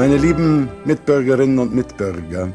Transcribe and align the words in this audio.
Meine 0.00 0.16
lieben 0.16 0.70
Mitbürgerinnen 0.86 1.58
und 1.58 1.74
Mitbürger, 1.74 2.48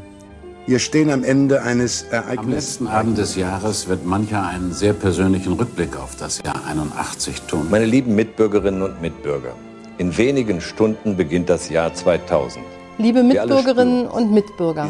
wir 0.66 0.80
stehen 0.80 1.12
am 1.12 1.24
Ende 1.24 1.62
eines 1.62 2.02
Ereignisses. 2.02 2.40
Am 2.40 2.50
letzten 2.50 2.88
Abend 2.88 3.18
des 3.20 3.36
Jahres 3.36 3.88
wird 3.88 4.04
mancher 4.04 4.48
einen 4.48 4.74
sehr 4.74 4.94
persönlichen 4.94 5.54
Rückblick 5.54 5.96
auf 5.96 6.16
das 6.16 6.42
Jahr 6.44 6.66
81 6.68 7.44
tun. 7.44 7.68
Meine 7.70 7.86
lieben 7.86 8.16
Mitbürgerinnen 8.16 8.82
und 8.82 9.00
Mitbürger, 9.00 9.52
in 10.00 10.18
wenigen 10.18 10.60
Stunden 10.60 11.18
beginnt 11.18 11.52
das 11.52 11.70
Jahr 11.70 11.94
2000. 11.94 12.66
Liebe 12.98 13.22
Mitbürgerinnen 13.22 14.08
und 14.08 14.32
Mitbürger, 14.32 14.90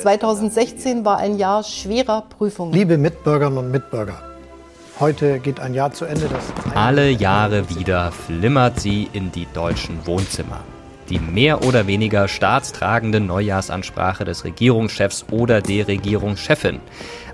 2016 0.00 1.04
war 1.04 1.18
ein 1.18 1.36
Jahr 1.36 1.64
schwerer 1.64 2.26
Prüfungen. 2.38 2.74
Liebe 2.74 2.96
Mitbürgerinnen 2.96 3.58
und 3.58 3.72
Mitbürger, 3.72 4.22
heute 5.00 5.40
geht 5.40 5.58
ein 5.58 5.74
Jahr 5.74 5.92
zu 5.92 6.04
Ende. 6.04 6.28
Das 6.28 6.76
Alle 6.76 7.10
Jahre 7.10 7.68
wieder 7.70 8.12
flimmert 8.12 8.78
sie 8.78 9.08
in 9.12 9.32
die 9.32 9.48
deutschen 9.52 10.06
Wohnzimmer 10.06 10.60
die 11.08 11.18
mehr 11.18 11.64
oder 11.64 11.86
weniger 11.86 12.28
staatstragende 12.28 13.20
Neujahrsansprache 13.20 14.24
des 14.24 14.44
Regierungschefs 14.44 15.26
oder 15.30 15.60
der 15.60 15.88
Regierungschefin. 15.88 16.80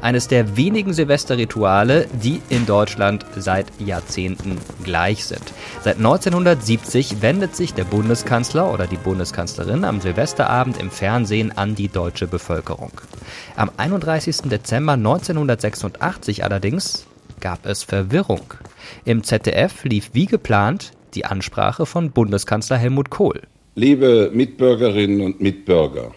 Eines 0.01 0.27
der 0.27 0.57
wenigen 0.57 0.93
Silvesterrituale, 0.93 2.07
die 2.23 2.43
in 2.49 2.67
Deutschland 2.67 3.25
seit 3.37 3.67
Jahrzehnten 3.79 4.59
gleich 4.83 5.25
sind. 5.25 5.53
Seit 5.83 5.99
1970 5.99 7.23
wendet 7.23 7.55
sich 7.55 7.73
der 7.73 7.85
Bundeskanzler 7.85 8.73
oder 8.73 8.87
die 8.87 8.97
Bundeskanzlerin 8.97 9.85
am 9.85 10.01
Silvesterabend 10.01 10.79
im 10.79 10.91
Fernsehen 10.91 11.57
an 11.57 11.75
die 11.75 11.89
deutsche 11.89 12.27
Bevölkerung. 12.27 12.93
Am 13.55 13.71
31. 13.77 14.43
Dezember 14.51 14.95
1986 14.95 16.45
allerdings 16.45 17.07
gab 17.41 17.67
es 17.67 17.83
Verwirrung. 17.83 18.55
Im 19.05 19.23
ZDF 19.23 19.85
lief 19.85 20.11
wie 20.13 20.27
geplant 20.27 20.93
die 21.15 21.27
Ansprache 21.27 21.87
von 21.87 22.11
Bundeskanzler 22.11 22.79
Helmut 22.79 23.11
Kohl. 23.11 23.43
Liebe 23.75 24.31
Mitbürgerinnen 24.35 25.23
und 25.23 25.41
Mitbürger, 25.41 26.15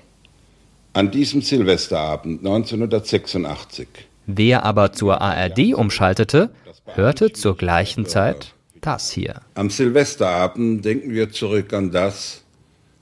an 0.92 1.10
diesem 1.10 1.42
Silvesterabend 1.42 2.40
1986. 2.40 3.88
Wer 4.26 4.66
aber 4.66 4.92
zur 4.92 5.22
ARD 5.22 5.74
umschaltete, 5.74 6.50
hörte 6.86 7.32
zur 7.32 7.56
gleichen 7.56 8.08
Zeit 8.08 8.54
das 8.82 9.10
hier. 9.10 9.36
Am 9.54 9.70
Silvesterabend 9.70 10.84
denken 10.84 11.14
wir 11.14 11.32
zurück 11.32 11.72
an 11.72 11.92
das, 11.92 12.44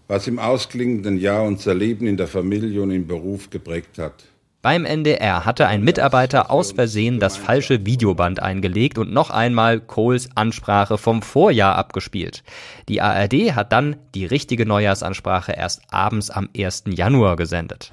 was 0.07 0.27
im 0.27 0.37
ausklingenden 0.37 1.17
Jahr 1.17 1.41
unser 1.45 1.73
Leben 1.73 2.05
in 2.05 2.17
der 2.17 2.27
Familie 2.27 2.83
und 2.83 2.91
im 2.91 3.07
Beruf 3.07 3.49
geprägt 3.49 3.97
hat. 3.97 4.23
Beim 4.63 4.85
NDR 4.85 5.43
hatte 5.43 5.67
ein 5.67 5.83
Mitarbeiter 5.83 6.49
aus 6.49 6.71
Versehen 6.71 7.19
das 7.19 7.35
falsche 7.35 7.85
Videoband 7.85 8.41
eingelegt 8.41 8.97
und 8.97 9.11
noch 9.11 9.29
einmal 9.29 9.81
Kohls 9.81 10.29
Ansprache 10.35 10.97
vom 10.97 11.21
Vorjahr 11.21 11.75
abgespielt. 11.75 12.43
Die 12.87 13.01
ARD 13.01 13.55
hat 13.55 13.73
dann 13.73 13.97
die 14.15 14.25
richtige 14.25 14.65
Neujahrsansprache 14.65 15.51
erst 15.51 15.81
abends 15.91 16.29
am 16.29 16.47
1. 16.55 16.85
Januar 16.87 17.35
gesendet. 17.35 17.91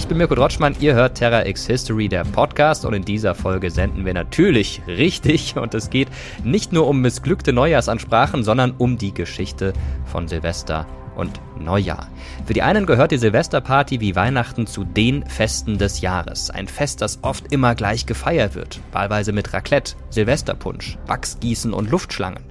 Ich 0.00 0.08
bin 0.08 0.16
Mirko 0.16 0.34
Drotschmann, 0.34 0.76
ihr 0.80 0.94
hört 0.94 1.18
Terra 1.18 1.44
X 1.44 1.66
History, 1.66 2.08
der 2.08 2.24
Podcast 2.24 2.86
und 2.86 2.94
in 2.94 3.04
dieser 3.04 3.34
Folge 3.34 3.70
senden 3.70 4.06
wir 4.06 4.14
natürlich 4.14 4.80
richtig 4.86 5.58
und 5.58 5.74
es 5.74 5.90
geht 5.90 6.08
nicht 6.42 6.72
nur 6.72 6.88
um 6.88 7.02
missglückte 7.02 7.52
Neujahrsansprachen, 7.52 8.42
sondern 8.42 8.72
um 8.78 8.96
die 8.96 9.12
Geschichte 9.12 9.74
von 10.06 10.26
Silvester 10.26 10.86
und 11.16 11.38
Neujahr. 11.60 12.08
Für 12.46 12.54
die 12.54 12.62
einen 12.62 12.86
gehört 12.86 13.10
die 13.10 13.18
Silvesterparty 13.18 14.00
wie 14.00 14.16
Weihnachten 14.16 14.66
zu 14.66 14.84
den 14.84 15.26
Festen 15.26 15.76
des 15.76 16.00
Jahres. 16.00 16.48
Ein 16.48 16.66
Fest, 16.66 17.02
das 17.02 17.18
oft 17.20 17.52
immer 17.52 17.74
gleich 17.74 18.06
gefeiert 18.06 18.54
wird, 18.54 18.80
wahlweise 18.92 19.32
mit 19.32 19.52
Raclette, 19.52 19.96
Silvesterpunsch, 20.08 20.96
Wachsgießen 21.08 21.74
und 21.74 21.90
Luftschlangen. 21.90 22.44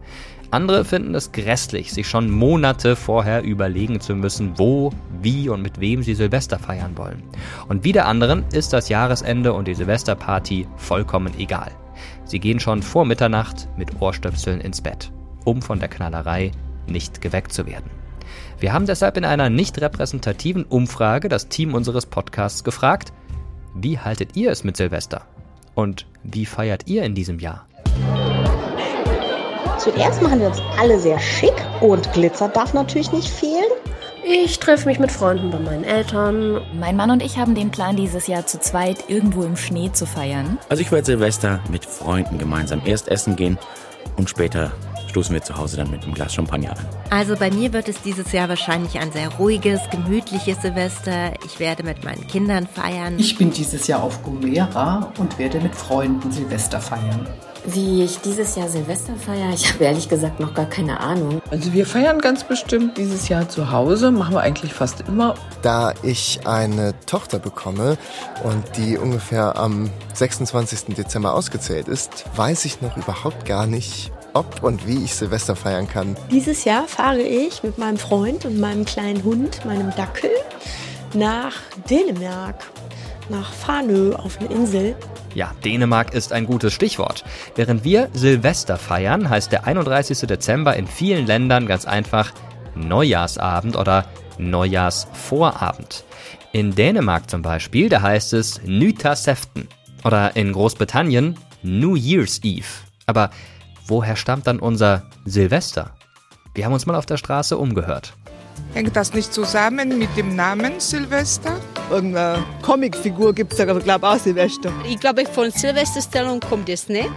Andere 0.52 0.84
finden 0.84 1.14
es 1.14 1.32
grässlich, 1.32 1.94
sich 1.94 2.08
schon 2.08 2.32
Monate 2.32 2.96
vorher 2.96 3.44
überlegen 3.44 4.00
zu 4.00 4.16
müssen, 4.16 4.58
wo, 4.58 4.92
wie 5.22 5.48
und 5.48 5.62
mit 5.62 5.80
wem 5.80 6.02
sie 6.02 6.16
Silvester 6.16 6.58
feiern 6.58 6.98
wollen. 6.98 7.22
Und 7.68 7.84
wieder 7.84 8.08
anderen 8.08 8.44
ist 8.52 8.74
das 8.74 8.90
Jahresende 8.90 9.54
und 9.54 9.68
die 9.68 9.76
Silvesterparty 9.76 10.68
vollkommen 10.76 11.34
egal. 11.38 11.72
Sie 12.26 12.40
gehen 12.40 12.60
schon 12.60 12.82
vor 12.82 13.06
Mitternacht 13.06 13.68
mit 13.78 14.02
Ohrstöpseln 14.02 14.60
ins 14.60 14.82
Bett, 14.82 15.12
um 15.46 15.62
von 15.62 15.80
der 15.80 15.90
Knallerei 15.90 16.52
nicht 16.88 17.22
geweckt 17.22 17.54
zu 17.54 17.68
werden. 17.68 17.92
Wir 18.60 18.74
haben 18.74 18.88
deshalb 18.88 19.18
in 19.18 19.26
einer 19.26 19.50
nicht 19.50 19.80
repräsentativen 19.80 20.64
Umfrage 20.64 21.30
das 21.30 21.50
Team 21.50 21.76
unseres 21.76 22.08
Podcasts 22.08 22.64
gefragt, 22.64 23.14
wie 23.76 24.00
haltet 24.00 24.36
ihr 24.36 24.52
es 24.52 24.64
mit 24.64 24.78
Silvester? 24.78 25.26
Und 25.76 26.08
wie 26.24 26.48
feiert 26.48 26.88
ihr 26.88 27.04
in 27.04 27.14
diesem 27.14 27.40
Jahr? 27.40 27.68
Zuerst 29.80 30.22
machen 30.22 30.42
wir 30.42 30.48
uns 30.48 30.62
alle 30.78 31.00
sehr 31.00 31.18
schick 31.20 31.54
und 31.80 32.12
Glitzer 32.12 32.50
darf 32.50 32.74
natürlich 32.74 33.14
nicht 33.14 33.30
fehlen. 33.30 33.72
Ich 34.26 34.60
treffe 34.60 34.90
mich 34.90 35.00
mit 35.00 35.10
Freunden 35.10 35.52
bei 35.52 35.60
meinen 35.60 35.86
Eltern. 35.86 36.62
Mein 36.78 36.98
Mann 36.98 37.12
und 37.12 37.24
ich 37.24 37.38
haben 37.38 37.56
den 37.56 37.72
Plan, 37.72 37.96
dieses 37.96 38.28
Jahr 38.28 38.46
zu 38.46 38.60
zweit 38.60 39.06
irgendwo 39.08 39.44
im 39.44 39.56
Schnee 39.56 39.90
zu 39.94 40.06
feiern. 40.06 40.58
Also 40.68 40.82
ich 40.82 40.92
werde 40.92 41.06
Silvester 41.06 41.62
mit 41.72 41.86
Freunden 41.86 42.38
gemeinsam 42.38 42.82
erst 42.84 43.08
essen 43.08 43.38
gehen 43.38 43.58
und 44.18 44.30
später 44.30 44.74
stoßen 45.08 45.34
wir 45.34 45.42
zu 45.42 45.58
Hause 45.58 45.78
dann 45.78 45.90
mit 45.90 46.04
einem 46.04 46.14
Glas 46.14 46.34
Champagner 46.34 46.72
an. 46.72 46.86
Also 47.10 47.38
bei 47.38 47.50
mir 47.50 47.72
wird 47.72 47.88
es 47.88 48.02
dieses 48.02 48.34
Jahr 48.34 48.50
wahrscheinlich 48.50 49.00
ein 49.00 49.14
sehr 49.14 49.30
ruhiges, 49.30 49.80
gemütliches 49.90 50.62
Silvester. 50.62 51.32
Ich 51.46 51.60
werde 51.62 51.84
mit 51.84 52.04
meinen 52.04 52.28
Kindern 52.28 52.68
feiern. 52.68 53.18
Ich 53.18 53.38
bin 53.38 53.50
dieses 53.52 53.88
Jahr 53.88 54.04
auf 54.04 54.22
Gomera 54.24 55.14
und 55.18 55.40
werde 55.40 55.62
mit 55.62 55.74
Freunden 55.74 56.32
Silvester 56.32 56.82
feiern. 56.82 57.28
Wie 57.66 58.03
ich 58.03 58.20
dieses 58.20 58.56
Jahr 58.56 58.70
Silvester 58.70 59.14
feiere, 59.16 59.53
ich 59.53 59.72
habe 59.72 59.84
ehrlich 59.84 60.08
gesagt 60.08 60.40
noch 60.40 60.53
gar 60.53 60.66
keine 60.66 61.00
Ahnung. 61.00 61.42
Also 61.52 61.74
wir 61.74 61.86
feiern 61.86 62.20
ganz 62.20 62.44
bestimmt 62.44 62.97
dieses 62.97 63.28
Jahr 63.30 63.50
zu 63.50 63.72
Hause, 63.72 64.12
machen 64.12 64.34
wir 64.34 64.42
eigentlich 64.42 64.74
fast 64.74 65.02
immer. 65.08 65.36
Da 65.62 65.94
ich 66.02 66.42
eine 66.46 66.94
Tochter 67.06 67.40
bekomme 67.40 67.98
und 68.44 68.64
die 68.78 68.98
ungefähr 68.98 69.58
am 69.58 69.90
26. 70.14 70.96
Dezember 70.96 71.34
ausgezählt 71.34 71.88
ist, 71.88 72.25
weiß 72.36 72.66
ich 72.66 72.81
noch 72.81 72.96
überhaupt 72.98 73.46
gar 73.46 73.68
nicht, 73.68 74.12
ob 74.34 74.64
und 74.64 74.88
wie 74.88 75.03
ich 75.03 75.16
Silvester 75.16 75.56
feiern 75.56 75.88
kann. 75.88 76.16
Dieses 76.31 76.64
Jahr 76.64 76.88
fahre 76.88 77.22
ich 77.22 77.64
mit 77.64 77.78
meinem 77.78 77.98
Freund 77.98 78.46
und 78.46 78.59
meinem 78.59 78.86
kleinen 78.86 79.24
Hund, 79.24 79.66
meinem 79.66 79.94
Dackel, 79.96 80.31
nach 81.14 81.53
Dänemark, 81.90 82.56
nach 83.30 83.52
Fanø 83.52 84.14
auf 84.16 84.40
eine 84.40 84.50
Insel. 84.50 84.96
Ja, 85.36 85.52
Dänemark 85.64 86.14
ist 86.14 86.34
ein 86.34 86.46
gutes 86.46 86.74
Stichwort. 86.74 87.24
Während 87.56 87.84
wir 87.84 88.10
Silvester 88.14 88.78
feiern, 88.78 89.30
heißt 89.30 89.52
der 89.52 89.66
31. 89.66 90.28
Dezember 90.28 90.76
in 90.76 90.88
vielen 90.88 91.26
Ländern 91.26 91.68
ganz 91.68 91.86
einfach 91.86 92.32
Neujahrsabend 92.76 93.76
oder 93.76 94.06
Neujahrsvorabend. 94.38 96.04
In 96.52 96.74
Dänemark 96.74 97.30
zum 97.30 97.42
Beispiel, 97.42 97.90
da 97.90 98.02
heißt 98.02 98.34
es 98.34 98.62
Nytårsaften. 98.64 99.68
Oder 100.04 100.36
in 100.36 100.54
Großbritannien 100.54 101.36
New 101.62 101.96
Year's 101.96 102.40
Eve. 102.44 102.66
Aber 103.06 103.32
woher 103.86 104.16
stammt 104.16 104.48
dann 104.48 104.60
unser 104.60 105.04
Silvester? 105.26 105.94
Wir 106.56 106.66
haben 106.66 106.74
uns 106.74 106.86
mal 106.86 106.96
auf 106.96 107.06
der 107.06 107.18
Straße 107.18 107.58
umgehört. 107.58 108.14
Hängt 108.74 108.96
das 108.96 109.14
nicht 109.14 109.34
zusammen 109.34 109.98
mit 109.98 110.16
dem 110.18 110.36
Namen 110.36 110.80
Silvester? 110.80 111.60
Irgendeine 111.90 112.44
Comicfigur 112.62 113.34
gibt 113.34 113.52
es 113.54 113.58
da, 113.58 113.66
glaube 113.66 113.82
ich, 113.84 113.92
auch 113.92 114.18
Silvester. 114.18 114.72
Ich 114.88 115.00
glaube, 115.00 115.26
von 115.26 115.52
Silvesterstellung 115.52 116.40
kommt 116.40 116.70
es 116.70 116.88
nicht. 116.88 117.10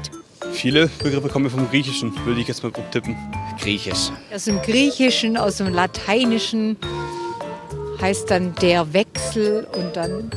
Viele 0.52 0.88
Begriffe 1.02 1.28
kommen 1.28 1.50
vom 1.50 1.68
Griechischen, 1.68 2.12
würde 2.24 2.40
ich 2.40 2.48
jetzt 2.48 2.62
mal 2.62 2.72
grob 2.72 2.90
tippen. 2.90 3.16
Griechisch. 3.60 4.10
Aus 4.34 4.44
dem 4.44 4.60
Griechischen, 4.62 5.36
aus 5.36 5.58
dem 5.58 5.72
Lateinischen 5.72 6.76
heißt 8.00 8.30
dann 8.30 8.54
der 8.56 8.92
Wechsel 8.92 9.66
und 9.76 9.96
dann 9.96 10.30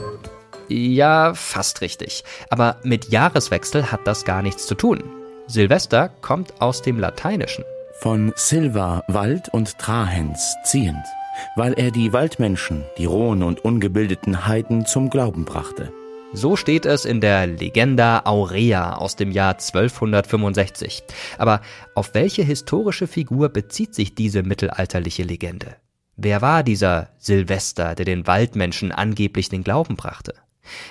ja, 0.68 1.34
fast 1.36 1.82
richtig. 1.82 2.24
Aber 2.50 2.78
mit 2.84 3.10
Jahreswechsel 3.10 3.92
hat 3.92 4.08
das 4.08 4.26
gar 4.26 4.42
nichts 4.42 4.66
zu 4.66 4.76
tun. 4.76 5.04
Silvester 5.48 6.10
kommt 6.22 6.60
aus 6.60 6.82
dem 6.82 7.00
Lateinischen. 7.00 7.64
Von 8.00 8.34
Silva, 8.36 9.04
Wald 9.08 9.48
und 9.54 9.78
Trahens 9.78 10.56
ziehend, 10.64 11.06
weil 11.56 11.74
er 11.74 11.92
die 11.92 12.14
Waldmenschen, 12.14 12.84
die 12.98 13.06
rohen 13.06 13.44
und 13.44 13.64
ungebildeten 13.64 14.48
Heiden 14.48 14.86
zum 14.86 15.10
Glauben 15.10 15.46
brachte. 15.46 15.92
So 16.34 16.58
steht 16.58 16.86
es 16.86 17.06
in 17.06 17.22
der 17.22 17.48
Legenda 17.48 18.24
Aurea 18.26 18.96
aus 18.96 19.16
dem 19.16 19.32
Jahr 19.32 19.54
1265. 19.54 21.04
Aber 21.38 21.62
auf 21.94 22.14
welche 22.14 22.44
historische 22.44 23.08
Figur 23.08 23.50
bezieht 23.50 23.96
sich 23.96 24.16
diese 24.16 24.44
mittelalterliche 24.44 25.24
Legende? 25.24 25.78
Wer 26.18 26.42
war 26.42 26.64
dieser 26.64 27.10
Silvester, 27.18 27.96
der 27.96 28.06
den 28.06 28.28
Waldmenschen 28.28 28.92
angeblich 28.92 29.48
den 29.48 29.64
Glauben 29.64 29.96
brachte? 29.96 30.34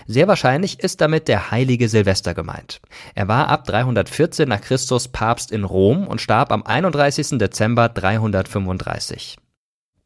Sehr 0.06 0.28
wahrscheinlich 0.28 0.80
ist 0.80 1.00
damit 1.00 1.28
der 1.28 1.50
heilige 1.50 1.88
Silvester 1.88 2.32
gemeint. 2.32 2.80
Er 3.14 3.28
war 3.28 3.48
ab 3.48 3.64
314 3.64 4.48
nach 4.48 4.60
Christus 4.60 5.08
Papst 5.08 5.52
in 5.52 5.64
Rom 5.64 6.06
und 6.06 6.20
starb 6.20 6.52
am 6.52 6.62
31. 6.62 7.38
Dezember 7.38 7.88
335. 7.88 9.36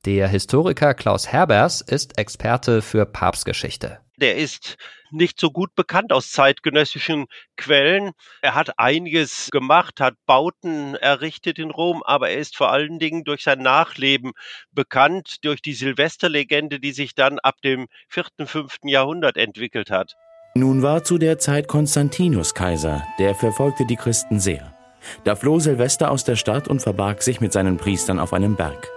Der 0.09 0.27
Historiker 0.27 0.95
Klaus 0.95 1.29
Herbers 1.29 1.83
ist 1.83 2.17
Experte 2.17 2.81
für 2.81 3.05
Papstgeschichte. 3.05 3.99
Der 4.17 4.37
ist 4.37 4.77
nicht 5.11 5.39
so 5.39 5.51
gut 5.51 5.75
bekannt 5.75 6.15
aus 6.15 6.31
zeitgenössischen 6.31 7.27
Quellen. 7.59 8.13
Er 8.41 8.55
hat 8.55 8.79
einiges 8.79 9.51
gemacht, 9.53 10.01
hat 10.01 10.15
Bauten 10.25 10.95
errichtet 10.95 11.59
in 11.59 11.71
Rom, 11.71 12.03
aber 12.03 12.31
er 12.31 12.39
ist 12.39 12.57
vor 12.57 12.73
allen 12.73 12.99
Dingen 12.99 13.25
durch 13.25 13.43
sein 13.43 13.59
Nachleben 13.59 14.33
bekannt, 14.73 15.45
durch 15.45 15.61
die 15.61 15.75
Silvesterlegende, 15.75 16.81
die 16.81 16.93
sich 16.93 17.15
dann 17.15 17.39
ab 17.39 17.57
dem 17.63 17.87
vierten, 18.09 18.47
fünften 18.47 18.89
Jahrhundert 18.89 19.37
entwickelt 19.37 19.91
hat. 19.91 20.15
Nun 20.55 20.81
war 20.81 21.05
zu 21.05 21.19
der 21.19 21.39
Zeit 21.39 21.69
Konstantinus 21.69 22.55
Kaiser, 22.55 23.07
der 23.19 23.35
verfolgte 23.35 23.85
die 23.85 23.97
Christen 23.97 24.41
sehr. 24.41 24.75
Da 25.25 25.37
floh 25.37 25.61
Silvester 25.61 26.11
aus 26.11 26.25
der 26.25 26.37
Stadt 26.37 26.67
und 26.67 26.81
verbarg 26.81 27.23
sich 27.23 27.43
mit 27.43 27.53
seinen 27.53 27.77
Priestern 27.77 28.19
auf 28.19 28.33
einem 28.33 28.57
Berg. 28.57 28.91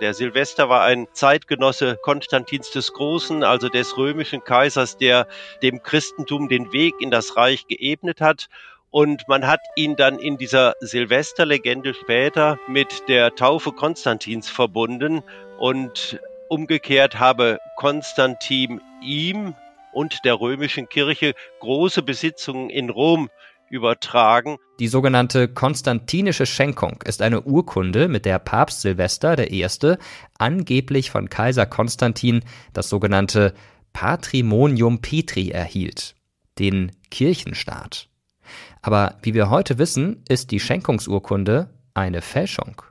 Der 0.00 0.12
Silvester 0.12 0.68
war 0.68 0.84
ein 0.84 1.06
Zeitgenosse 1.12 1.96
Konstantins 2.02 2.70
des 2.70 2.92
Großen, 2.92 3.42
also 3.42 3.70
des 3.70 3.96
römischen 3.96 4.44
Kaisers, 4.44 4.98
der 4.98 5.26
dem 5.62 5.82
Christentum 5.82 6.48
den 6.48 6.70
Weg 6.70 6.94
in 7.00 7.10
das 7.10 7.36
Reich 7.36 7.66
geebnet 7.66 8.20
hat. 8.20 8.48
Und 8.90 9.26
man 9.26 9.46
hat 9.46 9.60
ihn 9.74 9.96
dann 9.96 10.18
in 10.18 10.36
dieser 10.36 10.74
Silvesterlegende 10.80 11.94
später 11.94 12.58
mit 12.68 13.08
der 13.08 13.34
Taufe 13.34 13.72
Konstantins 13.72 14.50
verbunden. 14.50 15.22
Und 15.58 16.20
umgekehrt 16.48 17.18
habe 17.18 17.58
Konstantin 17.74 18.82
ihm 19.00 19.54
und 19.92 20.26
der 20.26 20.38
römischen 20.38 20.90
Kirche 20.90 21.32
große 21.60 22.02
Besitzungen 22.02 22.68
in 22.68 22.90
Rom 22.90 23.30
übertragen. 23.70 24.56
Die 24.78 24.88
sogenannte 24.88 25.48
Konstantinische 25.48 26.46
Schenkung 26.46 27.02
ist 27.04 27.22
eine 27.22 27.42
Urkunde, 27.42 28.08
mit 28.08 28.24
der 28.24 28.38
Papst 28.38 28.82
Silvester 28.82 29.50
I. 29.50 29.66
angeblich 30.38 31.10
von 31.10 31.28
Kaiser 31.28 31.66
Konstantin 31.66 32.42
das 32.72 32.88
sogenannte 32.88 33.54
Patrimonium 33.92 35.00
Petri 35.00 35.50
erhielt, 35.50 36.14
den 36.58 36.92
Kirchenstaat. 37.10 38.08
Aber 38.82 39.16
wie 39.22 39.34
wir 39.34 39.50
heute 39.50 39.78
wissen, 39.78 40.22
ist 40.28 40.50
die 40.50 40.60
Schenkungsurkunde 40.60 41.70
eine 41.94 42.22
Fälschung. 42.22 42.82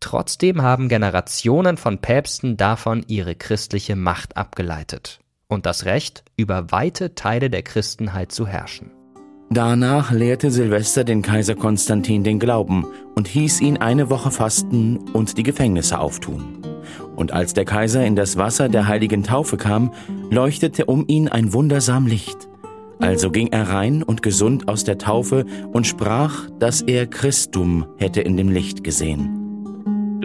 Trotzdem 0.00 0.62
haben 0.62 0.88
Generationen 0.88 1.76
von 1.76 1.98
Päpsten 1.98 2.56
davon 2.56 3.04
ihre 3.08 3.34
christliche 3.34 3.96
Macht 3.96 4.36
abgeleitet 4.36 5.20
und 5.48 5.66
das 5.66 5.84
Recht, 5.84 6.24
über 6.36 6.70
weite 6.70 7.14
Teile 7.14 7.50
der 7.50 7.62
Christenheit 7.62 8.32
zu 8.32 8.46
herrschen. 8.46 8.95
Danach 9.50 10.10
lehrte 10.10 10.50
Silvester 10.50 11.04
den 11.04 11.22
Kaiser 11.22 11.54
Konstantin 11.54 12.24
den 12.24 12.38
Glauben 12.38 12.86
und 13.14 13.28
hieß 13.28 13.60
ihn 13.60 13.76
eine 13.76 14.10
Woche 14.10 14.30
fasten 14.30 14.98
und 15.12 15.38
die 15.38 15.44
Gefängnisse 15.44 15.98
auftun. 15.98 16.58
Und 17.14 17.32
als 17.32 17.54
der 17.54 17.64
Kaiser 17.64 18.04
in 18.04 18.16
das 18.16 18.36
Wasser 18.36 18.68
der 18.68 18.88
heiligen 18.88 19.22
Taufe 19.22 19.56
kam, 19.56 19.92
leuchtete 20.30 20.86
um 20.86 21.04
ihn 21.06 21.28
ein 21.28 21.52
wundersam 21.52 22.06
Licht. 22.06 22.48
Also 22.98 23.30
ging 23.30 23.48
er 23.48 23.68
rein 23.68 24.02
und 24.02 24.22
gesund 24.22 24.68
aus 24.68 24.84
der 24.84 24.98
Taufe 24.98 25.44
und 25.72 25.86
sprach, 25.86 26.50
dass 26.58 26.82
er 26.82 27.06
Christum 27.06 27.86
hätte 27.98 28.22
in 28.22 28.36
dem 28.36 28.50
Licht 28.50 28.82
gesehen. 28.84 29.45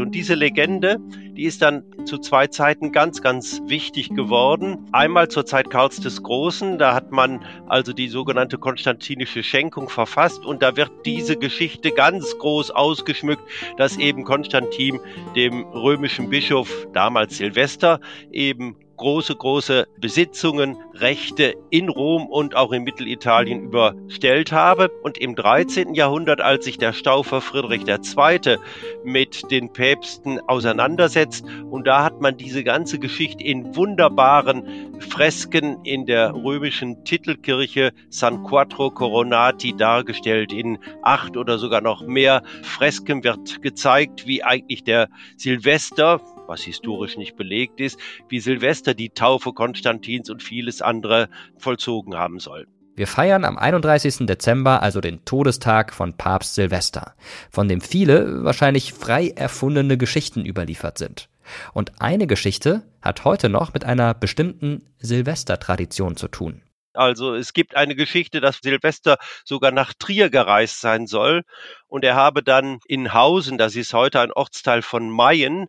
Und 0.02 0.16
diese 0.16 0.34
Legende, 0.34 0.98
die 1.38 1.44
ist 1.44 1.62
dann 1.62 1.84
zu 2.06 2.18
zwei 2.18 2.48
Zeiten 2.48 2.92
ganz, 2.92 3.22
ganz 3.22 3.62
wichtig 3.68 4.10
geworden. 4.10 4.88
Einmal 4.92 5.28
zur 5.28 5.46
Zeit 5.46 5.70
Karls 5.70 5.98
des 5.98 6.24
Großen, 6.24 6.78
da 6.78 6.94
hat 6.94 7.12
man 7.12 7.46
also 7.68 7.94
die 7.94 8.08
sogenannte 8.08 8.58
konstantinische 8.58 9.44
Schenkung 9.44 9.90
verfasst 9.90 10.46
und 10.46 10.62
da 10.62 10.76
wird 10.76 10.92
diese 11.06 11.38
Geschichte 11.38 11.92
ganz 11.92 12.38
groß 12.38 12.72
ausgeschmückt, 12.72 13.44
dass 13.78 13.98
eben 13.98 14.24
Konstantin 14.24 15.00
dem 15.36 15.64
römischen 15.66 16.30
Bischof, 16.30 16.88
damals 16.94 17.38
Silvester, 17.38 18.00
eben 18.32 18.76
große, 19.02 19.36
große 19.36 19.88
Besitzungen, 20.00 20.78
Rechte 20.94 21.56
in 21.72 21.90
Rom 21.90 22.28
und 22.28 22.56
auch 22.56 22.72
in 22.72 22.84
Mittelitalien 22.84 23.64
überstellt 23.64 24.52
habe. 24.52 24.92
Und 25.02 25.18
im 25.18 25.36
13. 25.36 25.96
Jahrhundert, 25.96 26.40
als 26.40 26.66
sich 26.66 26.78
der 26.78 26.94
Staufer 26.94 27.42
Friedrich 27.42 27.82
II. 27.88 28.58
mit 29.04 29.50
den 29.50 29.74
Päpsten 29.74 30.40
auseinandersetzt, 30.48 31.44
und 31.72 31.88
da 31.88 32.04
hat 32.04 32.22
man 32.22 32.38
diese 32.38 32.64
ganze 32.64 33.00
Geschichte 33.00 33.44
in 33.44 33.76
wunderbaren 33.76 35.00
Fresken 35.00 35.84
in 35.84 36.06
der 36.06 36.36
römischen 36.36 37.04
Titelkirche 37.04 37.94
San 38.10 38.44
Quattro 38.44 38.92
Coronati 38.92 39.76
dargestellt. 39.76 40.54
In 40.54 40.78
acht 41.02 41.38
oder 41.38 41.58
sogar 41.58 41.82
noch 41.82 42.06
mehr 42.06 42.44
Fresken 42.62 43.24
wird 43.24 43.64
gezeigt, 43.64 44.28
wie 44.28 44.44
eigentlich 44.44 44.84
der 44.84 45.10
Silvester, 45.38 46.22
was 46.52 46.62
historisch 46.62 47.18
nicht 47.18 47.38
belegt 47.38 47.80
ist, 47.80 48.00
wie 48.30 48.40
Silvester 48.40 48.94
die 48.94 49.10
Taufe 49.10 49.54
Konstantins 49.54 50.30
und 50.30 50.44
vieles 50.44 50.82
andere 50.82 51.30
vollzogen 51.58 52.16
haben 52.16 52.40
soll. 52.40 52.68
Wir 52.94 53.08
feiern 53.08 53.46
am 53.46 53.58
31. 53.58 54.28
Dezember 54.28 54.84
also 54.84 55.00
den 55.00 55.24
Todestag 55.24 55.94
von 55.94 56.18
Papst 56.18 56.56
Silvester, 56.56 57.16
von 57.50 57.70
dem 57.70 57.80
viele 57.80 58.44
wahrscheinlich 58.44 58.92
frei 58.92 59.30
erfundene 59.30 59.98
Geschichten 59.98 60.46
überliefert 60.46 60.98
sind. 60.98 61.30
Und 61.74 62.02
eine 62.02 62.28
Geschichte 62.28 62.84
hat 63.02 63.24
heute 63.24 63.48
noch 63.48 63.74
mit 63.74 63.86
einer 63.86 64.14
bestimmten 64.14 64.86
Silvestertradition 65.00 66.18
zu 66.18 66.28
tun. 66.28 66.62
Also 66.94 67.36
es 67.36 67.54
gibt 67.54 67.78
eine 67.78 67.96
Geschichte, 67.96 68.42
dass 68.42 68.60
Silvester 68.62 69.18
sogar 69.46 69.72
nach 69.72 69.94
Trier 69.94 70.30
gereist 70.30 70.82
sein 70.82 71.08
soll 71.08 71.44
und 71.88 72.04
er 72.04 72.16
habe 72.16 72.44
dann 72.44 72.80
in 72.86 73.14
Hausen, 73.14 73.58
das 73.58 73.78
ist 73.78 73.94
heute 73.94 74.20
ein 74.20 74.34
Ortsteil 74.34 74.82
von 74.82 75.10
Mayen, 75.10 75.68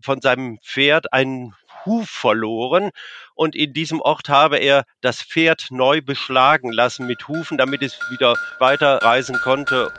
von 0.00 0.20
seinem 0.20 0.58
Pferd 0.62 1.12
einen 1.12 1.54
Huf 1.84 2.08
verloren 2.08 2.90
und 3.34 3.54
in 3.54 3.72
diesem 3.72 4.00
Ort 4.00 4.28
habe 4.28 4.58
er 4.58 4.84
das 5.00 5.22
Pferd 5.22 5.66
neu 5.70 6.00
beschlagen 6.00 6.72
lassen 6.72 7.06
mit 7.06 7.28
Hufen, 7.28 7.58
damit 7.58 7.82
es 7.82 7.98
wieder 8.10 8.34
weiter 8.58 9.02
reisen 9.02 9.36
konnte. 9.36 9.90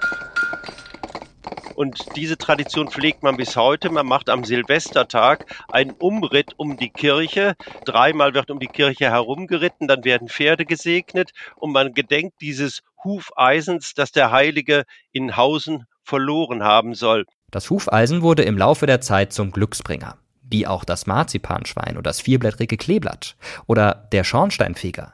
Und 1.75 2.15
diese 2.15 2.37
Tradition 2.37 2.89
pflegt 2.89 3.21
man 3.21 3.35
bis 3.35 3.57
heute. 3.57 3.89
Man 3.89 4.05
macht 4.07 4.29
am 4.29 4.45
Silvestertag 4.45 5.45
einen 5.69 5.91
Umritt 5.99 6.53
um 6.57 6.77
die 6.77 6.89
Kirche. 6.89 7.55
Dreimal 7.83 8.33
wird 8.33 8.49
um 8.49 8.59
die 8.59 8.69
Kirche 8.69 9.11
herumgeritten, 9.11 9.87
dann 9.87 10.05
werden 10.05 10.29
Pferde 10.29 10.65
gesegnet 10.65 11.31
und 11.57 11.73
man 11.73 11.93
gedenkt 11.93 12.39
dieses 12.39 12.81
Hufeisens, 13.03 13.93
das 13.93 14.13
der 14.13 14.31
Heilige 14.31 14.85
in 15.11 15.35
Hausen 15.35 15.85
verloren 16.01 16.63
haben 16.63 16.95
soll. 16.95 17.25
Das 17.55 17.69
Hufeisen 17.69 18.21
wurde 18.21 18.43
im 18.43 18.57
Laufe 18.57 18.85
der 18.85 18.99
Zeit 18.99 19.31
zum 19.31 19.51
Glücksbringer, 19.51 20.17
wie 20.41 20.67
auch 20.67 20.83
das 20.83 21.07
Marzipanschwein 21.07 21.93
oder 21.93 22.01
das 22.01 22.19
vierblättrige 22.19 22.75
Kleeblatt 22.75 23.37
oder 23.65 24.09
der 24.11 24.25
Schornsteinfeger. 24.25 25.13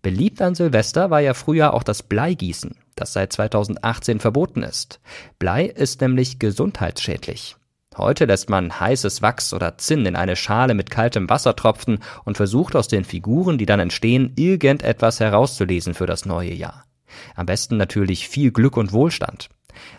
Beliebt 0.00 0.40
an 0.40 0.54
Silvester 0.54 1.10
war 1.10 1.20
ja 1.20 1.34
früher 1.34 1.74
auch 1.74 1.82
das 1.82 2.02
Bleigießen, 2.02 2.76
das 2.94 3.12
seit 3.12 3.34
2018 3.34 4.20
verboten 4.20 4.62
ist. 4.62 5.00
Blei 5.38 5.66
ist 5.66 6.00
nämlich 6.00 6.38
gesundheitsschädlich. 6.38 7.56
Heute 7.94 8.24
lässt 8.24 8.48
man 8.48 8.80
heißes 8.80 9.20
Wachs 9.20 9.52
oder 9.52 9.76
Zinn 9.76 10.06
in 10.06 10.16
eine 10.16 10.36
Schale 10.36 10.72
mit 10.72 10.88
kaltem 10.88 11.28
Wasser 11.28 11.56
tropfen 11.56 11.98
und 12.24 12.38
versucht 12.38 12.74
aus 12.74 12.88
den 12.88 13.04
Figuren, 13.04 13.58
die 13.58 13.66
dann 13.66 13.80
entstehen, 13.80 14.32
irgendetwas 14.36 15.20
herauszulesen 15.20 15.92
für 15.92 16.06
das 16.06 16.24
neue 16.24 16.54
Jahr. 16.54 16.86
Am 17.34 17.44
besten 17.44 17.76
natürlich 17.76 18.30
viel 18.30 18.50
Glück 18.50 18.78
und 18.78 18.94
Wohlstand. 18.94 19.50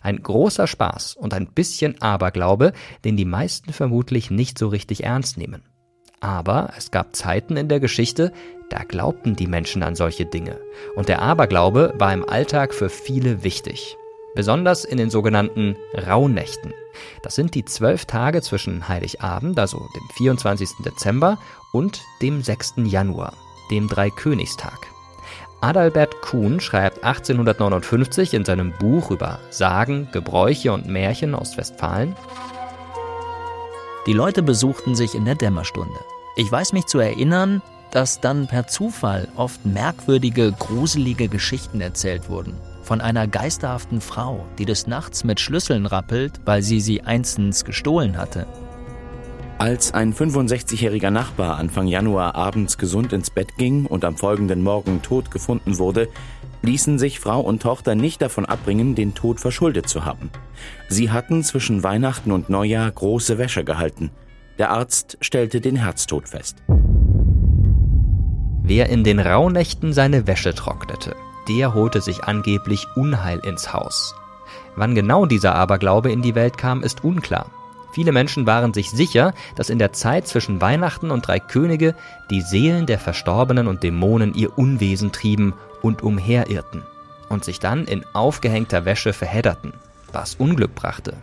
Ein 0.02 0.22
großer 0.22 0.68
Spaß 0.68 1.16
und 1.16 1.34
ein 1.34 1.48
bisschen 1.48 2.02
Aberglaube, 2.02 2.74
den 3.06 3.18
die 3.18 3.26
meisten 3.26 3.74
vermutlich 3.74 4.32
nicht 4.32 4.58
so 4.58 4.68
richtig 4.68 5.04
ernst 5.04 5.38
nehmen. 5.38 5.64
Aber 6.20 6.72
es 6.78 6.92
gab 6.92 7.16
Zeiten 7.16 7.58
in 7.58 7.70
der 7.70 7.80
Geschichte, 7.80 8.32
da 8.70 8.84
glaubten 8.84 9.36
die 9.36 9.48
Menschen 9.48 9.84
an 9.84 9.96
solche 9.96 10.26
Dinge. 10.26 10.60
Und 10.96 11.10
der 11.10 11.22
Aberglaube 11.22 11.94
war 11.98 12.14
im 12.14 12.28
Alltag 12.28 12.74
für 12.74 12.90
viele 12.90 13.44
wichtig. 13.44 13.96
Besonders 14.36 14.84
in 14.86 14.98
den 14.98 15.10
sogenannten 15.10 15.76
Rauhnächten. 15.94 16.74
Das 17.24 17.36
sind 17.36 17.56
die 17.56 17.66
zwölf 17.66 18.06
Tage 18.06 18.42
zwischen 18.42 18.88
Heiligabend, 18.88 19.58
also 19.58 19.78
dem 19.78 20.10
24. 20.16 20.70
Dezember, 20.86 21.40
und 21.72 22.02
dem 22.22 22.42
6. 22.42 22.76
Januar, 22.86 23.34
dem 23.72 23.88
Dreikönigstag. 23.88 24.78
Adalbert 25.60 26.22
Kuhn 26.22 26.60
schreibt 26.60 27.04
1859 27.04 28.36
in 28.36 28.46
seinem 28.46 28.74
Buch 28.74 29.10
über 29.10 29.40
Sagen, 29.50 30.08
Gebräuche 30.12 30.72
und 30.72 30.88
Märchen 30.88 31.34
aus 31.34 31.58
Westfalen, 31.58 32.16
Die 34.06 34.14
Leute 34.14 34.44
besuchten 34.44 34.96
sich 34.96 35.16
in 35.16 35.26
der 35.26 35.36
Dämmerstunde. 35.36 36.00
Ich 36.36 36.50
weiß 36.52 36.74
mich 36.74 36.86
zu 36.86 37.00
erinnern, 37.00 37.62
dass 37.92 38.22
dann 38.22 38.48
per 38.48 38.68
Zufall 38.68 39.28
oft 39.36 39.66
merkwürdige, 39.66 40.52
gruselige 40.52 41.28
Geschichten 41.28 41.82
erzählt 41.82 42.30
wurden. 42.30 42.54
Von 42.84 43.02
einer 43.02 43.28
geisterhaften 43.28 44.00
Frau, 44.00 44.46
die 44.60 44.66
des 44.66 44.86
Nachts 44.86 45.24
mit 45.24 45.40
Schlüsseln 45.40 45.88
rappelt, 45.88 46.40
weil 46.46 46.62
sie 46.62 46.80
sie 46.80 47.02
einstens 47.02 47.66
gestohlen 47.66 48.18
hatte. 48.18 48.46
Als 49.60 49.92
ein 49.92 50.14
65-jähriger 50.14 51.10
Nachbar 51.10 51.58
Anfang 51.58 51.88
Januar 51.88 52.36
abends 52.36 52.78
gesund 52.78 53.12
ins 53.12 53.32
Bett 53.32 53.58
ging 53.58 53.88
und 53.88 54.06
am 54.06 54.16
folgenden 54.16 54.62
Morgen 54.62 55.02
tot 55.02 55.32
gefunden 55.32 55.80
wurde, 55.80 56.10
ließen 56.62 57.00
sich 57.00 57.20
Frau 57.20 57.42
und 57.42 57.64
Tochter 57.64 57.96
nicht 57.96 58.22
davon 58.22 58.46
abbringen, 58.46 58.94
den 58.94 59.16
Tod 59.16 59.40
verschuldet 59.40 59.90
zu 59.90 60.06
haben. 60.06 60.30
Sie 60.90 61.10
hatten 61.10 61.44
zwischen 61.44 61.82
Weihnachten 61.82 62.32
und 62.32 62.50
Neujahr 62.50 62.92
große 62.92 63.40
Wäsche 63.40 63.64
gehalten. 63.64 64.12
Der 64.60 64.70
Arzt 64.70 65.18
stellte 65.22 65.60
den 65.60 65.76
Herztod 65.76 66.30
fest. 66.30 66.58
Wer 68.62 68.90
in 68.90 69.04
den 69.04 69.20
Rauhnächten 69.20 69.92
seine 69.92 70.28
Wäsche 70.28 70.54
trocknete, 70.54 71.16
der 71.50 71.74
holte 71.74 72.02
sich 72.02 72.26
angeblich 72.26 72.86
Unheil 72.96 73.40
ins 73.40 73.74
Haus. 73.74 74.14
Wann 74.76 74.94
genau 74.94 75.26
dieser 75.26 75.56
Aberglaube 75.56 76.12
in 76.12 76.22
die 76.22 76.36
Welt 76.36 76.60
kam, 76.60 76.84
ist 76.84 77.04
unklar. 77.04 77.50
Viele 77.98 78.12
Menschen 78.12 78.46
waren 78.46 78.76
sich 78.76 78.92
sicher, 78.92 79.34
dass 79.56 79.72
in 79.72 79.80
der 79.80 79.92
Zeit 79.92 80.28
zwischen 80.28 80.62
Weihnachten 80.62 81.10
und 81.10 81.26
Drei 81.28 81.40
Könige 81.40 81.96
die 82.30 82.42
Seelen 82.42 82.86
der 82.86 83.00
Verstorbenen 83.00 83.68
und 83.68 83.82
Dämonen 83.82 84.36
ihr 84.36 84.56
Unwesen 84.56 85.12
trieben 85.12 85.56
und 85.82 86.04
umherirrten 86.04 86.84
und 87.28 87.44
sich 87.44 87.60
dann 87.60 87.86
in 87.86 88.06
aufgehängter 88.14 88.86
Wäsche 88.86 89.14
verhedderten, 89.14 89.74
was 90.14 90.36
Unglück 90.36 90.76
brachte. 90.76 91.16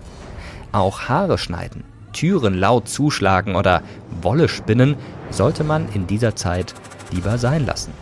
Auch 0.73 1.02
Haare 1.02 1.38
schneiden, 1.38 1.85
Türen 2.12 2.54
laut 2.54 2.88
zuschlagen 2.88 3.54
oder 3.54 3.85
Wolle 4.21 4.49
spinnen 4.49 4.97
sollte 5.31 5.62
man 5.62 5.88
in 5.93 6.09
dieser 6.09 6.35
Zeit 6.35 6.75
lieber 7.12 7.38
sein 7.38 7.64
lassen. 7.66 7.93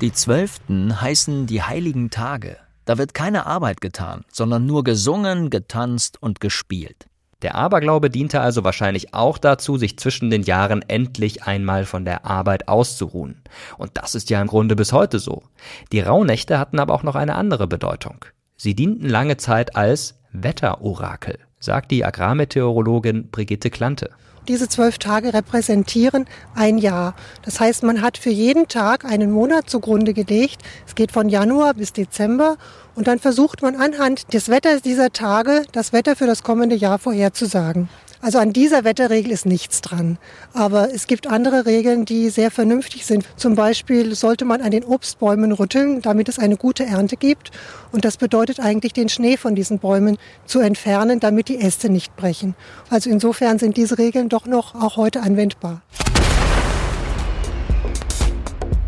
Die 0.00 0.12
Zwölften 0.12 1.00
heißen 1.00 1.48
die 1.48 1.64
heiligen 1.64 2.10
Tage. 2.10 2.58
Da 2.86 2.98
wird 2.98 3.14
keine 3.14 3.46
Arbeit 3.46 3.80
getan, 3.80 4.24
sondern 4.32 4.64
nur 4.64 4.84
gesungen, 4.84 5.50
getanzt 5.50 6.22
und 6.22 6.40
gespielt. 6.40 7.06
Der 7.42 7.54
Aberglaube 7.56 8.08
diente 8.10 8.40
also 8.40 8.64
wahrscheinlich 8.64 9.12
auch 9.12 9.36
dazu, 9.36 9.76
sich 9.76 9.98
zwischen 9.98 10.30
den 10.30 10.42
Jahren 10.42 10.82
endlich 10.82 11.42
einmal 11.42 11.84
von 11.84 12.04
der 12.04 12.24
Arbeit 12.24 12.68
auszuruhen. 12.68 13.42
Und 13.76 13.90
das 13.94 14.14
ist 14.14 14.30
ja 14.30 14.40
im 14.40 14.46
Grunde 14.46 14.74
bis 14.74 14.92
heute 14.92 15.18
so. 15.18 15.42
Die 15.92 16.00
Rauhnächte 16.00 16.58
hatten 16.58 16.78
aber 16.78 16.94
auch 16.94 17.02
noch 17.02 17.14
eine 17.14 17.34
andere 17.34 17.66
Bedeutung. 17.66 18.24
Sie 18.56 18.74
dienten 18.74 19.08
lange 19.08 19.36
Zeit 19.36 19.76
als 19.76 20.18
Wetterorakel, 20.32 21.38
sagt 21.58 21.90
die 21.90 22.04
Agrarmeteorologin 22.04 23.28
Brigitte 23.30 23.70
Klante. 23.70 24.10
Diese 24.48 24.68
zwölf 24.68 24.98
Tage 24.98 25.34
repräsentieren 25.34 26.26
ein 26.54 26.78
Jahr. 26.78 27.16
Das 27.42 27.58
heißt, 27.58 27.82
man 27.82 28.00
hat 28.00 28.16
für 28.16 28.30
jeden 28.30 28.68
Tag 28.68 29.04
einen 29.04 29.32
Monat 29.32 29.68
zugrunde 29.68 30.14
gelegt. 30.14 30.62
Es 30.86 30.94
geht 30.94 31.10
von 31.10 31.28
Januar 31.28 31.74
bis 31.74 31.92
Dezember. 31.92 32.56
Und 32.94 33.08
dann 33.08 33.18
versucht 33.18 33.60
man 33.62 33.74
anhand 33.74 34.32
des 34.32 34.48
Wetters 34.48 34.82
dieser 34.82 35.12
Tage 35.12 35.64
das 35.72 35.92
Wetter 35.92 36.14
für 36.14 36.26
das 36.26 36.44
kommende 36.44 36.76
Jahr 36.76 36.98
vorherzusagen. 37.00 37.88
Also 38.20 38.38
an 38.38 38.52
dieser 38.52 38.84
Wetterregel 38.84 39.30
ist 39.30 39.46
nichts 39.46 39.80
dran. 39.80 40.18
Aber 40.52 40.92
es 40.92 41.06
gibt 41.06 41.26
andere 41.26 41.66
Regeln, 41.66 42.04
die 42.04 42.30
sehr 42.30 42.50
vernünftig 42.50 43.06
sind. 43.06 43.24
Zum 43.36 43.54
Beispiel 43.54 44.14
sollte 44.14 44.44
man 44.44 44.62
an 44.62 44.70
den 44.70 44.84
Obstbäumen 44.84 45.52
rütteln, 45.52 46.02
damit 46.02 46.28
es 46.28 46.38
eine 46.38 46.56
gute 46.56 46.84
Ernte 46.84 47.16
gibt. 47.16 47.50
Und 47.92 48.04
das 48.04 48.16
bedeutet 48.16 48.60
eigentlich, 48.60 48.92
den 48.92 49.08
Schnee 49.08 49.36
von 49.36 49.54
diesen 49.54 49.78
Bäumen 49.78 50.18
zu 50.46 50.60
entfernen, 50.60 51.20
damit 51.20 51.48
die 51.48 51.60
Äste 51.60 51.88
nicht 51.88 52.16
brechen. 52.16 52.54
Also 52.90 53.10
insofern 53.10 53.58
sind 53.58 53.76
diese 53.76 53.98
Regeln 53.98 54.28
doch 54.28 54.46
noch 54.46 54.74
auch 54.74 54.96
heute 54.96 55.22
anwendbar. 55.22 55.82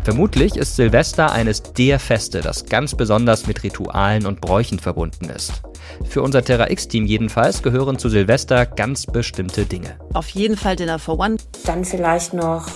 Vermutlich 0.03 0.55
ist 0.55 0.75
Silvester 0.75 1.31
eines 1.31 1.61
der 1.61 1.99
Feste, 1.99 2.41
das 2.41 2.65
ganz 2.65 2.95
besonders 2.95 3.45
mit 3.45 3.61
Ritualen 3.61 4.25
und 4.25 4.41
Bräuchen 4.41 4.79
verbunden 4.79 5.29
ist. 5.29 5.61
Für 6.07 6.21
unser 6.21 6.43
Terra 6.43 6.69
X-Team 6.69 7.05
jedenfalls 7.05 7.61
gehören 7.61 7.97
zu 7.97 8.09
Silvester 8.09 8.65
ganz 8.65 9.05
bestimmte 9.05 9.65
Dinge. 9.65 9.97
Auf 10.13 10.29
jeden 10.29 10.57
Fall 10.57 10.75
Dinner 10.75 10.99
for 10.99 11.19
One. 11.19 11.37
Dann 11.65 11.85
vielleicht 11.85 12.33
noch 12.33 12.67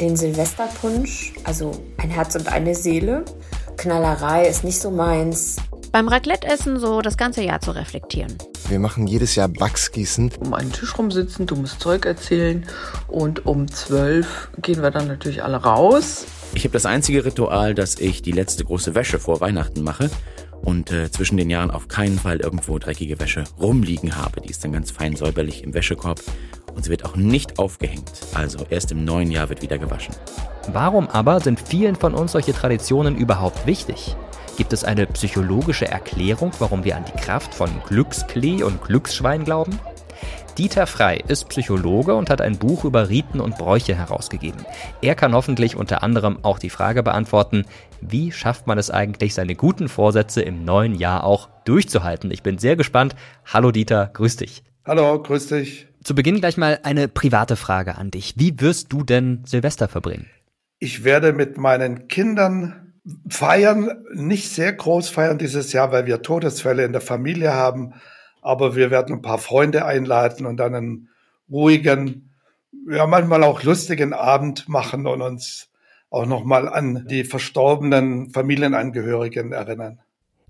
den 0.00 0.16
Silvesterpunsch, 0.16 1.34
also 1.44 1.72
ein 1.98 2.10
Herz 2.10 2.34
und 2.34 2.48
eine 2.48 2.74
Seele. 2.74 3.24
Knallerei 3.76 4.46
ist 4.46 4.64
nicht 4.64 4.80
so 4.80 4.90
meins. 4.90 5.56
Beim 5.92 6.08
Raclette-Essen 6.08 6.80
so 6.80 7.02
das 7.02 7.16
ganze 7.16 7.42
Jahr 7.42 7.60
zu 7.60 7.70
reflektieren. 7.70 8.36
Wir 8.68 8.80
machen 8.80 9.06
jedes 9.06 9.36
Jahr 9.36 9.48
Wachsgießen. 9.48 10.32
Um 10.40 10.54
einen 10.54 10.72
Tisch 10.72 10.98
rumsitzen, 10.98 11.46
dummes 11.46 11.78
Zeug 11.78 12.06
erzählen 12.06 12.66
und 13.08 13.46
um 13.46 13.70
zwölf 13.70 14.48
gehen 14.60 14.82
wir 14.82 14.90
dann 14.90 15.06
natürlich 15.06 15.44
alle 15.44 15.58
raus. 15.58 16.24
Ich 16.54 16.64
habe 16.64 16.72
das 16.72 16.86
einzige 16.86 17.24
Ritual, 17.24 17.74
dass 17.74 17.96
ich 17.98 18.22
die 18.22 18.32
letzte 18.32 18.64
große 18.64 18.94
Wäsche 18.94 19.18
vor 19.18 19.40
Weihnachten 19.40 19.82
mache 19.82 20.10
und 20.64 20.90
äh, 20.90 21.10
zwischen 21.10 21.36
den 21.36 21.50
Jahren 21.50 21.70
auf 21.70 21.88
keinen 21.88 22.18
Fall 22.18 22.40
irgendwo 22.40 22.78
dreckige 22.78 23.20
Wäsche 23.20 23.44
rumliegen 23.60 24.16
habe. 24.16 24.40
Die 24.40 24.50
ist 24.50 24.64
dann 24.64 24.72
ganz 24.72 24.90
fein 24.90 25.16
säuberlich 25.16 25.62
im 25.62 25.74
Wäschekorb 25.74 26.20
und 26.74 26.84
sie 26.84 26.90
wird 26.90 27.04
auch 27.04 27.16
nicht 27.16 27.58
aufgehängt. 27.58 28.10
Also 28.34 28.66
erst 28.70 28.90
im 28.92 29.04
neuen 29.04 29.30
Jahr 29.30 29.48
wird 29.48 29.62
wieder 29.62 29.78
gewaschen. 29.78 30.14
Warum 30.72 31.08
aber 31.08 31.40
sind 31.40 31.60
vielen 31.60 31.96
von 31.96 32.14
uns 32.14 32.32
solche 32.32 32.52
Traditionen 32.52 33.16
überhaupt 33.16 33.66
wichtig? 33.66 34.16
Gibt 34.56 34.72
es 34.72 34.84
eine 34.84 35.06
psychologische 35.06 35.88
Erklärung, 35.88 36.52
warum 36.58 36.84
wir 36.84 36.96
an 36.96 37.04
die 37.04 37.20
Kraft 37.20 37.54
von 37.54 37.70
Glücksklee 37.88 38.62
und 38.62 38.82
Glücksschwein 38.82 39.44
glauben? 39.44 39.78
Dieter 40.56 40.86
Frei 40.86 41.16
ist 41.26 41.48
Psychologe 41.48 42.14
und 42.14 42.30
hat 42.30 42.40
ein 42.40 42.56
Buch 42.56 42.84
über 42.84 43.08
Riten 43.08 43.40
und 43.40 43.58
Bräuche 43.58 43.96
herausgegeben. 43.96 44.64
Er 45.02 45.16
kann 45.16 45.34
hoffentlich 45.34 45.74
unter 45.74 46.04
anderem 46.04 46.38
auch 46.42 46.60
die 46.60 46.70
Frage 46.70 47.02
beantworten, 47.02 47.64
wie 48.10 48.32
schafft 48.32 48.66
man 48.66 48.78
es 48.78 48.90
eigentlich, 48.90 49.34
seine 49.34 49.54
guten 49.54 49.88
Vorsätze 49.88 50.42
im 50.42 50.64
neuen 50.64 50.94
Jahr 50.94 51.24
auch 51.24 51.48
durchzuhalten? 51.64 52.30
Ich 52.30 52.42
bin 52.42 52.58
sehr 52.58 52.76
gespannt. 52.76 53.14
Hallo 53.44 53.70
Dieter, 53.70 54.10
grüß 54.12 54.36
dich. 54.36 54.64
Hallo, 54.84 55.22
grüß 55.22 55.48
dich. 55.48 55.88
Zu 56.02 56.14
Beginn 56.14 56.40
gleich 56.40 56.56
mal 56.56 56.80
eine 56.82 57.08
private 57.08 57.56
Frage 57.56 57.96
an 57.96 58.10
dich. 58.10 58.34
Wie 58.36 58.60
wirst 58.60 58.92
du 58.92 59.02
denn 59.02 59.42
Silvester 59.46 59.88
verbringen? 59.88 60.26
Ich 60.78 61.04
werde 61.04 61.32
mit 61.32 61.56
meinen 61.56 62.08
Kindern 62.08 62.92
feiern, 63.28 64.04
nicht 64.12 64.50
sehr 64.50 64.72
groß 64.72 65.08
feiern 65.08 65.38
dieses 65.38 65.72
Jahr, 65.72 65.92
weil 65.92 66.06
wir 66.06 66.22
Todesfälle 66.22 66.84
in 66.84 66.92
der 66.92 67.00
Familie 67.00 67.52
haben 67.52 67.94
aber 68.44 68.76
wir 68.76 68.90
werden 68.90 69.16
ein 69.16 69.22
paar 69.22 69.38
Freunde 69.38 69.86
einladen 69.86 70.44
und 70.44 70.58
dann 70.58 70.74
einen 70.74 71.08
ruhigen, 71.50 72.30
ja 72.88 73.06
manchmal 73.06 73.42
auch 73.42 73.62
lustigen 73.62 74.12
Abend 74.12 74.68
machen 74.68 75.06
und 75.06 75.22
uns 75.22 75.70
auch 76.14 76.26
nochmal 76.26 76.68
an 76.68 77.06
die 77.08 77.24
verstorbenen 77.24 78.30
Familienangehörigen 78.30 79.52
erinnern. 79.52 80.00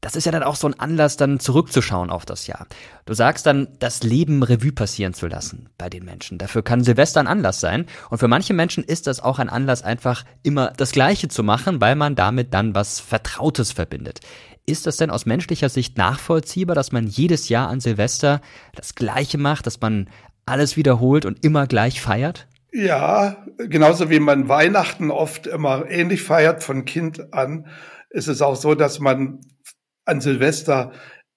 Das 0.05 0.17
ist 0.17 0.27
ja 0.27 0.33
dann 0.33 0.43
auch 0.43 0.57
so 0.57 0.67
ein 0.67 0.79
Anlass, 0.79 1.17
dann 1.17 1.41
zurückzuschauen 1.41 2.11
auf 2.11 2.27
das 2.27 2.47
Jahr. 2.47 2.67
Du 3.07 3.15
sagst 3.15 3.47
dann, 3.47 3.69
das 3.79 4.03
Leben 4.03 4.43
Revue 4.43 4.73
passieren 4.73 5.15
zu 5.15 5.29
lassen 5.29 5.71
bei 5.79 5.89
den 5.89 6.05
Menschen. 6.05 6.37
Dafür 6.37 6.63
kann 6.63 6.85
Silvester 6.85 7.21
ein 7.21 7.27
Anlass 7.27 7.61
sein. 7.61 7.87
Und 8.11 8.19
für 8.19 8.29
manche 8.29 8.53
Menschen 8.53 8.85
ist 8.85 9.07
das 9.07 9.21
auch 9.21 9.39
ein 9.39 9.49
Anlass, 9.49 9.83
einfach 9.83 10.27
immer 10.43 10.75
das 10.77 10.93
Gleiche 10.93 11.29
zu 11.29 11.43
machen, 11.43 11.81
weil 11.81 11.97
man 11.97 12.17
damit 12.17 12.53
dann 12.53 12.75
was 12.75 13.01
Vertrautes 13.01 13.73
verbindet. 13.73 14.21
Ist 14.67 14.87
das 14.87 14.99
denn 14.99 15.09
aus 15.09 15.25
menschlicher 15.25 15.71
Sicht 15.71 15.97
nachvollziehbar, 15.97 16.75
dass 16.75 16.93
man 16.93 17.07
jedes 17.07 17.49
Jahr 17.49 17.71
an 17.71 17.81
Silvester 17.81 18.43
das 18.75 18.95
Gleiche 18.95 19.39
macht, 19.39 19.67
dass 19.67 19.81
man 19.81 20.11
alles 20.45 20.77
wiederholt 20.77 21.25
und 21.25 21.43
immer 21.43 21.67
gleich 21.67 22.03
feiert? 22.03 22.47
Ja, 22.77 23.47
genauso 23.57 24.11
wie 24.11 24.19
man 24.19 24.49
Weihnachten 24.49 25.13
oft 25.13 25.47
immer 25.47 25.89
ähnlich 25.89 26.25
feiert 26.25 26.65
von 26.65 26.85
Kind 26.85 27.33
an, 27.33 27.69
ist 28.11 28.27
es 28.27 28.43
auch 28.43 28.57
so, 28.57 28.75
dass 28.75 28.99
man 28.99 29.39
an 30.05 30.21
Silvester 30.21 30.91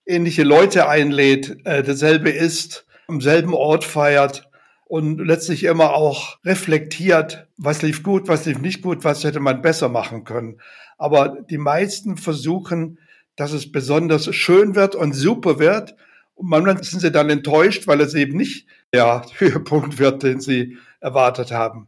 ähnliche 0.08 0.44
Leute 0.44 0.90
einlädt, 0.90 1.60
äh, 1.64 1.84
dasselbe 1.84 2.32
isst, 2.32 2.88
am 3.08 3.22
selben 3.22 3.54
Ort 3.54 3.84
feiert 3.84 4.50
und 4.86 5.20
letztlich 5.20 5.66
immer 5.66 5.94
auch 5.94 6.40
reflektiert, 6.44 7.48
was 7.56 7.84
lief 7.84 8.02
gut, 8.02 8.28
was 8.28 8.48
lief 8.48 8.58
nicht 8.58 8.82
gut, 8.82 9.04
was 9.04 9.24
hätte 9.24 9.40
man 9.40 9.62
besser 9.62 9.90
machen 9.90 10.24
können. 10.24 10.60
Aber 10.98 11.38
die 11.48 11.60
meisten 11.60 12.18
versuchen, 12.18 12.98
dass 13.36 13.52
es 13.52 13.72
besonders 13.72 14.34
schön 14.34 14.74
wird 14.74 14.96
und 14.96 15.14
super 15.14 15.60
wird. 15.60 15.96
Und 16.34 16.50
manchmal 16.50 16.84
sind 16.84 17.02
sie 17.02 17.12
dann 17.12 17.30
enttäuscht, 17.30 17.86
weil 17.86 18.02
es 18.02 18.16
eben 18.16 18.36
nicht 18.38 18.66
der 18.92 19.24
Höhepunkt 19.38 20.00
wird, 20.00 20.24
den 20.24 20.42
sie 20.42 20.78
erwartet 21.00 21.52
haben. 21.52 21.88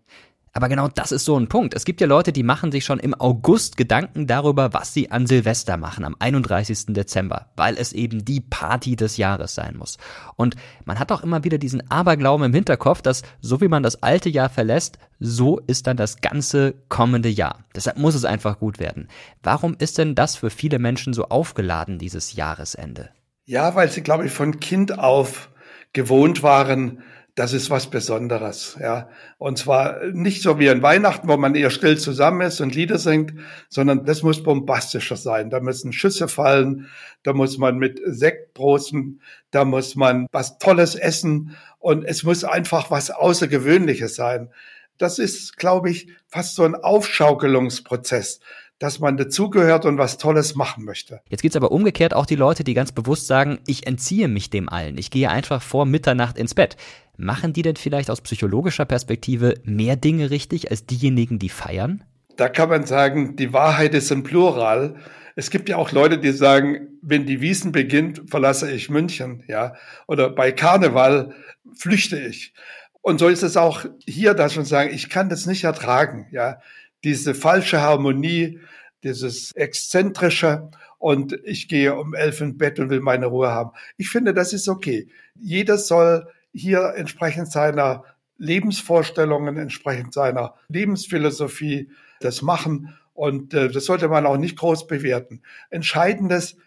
Aber 0.53 0.67
genau 0.67 0.87
das 0.87 1.11
ist 1.11 1.25
so 1.25 1.37
ein 1.37 1.47
Punkt. 1.47 1.75
Es 1.75 1.85
gibt 1.85 2.01
ja 2.01 2.07
Leute, 2.07 2.33
die 2.33 2.43
machen 2.43 2.71
sich 2.71 2.83
schon 2.83 2.99
im 2.99 3.13
August 3.13 3.77
Gedanken 3.77 4.25
darüber, 4.25 4.73
was 4.73 4.93
sie 4.93 5.11
an 5.11 5.27
Silvester 5.27 5.77
machen, 5.77 6.03
am 6.03 6.15
31. 6.17 6.87
Dezember, 6.87 7.47
weil 7.55 7.77
es 7.77 7.93
eben 7.93 8.25
die 8.25 8.41
Party 8.41 8.95
des 8.95 9.17
Jahres 9.17 9.53
sein 9.53 9.77
muss. 9.77 9.97
Und 10.35 10.55
man 10.85 10.97
hat 10.97 11.11
auch 11.11 11.23
immer 11.23 11.43
wieder 11.43 11.59
diesen 11.59 11.89
Aberglauben 11.91 12.47
im 12.47 12.53
Hinterkopf, 12.53 13.01
dass 13.01 13.21
so 13.41 13.61
wie 13.61 13.67
man 13.67 13.83
das 13.83 14.01
alte 14.01 14.29
Jahr 14.29 14.49
verlässt, 14.49 14.97
so 15.19 15.59
ist 15.59 15.85
dann 15.87 15.97
das 15.97 16.21
ganze 16.21 16.73
kommende 16.89 17.29
Jahr. 17.29 17.63
Deshalb 17.75 17.97
muss 17.97 18.15
es 18.15 18.25
einfach 18.25 18.59
gut 18.59 18.79
werden. 18.79 19.07
Warum 19.43 19.75
ist 19.77 19.97
denn 19.97 20.15
das 20.15 20.35
für 20.35 20.49
viele 20.49 20.79
Menschen 20.79 21.13
so 21.13 21.25
aufgeladen, 21.25 21.99
dieses 21.99 22.33
Jahresende? 22.33 23.09
Ja, 23.45 23.75
weil 23.75 23.89
sie, 23.89 24.01
glaube 24.01 24.25
ich, 24.25 24.31
von 24.31 24.59
Kind 24.59 24.97
auf 24.97 25.49
gewohnt 25.93 26.43
waren, 26.43 27.01
das 27.39 27.53
ist 27.53 27.69
was 27.69 27.89
Besonderes, 27.89 28.75
ja. 28.81 29.07
Und 29.37 29.57
zwar 29.57 30.03
nicht 30.07 30.41
so 30.41 30.59
wie 30.59 30.69
an 30.69 30.81
Weihnachten, 30.81 31.29
wo 31.29 31.37
man 31.37 31.55
eher 31.55 31.69
still 31.69 31.97
zusammen 31.97 32.41
ist 32.41 32.59
und 32.59 32.75
Lieder 32.75 32.99
singt, 32.99 33.33
sondern 33.69 34.03
das 34.03 34.23
muss 34.23 34.43
bombastischer 34.43 35.15
sein. 35.15 35.49
Da 35.49 35.61
müssen 35.61 35.93
Schüsse 35.93 36.27
fallen, 36.27 36.89
da 37.23 37.31
muss 37.31 37.57
man 37.57 37.77
mit 37.77 38.01
Sekt 38.05 38.55
prosten, 38.55 39.21
da 39.51 39.63
muss 39.63 39.95
man 39.95 40.27
was 40.33 40.57
Tolles 40.57 40.95
essen 40.95 41.55
und 41.77 42.03
es 42.03 42.23
muss 42.23 42.43
einfach 42.43 42.91
was 42.91 43.09
Außergewöhnliches 43.09 44.15
sein. 44.15 44.49
Das 44.97 45.17
ist, 45.17 45.55
glaube 45.55 45.91
ich, 45.91 46.09
fast 46.27 46.55
so 46.55 46.65
ein 46.65 46.75
Aufschaukelungsprozess 46.75 48.41
dass 48.79 48.99
man 48.99 49.17
dazugehört 49.17 49.85
und 49.85 49.97
was 49.97 50.17
Tolles 50.17 50.55
machen 50.55 50.85
möchte. 50.85 51.19
Jetzt 51.27 51.41
gibt's 51.41 51.57
aber 51.57 51.71
umgekehrt 51.71 52.13
auch 52.13 52.25
die 52.25 52.37
Leute, 52.37 52.63
die 52.63 52.73
ganz 52.73 52.93
bewusst 52.93 53.27
sagen, 53.27 53.59
ich 53.67 53.85
entziehe 53.85 54.29
mich 54.29 54.49
dem 54.49 54.69
allen. 54.69 54.97
Ich 54.97 55.11
gehe 55.11 55.29
einfach 55.29 55.61
vor 55.61 55.85
Mitternacht 55.85 56.37
ins 56.37 56.55
Bett. 56.55 56.77
Machen 57.21 57.51
die 57.51 57.63
denn 57.63 57.75
vielleicht 57.75 58.09
aus 58.09 58.21
psychologischer 58.21 58.85
Perspektive 58.85 59.55
mehr 59.65 59.97
Dinge 59.97 60.29
richtig 60.29 60.71
als 60.71 60.85
diejenigen, 60.85 61.37
die 61.37 61.49
feiern? 61.49 62.01
Da 62.37 62.47
kann 62.47 62.69
man 62.69 62.85
sagen, 62.85 63.35
die 63.35 63.51
Wahrheit 63.51 63.93
ist 63.93 64.09
im 64.09 64.23
Plural. 64.23 64.95
Es 65.35 65.49
gibt 65.49 65.67
ja 65.67 65.75
auch 65.75 65.91
Leute, 65.91 66.17
die 66.17 66.31
sagen, 66.31 66.87
wenn 67.01 67.25
die 67.25 67.41
Wiesen 67.41 67.73
beginnt, 67.73 68.21
verlasse 68.29 68.71
ich 68.71 68.89
München, 68.89 69.43
ja. 69.49 69.75
Oder 70.07 70.29
bei 70.29 70.53
Karneval 70.53 71.35
flüchte 71.75 72.17
ich. 72.17 72.53
Und 73.01 73.19
so 73.19 73.27
ist 73.27 73.43
es 73.43 73.57
auch 73.57 73.83
hier, 74.07 74.33
dass 74.33 74.55
man 74.55 74.63
sagen, 74.63 74.93
ich 74.93 75.09
kann 75.09 75.27
das 75.27 75.45
nicht 75.45 75.65
ertragen, 75.65 76.27
ja. 76.31 76.61
Diese 77.03 77.35
falsche 77.35 77.81
Harmonie, 77.81 78.61
dieses 79.03 79.51
exzentrische 79.51 80.71
und 80.99 81.37
ich 81.43 81.67
gehe 81.67 81.95
um 81.95 82.13
elf 82.13 82.39
ins 82.39 82.57
Bett 82.57 82.79
und 82.79 82.89
will 82.89 83.01
meine 83.01 83.25
Ruhe 83.25 83.49
haben. 83.49 83.71
Ich 83.97 84.09
finde, 84.09 84.33
das 84.33 84.53
ist 84.53 84.69
okay. 84.69 85.09
Jeder 85.35 85.77
soll 85.77 86.25
hier 86.53 86.93
entsprechend 86.95 87.51
seiner 87.51 88.03
Lebensvorstellungen, 88.37 89.57
entsprechend 89.57 90.13
seiner 90.13 90.55
Lebensphilosophie 90.69 91.91
das 92.21 92.41
machen. 92.41 92.97
Und 93.13 93.53
äh, 93.53 93.69
das 93.69 93.85
sollte 93.85 94.07
man 94.07 94.25
auch 94.25 94.37
nicht 94.37 94.57
groß 94.57 94.87
bewerten. 94.87 95.41
Entscheidend 95.69 96.31
ist, 96.31 96.57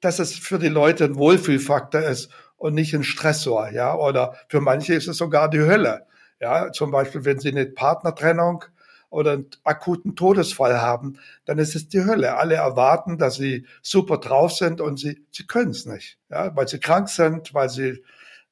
dass 0.00 0.18
es 0.18 0.34
für 0.34 0.58
die 0.58 0.68
Leute 0.68 1.04
ein 1.04 1.16
Wohlfühlfaktor 1.16 2.02
ist 2.02 2.30
und 2.56 2.74
nicht 2.74 2.94
ein 2.94 3.04
Stressor, 3.04 3.70
ja. 3.70 3.94
Oder 3.94 4.34
für 4.48 4.60
manche 4.60 4.94
ist 4.94 5.08
es 5.08 5.16
sogar 5.16 5.48
die 5.48 5.60
Hölle. 5.60 6.06
Ja, 6.40 6.70
zum 6.72 6.90
Beispiel, 6.90 7.24
wenn 7.24 7.38
sie 7.38 7.48
eine 7.48 7.66
Partnertrennung 7.66 8.64
oder 9.08 9.32
einen 9.32 9.46
akuten 9.64 10.16
Todesfall 10.16 10.80
haben, 10.80 11.18
dann 11.44 11.58
ist 11.58 11.74
es 11.74 11.88
die 11.88 12.04
Hölle. 12.04 12.36
Alle 12.36 12.56
erwarten, 12.56 13.16
dass 13.16 13.36
sie 13.36 13.66
super 13.80 14.18
drauf 14.18 14.52
sind 14.52 14.80
und 14.80 14.98
sie, 14.98 15.24
sie 15.30 15.46
können 15.46 15.70
es 15.70 15.86
nicht, 15.86 16.18
ja, 16.28 16.54
weil 16.54 16.68
sie 16.68 16.80
krank 16.80 17.08
sind, 17.08 17.54
weil 17.54 17.70
sie 17.70 18.02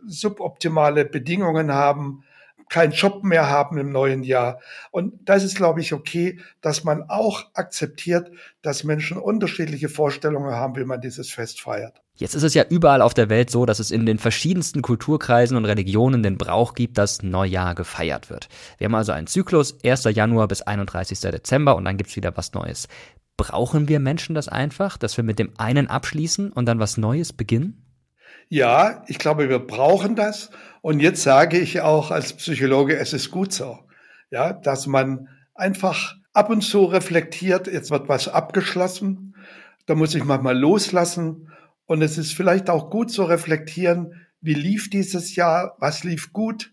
suboptimale 0.07 1.05
Bedingungen 1.05 1.73
haben 1.73 2.25
keinen 2.69 2.93
Job 2.93 3.25
mehr 3.25 3.49
haben 3.49 3.79
im 3.79 3.91
neuen 3.91 4.23
Jahr. 4.23 4.61
Und 4.91 5.29
das 5.29 5.45
ist, 5.45 5.57
glaube 5.57 5.81
ich, 5.81 5.93
okay, 5.93 6.41
dass 6.61 6.85
man 6.85 7.05
auch 7.09 7.45
akzeptiert, 7.55 8.31
dass 8.63 8.85
Menschen 8.85 9.17
unterschiedliche 9.17 9.89
Vorstellungen 9.89 10.55
haben, 10.55 10.77
wie 10.77 10.85
man 10.85 11.01
dieses 11.01 11.31
Fest 11.31 11.61
feiert. 11.61 12.01
Jetzt 12.17 12.35
ist 12.35 12.45
es 12.45 12.55
ja 12.55 12.65
überall 12.69 13.03
auf 13.03 13.13
der 13.13 13.29
Welt 13.29 13.51
so, 13.51 13.67
dass 13.67 13.81
es 13.81 13.91
in 13.91 14.07
den 14.07 14.19
verschiedensten 14.19 14.83
Kulturkreisen 14.83 15.57
und 15.57 15.65
Religionen 15.65 16.23
den 16.23 16.39
Brauch 16.39 16.75
gibt, 16.75 16.97
dass 16.97 17.23
Neujahr 17.23 17.75
gefeiert 17.75 18.31
wird. 18.31 18.49
Wir 18.79 18.85
haben 18.87 18.95
also 18.95 19.13
einen 19.13 19.27
Zyklus, 19.27 19.79
1. 19.85 20.05
Januar 20.05 20.47
bis 20.47 20.63
31. 20.63 21.19
Dezember 21.21 21.75
und 21.75 21.85
dann 21.85 21.97
gibt's 21.97 22.15
wieder 22.15 22.37
was 22.37 22.53
Neues. 22.53 22.89
Brauchen 23.37 23.89
wir 23.89 23.99
Menschen 23.99 24.37
das 24.37 24.49
einfach, 24.49 24.97
dass 24.97 25.17
wir 25.17 25.25
mit 25.25 25.41
dem 25.41 25.53
einen 25.59 25.89
abschließen 25.89 26.53
und 26.53 26.67
dann 26.67 26.79
was 26.79 26.97
Neues 26.97 27.33
beginnen? 27.33 27.84
Ja, 28.49 29.03
ich 29.07 29.19
glaube, 29.19 29.49
wir 29.49 29.59
brauchen 29.59 30.17
das. 30.17 30.51
Und 30.83 31.01
jetzt 31.01 31.23
sage 31.23 31.59
ich 31.59 31.81
auch 31.81 32.11
als 32.11 32.35
Psychologe, 32.35 32.97
es 32.97 33.13
ist 33.13 33.31
gut 33.31 33.53
so. 33.53 33.79
Ja, 34.31 34.53
dass 34.53 34.87
man 34.87 35.29
einfach 35.55 36.17
ab 36.33 36.51
und 36.51 36.63
zu 36.63 36.85
reflektiert, 36.85 37.67
jetzt 37.69 37.91
wird 37.91 38.09
was 38.09 38.29
abgeschlossen, 38.29 39.35
da 39.87 39.95
muss 39.95 40.15
ich 40.15 40.25
manchmal 40.25 40.59
loslassen. 40.59 41.51
Und 41.87 42.03
es 42.03 42.19
ist 42.19 42.33
vielleicht 42.33 42.69
auch 42.69 42.91
gut 42.91 43.11
zu 43.11 43.25
reflektieren, 43.25 44.27
wie 44.41 44.55
lief 44.55 44.91
dieses 44.91 45.37
Jahr, 45.37 45.77
was 45.79 46.05
lief 46.05 46.33
gut, 46.33 46.73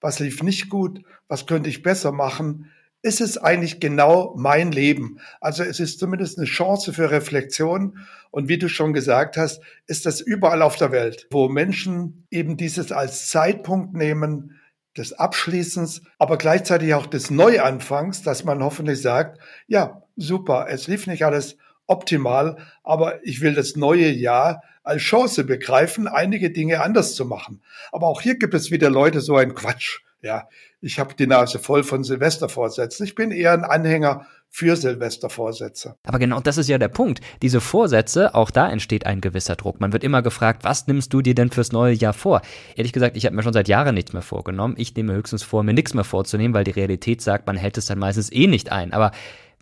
was 0.00 0.18
lief 0.18 0.42
nicht 0.42 0.68
gut, 0.68 1.02
was 1.28 1.46
könnte 1.46 1.70
ich 1.70 1.82
besser 1.82 2.10
machen, 2.10 2.71
ist 3.02 3.20
es 3.20 3.36
eigentlich 3.36 3.80
genau 3.80 4.34
mein 4.36 4.72
Leben. 4.72 5.18
Also 5.40 5.64
es 5.64 5.80
ist 5.80 5.98
zumindest 5.98 6.38
eine 6.38 6.46
Chance 6.46 6.92
für 6.92 7.10
Reflexion. 7.10 7.98
Und 8.30 8.48
wie 8.48 8.58
du 8.58 8.68
schon 8.68 8.92
gesagt 8.92 9.36
hast, 9.36 9.60
ist 9.86 10.06
das 10.06 10.20
überall 10.20 10.62
auf 10.62 10.76
der 10.76 10.92
Welt, 10.92 11.26
wo 11.30 11.48
Menschen 11.48 12.26
eben 12.30 12.56
dieses 12.56 12.92
als 12.92 13.28
Zeitpunkt 13.28 13.94
nehmen, 13.94 14.58
des 14.96 15.14
Abschließens, 15.14 16.02
aber 16.18 16.36
gleichzeitig 16.36 16.94
auch 16.94 17.06
des 17.06 17.30
Neuanfangs, 17.30 18.22
dass 18.22 18.44
man 18.44 18.62
hoffentlich 18.62 19.00
sagt, 19.00 19.40
ja, 19.66 20.02
super, 20.16 20.66
es 20.68 20.86
lief 20.86 21.06
nicht 21.06 21.24
alles 21.24 21.56
optimal, 21.86 22.58
aber 22.84 23.24
ich 23.24 23.40
will 23.40 23.54
das 23.54 23.74
neue 23.74 24.10
Jahr 24.10 24.62
als 24.82 25.02
Chance 25.02 25.44
begreifen, 25.44 26.08
einige 26.08 26.50
Dinge 26.50 26.82
anders 26.82 27.14
zu 27.14 27.24
machen. 27.24 27.62
Aber 27.90 28.08
auch 28.08 28.20
hier 28.20 28.38
gibt 28.38 28.54
es 28.54 28.70
wieder 28.70 28.90
Leute 28.90 29.20
so 29.20 29.36
ein 29.36 29.54
Quatsch. 29.54 30.00
Ja, 30.22 30.48
ich 30.80 31.00
habe 31.00 31.14
die 31.14 31.26
Nase 31.26 31.58
voll 31.58 31.82
von 31.82 32.04
Silvestervorsätzen. 32.04 33.04
Ich 33.04 33.16
bin 33.16 33.32
eher 33.32 33.52
ein 33.52 33.64
Anhänger 33.64 34.26
für 34.48 34.76
Silvestervorsätze. 34.76 35.96
Aber 36.04 36.20
genau 36.20 36.38
das 36.38 36.58
ist 36.58 36.68
ja 36.68 36.78
der 36.78 36.88
Punkt. 36.88 37.20
Diese 37.40 37.60
Vorsätze, 37.60 38.34
auch 38.34 38.50
da 38.50 38.70
entsteht 38.70 39.04
ein 39.04 39.20
gewisser 39.20 39.56
Druck. 39.56 39.80
Man 39.80 39.92
wird 39.92 40.04
immer 40.04 40.22
gefragt, 40.22 40.62
was 40.62 40.86
nimmst 40.86 41.12
du 41.12 41.22
dir 41.22 41.34
denn 41.34 41.50
fürs 41.50 41.72
neue 41.72 41.94
Jahr 41.94 42.12
vor? 42.12 42.42
Ehrlich 42.76 42.92
gesagt, 42.92 43.16
ich 43.16 43.26
habe 43.26 43.34
mir 43.34 43.42
schon 43.42 43.52
seit 43.52 43.66
Jahren 43.66 43.94
nichts 43.94 44.12
mehr 44.12 44.22
vorgenommen. 44.22 44.74
Ich 44.76 44.94
nehme 44.94 45.14
höchstens 45.14 45.42
vor, 45.42 45.64
mir 45.64 45.72
nichts 45.72 45.94
mehr 45.94 46.04
vorzunehmen, 46.04 46.54
weil 46.54 46.64
die 46.64 46.70
Realität 46.70 47.20
sagt, 47.20 47.46
man 47.46 47.56
hält 47.56 47.76
es 47.78 47.86
dann 47.86 47.98
meistens 47.98 48.30
eh 48.30 48.46
nicht 48.46 48.70
ein. 48.70 48.92
Aber 48.92 49.10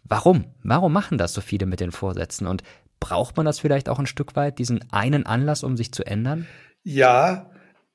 warum? 0.04 0.44
Warum 0.62 0.92
machen 0.92 1.16
das 1.16 1.32
so 1.32 1.40
viele 1.40 1.64
mit 1.64 1.80
den 1.80 1.92
Vorsätzen? 1.92 2.46
Und 2.46 2.64
braucht 2.98 3.36
man 3.38 3.46
das 3.46 3.60
vielleicht 3.60 3.88
auch 3.88 3.98
ein 3.98 4.06
Stück 4.06 4.36
weit, 4.36 4.58
diesen 4.58 4.84
einen 4.92 5.24
Anlass, 5.24 5.62
um 5.62 5.78
sich 5.78 5.92
zu 5.92 6.04
ändern? 6.04 6.46
Ja, 6.82 7.50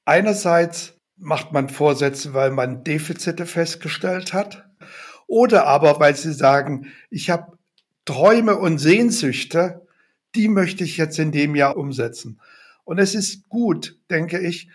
einerseits 0.06 0.95
macht 1.18 1.52
man 1.52 1.70
Vorsätze, 1.70 2.34
weil 2.34 2.52
man 2.52 2.84
Defizite 2.84 3.46
festgestellt 3.46 4.34
hat 4.34 4.66
oder 5.28 5.66
aber 5.66 6.00
weil 6.00 6.16
sie 6.16 6.34
sagen, 6.34 6.92
ich 7.10 7.30
habe 7.30 7.58
Träume 8.06 8.58
und 8.58 8.78
Sehnsüchte, 8.78 9.86
die 10.36 10.48
möchte 10.48 10.84
ich 10.84 10.98
jetzt 10.98 11.18
in 11.18 11.32
dem 11.32 11.56
Jahr 11.56 11.78
umsetzen. 11.78 12.40
Und 12.84 13.00
es 13.00 13.16
ist 13.16 13.50
gut, 13.50 13.98
denke 14.12 14.40
ich, 14.40 14.70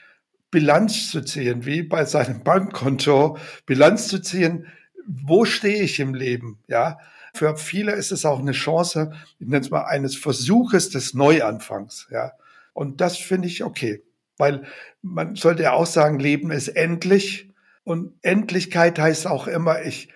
Bilanz 0.50 1.10
zu 1.10 1.20
ziehen, 1.22 1.64
wie 1.64 1.82
bei 1.82 2.04
seinem 2.04 2.42
Bankkonto, 2.44 3.38
Bilanz 3.66 4.08
zu 4.08 4.20
ziehen, 4.20 4.66
wo 5.06 5.44
stehe 5.44 5.82
ich 5.82 6.00
im 6.00 6.14
Leben, 6.14 6.58
ja. 6.66 6.98
Für 7.32 7.56
viele 7.56 7.92
ist 7.92 8.10
es 8.10 8.24
auch 8.24 8.40
eine 8.40 8.50
Chance, 8.50 9.12
ich 9.38 9.46
nenne 9.46 9.64
es 9.64 9.70
mal 9.70 9.84
eines 9.84 10.16
Versuches 10.16 10.90
des 10.90 11.14
Neuanfangs, 11.14 12.08
ja. 12.10 12.32
Und 12.72 13.00
das 13.00 13.16
finde 13.16 13.46
ich 13.46 13.62
okay. 13.62 14.02
Weil 14.40 14.64
man 15.02 15.36
sollte 15.36 15.62
ja 15.62 15.72
auch 15.72 15.86
sagen, 15.86 16.18
Leben 16.18 16.50
ist 16.50 16.68
endlich. 16.68 17.52
Und 17.84 18.14
Endlichkeit 18.22 18.98
heißt 18.98 19.26
auch 19.26 19.46
immer, 19.46 19.82
ich 19.82 20.08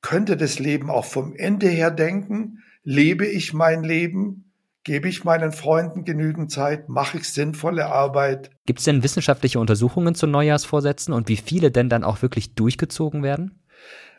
könnte 0.00 0.36
das 0.36 0.58
Leben 0.58 0.90
auch 0.90 1.04
vom 1.04 1.34
Ende 1.34 1.68
her 1.68 1.90
denken. 1.90 2.62
Lebe 2.84 3.26
ich 3.26 3.52
mein 3.52 3.82
Leben? 3.82 4.52
Gebe 4.84 5.08
ich 5.08 5.24
meinen 5.24 5.52
Freunden 5.52 6.04
genügend 6.04 6.50
Zeit? 6.50 6.88
Mache 6.88 7.18
ich 7.18 7.28
sinnvolle 7.28 7.86
Arbeit? 7.86 8.50
Gibt 8.64 8.78
es 8.78 8.86
denn 8.86 9.02
wissenschaftliche 9.02 9.60
Untersuchungen 9.60 10.14
zu 10.14 10.26
Neujahrsvorsätzen 10.26 11.12
und 11.12 11.28
wie 11.28 11.36
viele 11.36 11.70
denn 11.70 11.88
dann 11.88 12.04
auch 12.04 12.22
wirklich 12.22 12.54
durchgezogen 12.54 13.22
werden? 13.22 13.60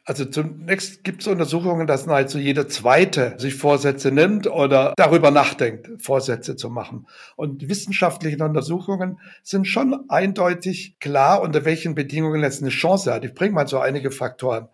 Also 0.09 0.25
zunächst 0.25 1.03
gibt 1.03 1.21
es 1.21 1.27
Untersuchungen, 1.27 1.85
dass 1.85 2.07
nahezu 2.07 2.39
jeder 2.39 2.67
Zweite 2.67 3.35
sich 3.37 3.53
Vorsätze 3.53 4.11
nimmt 4.11 4.47
oder 4.47 4.95
darüber 4.97 5.29
nachdenkt, 5.29 5.87
Vorsätze 6.01 6.55
zu 6.55 6.71
machen. 6.71 7.05
Und 7.35 7.61
die 7.61 7.69
wissenschaftlichen 7.69 8.41
Untersuchungen 8.41 9.19
sind 9.43 9.67
schon 9.67 10.05
eindeutig 10.09 10.97
klar, 10.99 11.43
unter 11.43 11.63
welchen 11.63 11.93
Bedingungen 11.93 12.43
es 12.43 12.59
eine 12.59 12.71
Chance 12.71 13.13
hat. 13.13 13.23
Ich 13.23 13.35
bringe 13.35 13.53
mal 13.53 13.67
so 13.67 13.77
einige 13.77 14.09
Faktoren. 14.09 14.69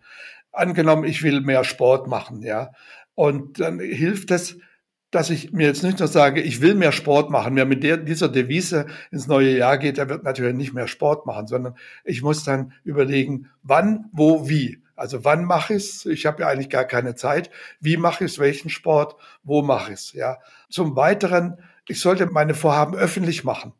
Angenommen, 0.52 1.04
ich 1.04 1.22
will 1.22 1.42
mehr 1.42 1.64
Sport 1.64 2.06
machen, 2.06 2.40
ja. 2.40 2.70
Und 3.14 3.60
dann 3.60 3.78
hilft 3.78 4.30
es, 4.30 4.56
dass 5.10 5.28
ich 5.28 5.52
mir 5.52 5.66
jetzt 5.66 5.82
nicht 5.82 5.98
nur 5.98 6.08
sage, 6.08 6.40
ich 6.40 6.62
will 6.62 6.74
mehr 6.74 6.92
Sport 6.92 7.28
machen, 7.28 7.56
wer 7.56 7.66
mit 7.66 7.82
der, 7.82 7.98
dieser 7.98 8.30
Devise 8.30 8.86
ins 9.10 9.26
neue 9.26 9.54
Jahr 9.54 9.76
geht, 9.76 9.98
der 9.98 10.08
wird 10.08 10.24
natürlich 10.24 10.54
nicht 10.54 10.72
mehr 10.72 10.88
Sport 10.88 11.26
machen, 11.26 11.46
sondern 11.46 11.74
ich 12.06 12.22
muss 12.22 12.42
dann 12.42 12.72
überlegen, 12.84 13.50
wann, 13.62 14.06
wo, 14.12 14.48
wie. 14.48 14.80
Also 14.96 15.24
wann 15.24 15.44
mache 15.44 15.74
ich 15.74 15.84
es? 15.84 16.06
Ich 16.06 16.26
habe 16.26 16.42
ja 16.42 16.48
eigentlich 16.48 16.70
gar 16.70 16.84
keine 16.84 17.14
Zeit. 17.14 17.50
Wie 17.80 17.96
mache 17.96 18.24
ich 18.24 18.32
es? 18.32 18.38
Welchen 18.38 18.70
Sport? 18.70 19.16
Wo 19.44 19.62
mache 19.62 19.92
ich 19.92 19.98
es? 19.98 20.12
Ja. 20.14 20.38
Zum 20.70 20.96
Weiteren, 20.96 21.58
ich 21.86 22.00
sollte 22.00 22.26
meine 22.26 22.54
Vorhaben 22.54 22.96
öffentlich 22.96 23.44
machen. 23.44 23.72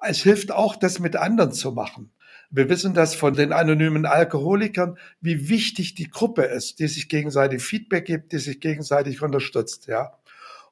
Es 0.00 0.22
hilft 0.22 0.50
auch, 0.50 0.76
das 0.76 0.98
mit 0.98 1.16
anderen 1.16 1.52
zu 1.52 1.72
machen. 1.72 2.10
Wir 2.50 2.68
wissen 2.68 2.94
das 2.94 3.14
von 3.14 3.34
den 3.34 3.52
anonymen 3.52 4.06
Alkoholikern, 4.06 4.98
wie 5.20 5.48
wichtig 5.48 5.94
die 5.94 6.10
Gruppe 6.10 6.42
ist, 6.42 6.78
die 6.78 6.88
sich 6.88 7.08
gegenseitig 7.08 7.62
Feedback 7.62 8.04
gibt, 8.04 8.32
die 8.32 8.38
sich 8.38 8.60
gegenseitig 8.60 9.22
unterstützt, 9.22 9.86
ja. 9.86 10.12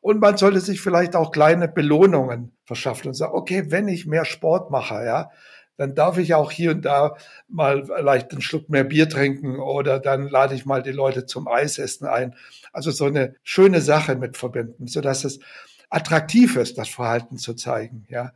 Und 0.00 0.20
man 0.20 0.36
sollte 0.36 0.60
sich 0.60 0.80
vielleicht 0.80 1.14
auch 1.14 1.30
kleine 1.30 1.68
Belohnungen 1.68 2.52
verschaffen 2.64 3.08
und 3.08 3.14
sagen, 3.14 3.34
okay, 3.34 3.64
wenn 3.68 3.86
ich 3.86 4.06
mehr 4.06 4.24
Sport 4.24 4.70
mache, 4.70 5.04
ja, 5.04 5.30
dann 5.82 5.96
darf 5.96 6.16
ich 6.16 6.34
auch 6.34 6.52
hier 6.52 6.70
und 6.70 6.84
da 6.84 7.16
mal 7.48 7.86
vielleicht 7.86 8.30
einen 8.30 8.40
Schluck 8.40 8.70
mehr 8.70 8.84
Bier 8.84 9.08
trinken 9.08 9.58
oder 9.58 9.98
dann 9.98 10.28
lade 10.28 10.54
ich 10.54 10.64
mal 10.64 10.80
die 10.80 10.92
Leute 10.92 11.26
zum 11.26 11.48
Eisessen 11.48 12.06
ein. 12.06 12.36
Also 12.72 12.92
so 12.92 13.06
eine 13.06 13.34
schöne 13.42 13.80
Sache 13.80 14.14
mit 14.14 14.36
verbinden, 14.36 14.86
so 14.86 15.00
dass 15.00 15.24
es 15.24 15.40
attraktiv 15.90 16.56
ist, 16.56 16.78
das 16.78 16.88
Verhalten 16.88 17.36
zu 17.36 17.54
zeigen, 17.54 18.06
ja. 18.08 18.32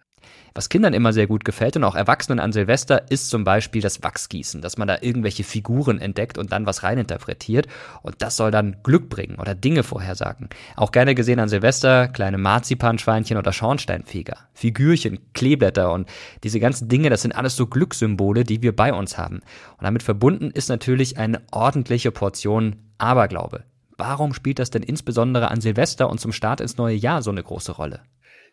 Was 0.54 0.68
Kindern 0.68 0.94
immer 0.94 1.12
sehr 1.12 1.26
gut 1.26 1.44
gefällt 1.44 1.76
und 1.76 1.84
auch 1.84 1.94
Erwachsenen 1.94 2.40
an 2.40 2.52
Silvester 2.52 3.10
ist 3.10 3.28
zum 3.28 3.44
Beispiel 3.44 3.82
das 3.82 4.02
Wachsgießen, 4.02 4.62
dass 4.62 4.78
man 4.78 4.88
da 4.88 4.98
irgendwelche 5.00 5.44
Figuren 5.44 6.00
entdeckt 6.00 6.38
und 6.38 6.52
dann 6.52 6.64
was 6.64 6.82
reininterpretiert 6.82 7.66
und 8.02 8.22
das 8.22 8.36
soll 8.36 8.50
dann 8.50 8.76
Glück 8.82 9.10
bringen 9.10 9.36
oder 9.38 9.54
Dinge 9.54 9.82
vorhersagen. 9.82 10.48
Auch 10.76 10.92
gerne 10.92 11.14
gesehen 11.14 11.40
an 11.40 11.48
Silvester 11.48 12.08
kleine 12.08 12.38
Marzipanschweinchen 12.38 13.36
oder 13.36 13.52
Schornsteinfeger, 13.52 14.38
Figürchen, 14.54 15.18
Kleeblätter 15.34 15.92
und 15.92 16.08
diese 16.42 16.58
ganzen 16.58 16.88
Dinge, 16.88 17.10
das 17.10 17.22
sind 17.22 17.36
alles 17.36 17.56
so 17.56 17.66
Glückssymbole, 17.66 18.44
die 18.44 18.62
wir 18.62 18.74
bei 18.74 18.94
uns 18.94 19.18
haben. 19.18 19.36
Und 19.76 19.84
damit 19.84 20.02
verbunden 20.02 20.50
ist 20.50 20.68
natürlich 20.68 21.18
eine 21.18 21.42
ordentliche 21.52 22.10
Portion 22.12 22.76
Aberglaube. 22.98 23.64
Warum 23.98 24.34
spielt 24.34 24.58
das 24.58 24.70
denn 24.70 24.82
insbesondere 24.82 25.50
an 25.50 25.60
Silvester 25.60 26.10
und 26.10 26.20
zum 26.20 26.32
Start 26.32 26.60
ins 26.60 26.76
neue 26.76 26.96
Jahr 26.96 27.22
so 27.22 27.30
eine 27.30 27.42
große 27.42 27.72
Rolle? 27.72 28.00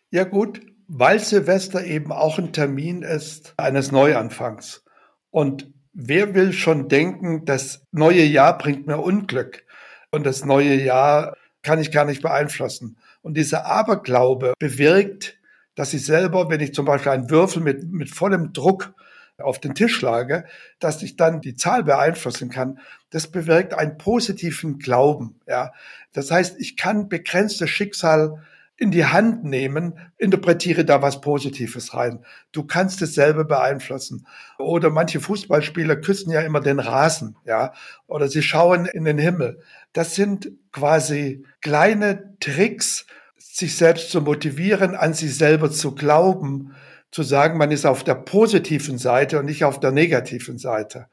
Ja 0.09 0.23
gut, 0.23 0.61
weil 0.87 1.19
Silvester 1.19 1.83
eben 1.83 2.11
auch 2.11 2.37
ein 2.37 2.53
Termin 2.53 3.01
ist 3.03 3.53
eines 3.57 3.91
Neuanfangs. 3.91 4.83
Und 5.31 5.71
wer 5.93 6.33
will 6.35 6.53
schon 6.53 6.89
denken, 6.89 7.45
das 7.45 7.85
neue 7.91 8.23
Jahr 8.23 8.57
bringt 8.57 8.87
mir 8.87 8.97
Unglück 8.97 9.63
und 10.11 10.25
das 10.25 10.45
neue 10.45 10.75
Jahr 10.75 11.35
kann 11.61 11.79
ich 11.79 11.91
gar 11.91 12.05
nicht 12.05 12.21
beeinflussen. 12.21 12.97
Und 13.21 13.37
dieser 13.37 13.65
Aberglaube 13.65 14.53
bewirkt, 14.59 15.37
dass 15.75 15.93
ich 15.93 16.05
selber, 16.05 16.49
wenn 16.49 16.59
ich 16.59 16.73
zum 16.73 16.85
Beispiel 16.85 17.11
einen 17.11 17.29
Würfel 17.29 17.61
mit, 17.61 17.91
mit 17.91 18.09
vollem 18.09 18.53
Druck 18.53 18.93
auf 19.39 19.59
den 19.59 19.73
Tisch 19.73 19.95
schlage, 19.95 20.45
dass 20.79 21.01
ich 21.01 21.15
dann 21.15 21.41
die 21.41 21.55
Zahl 21.55 21.83
beeinflussen 21.83 22.49
kann. 22.49 22.79
Das 23.09 23.27
bewirkt 23.27 23.73
einen 23.73 23.97
positiven 23.97 24.77
Glauben. 24.77 25.39
Ja, 25.47 25.73
das 26.13 26.29
heißt, 26.29 26.59
ich 26.59 26.77
kann 26.77 27.09
begrenztes 27.09 27.69
Schicksal 27.69 28.43
in 28.77 28.91
die 28.91 29.05
Hand 29.05 29.43
nehmen, 29.43 29.99
interpretiere 30.17 30.83
da 30.83 31.01
was 31.01 31.21
Positives 31.21 31.93
rein. 31.93 32.25
Du 32.51 32.63
kannst 32.63 33.01
es 33.01 33.13
selber 33.13 33.45
beeinflussen. 33.45 34.25
Oder 34.57 34.89
manche 34.89 35.19
Fußballspieler 35.19 35.97
küssen 35.97 36.31
ja 36.31 36.41
immer 36.41 36.59
den 36.59 36.79
Rasen, 36.79 37.37
ja, 37.45 37.73
oder 38.07 38.27
sie 38.27 38.41
schauen 38.41 38.85
in 38.85 39.05
den 39.05 39.19
Himmel. 39.19 39.61
Das 39.93 40.15
sind 40.15 40.51
quasi 40.71 41.45
kleine 41.61 42.35
Tricks, 42.39 43.05
sich 43.37 43.77
selbst 43.77 44.09
zu 44.09 44.21
motivieren, 44.21 44.95
an 44.95 45.13
sich 45.13 45.37
selber 45.37 45.69
zu 45.69 45.93
glauben, 45.93 46.73
zu 47.11 47.21
sagen, 47.21 47.59
man 47.59 47.69
ist 47.69 47.85
auf 47.85 48.03
der 48.03 48.15
positiven 48.15 48.97
Seite 48.97 49.37
und 49.37 49.45
nicht 49.45 49.63
auf 49.63 49.79
der 49.79 49.91
negativen 49.91 50.57
Seite. 50.57 51.07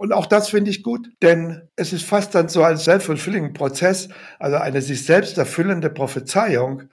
Und 0.00 0.14
auch 0.14 0.24
das 0.24 0.48
finde 0.48 0.70
ich 0.70 0.82
gut, 0.82 1.10
denn 1.20 1.68
es 1.76 1.92
ist 1.92 2.06
fast 2.06 2.34
dann 2.34 2.48
so 2.48 2.62
ein 2.62 2.78
self-fulfilling 2.78 3.52
Prozess, 3.52 4.08
also 4.38 4.56
eine 4.56 4.80
sich 4.80 5.04
selbst 5.04 5.36
erfüllende 5.36 5.90
Prophezeiung, 5.90 6.84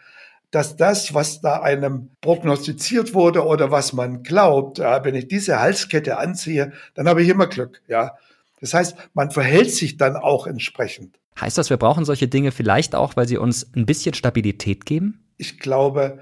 dass 0.52 0.76
das, 0.76 1.14
was 1.14 1.40
da 1.40 1.62
einem 1.62 2.10
prognostiziert 2.20 3.14
wurde 3.14 3.46
oder 3.46 3.72
was 3.72 3.94
man 3.94 4.24
glaubt, 4.24 4.80
ja, 4.80 5.06
wenn 5.06 5.16
ich 5.16 5.30
diese 5.30 5.58
Halskette 5.62 6.18
anziehe, 6.18 6.74
dann 6.96 7.08
habe 7.08 7.24
ich 7.24 7.30
immer 7.30 7.48
Glück, 7.48 7.82
ja. 7.88 8.18
Das 8.60 8.74
heißt, 8.74 8.98
man 9.14 9.32
verhält 9.32 9.72
sich 9.72 9.96
dann 9.96 10.18
auch 10.18 10.46
entsprechend. 10.46 11.18
Heißt 11.40 11.58
das, 11.58 11.70
wir 11.70 11.78
brauchen 11.78 12.04
solche 12.04 12.28
Dinge 12.28 12.52
vielleicht 12.52 12.94
auch, 12.94 13.16
weil 13.16 13.26
sie 13.26 13.38
uns 13.38 13.74
ein 13.74 13.86
bisschen 13.86 14.16
Stabilität 14.16 14.86
geben? 14.86 15.24
Ich 15.38 15.60
glaube, 15.60 16.20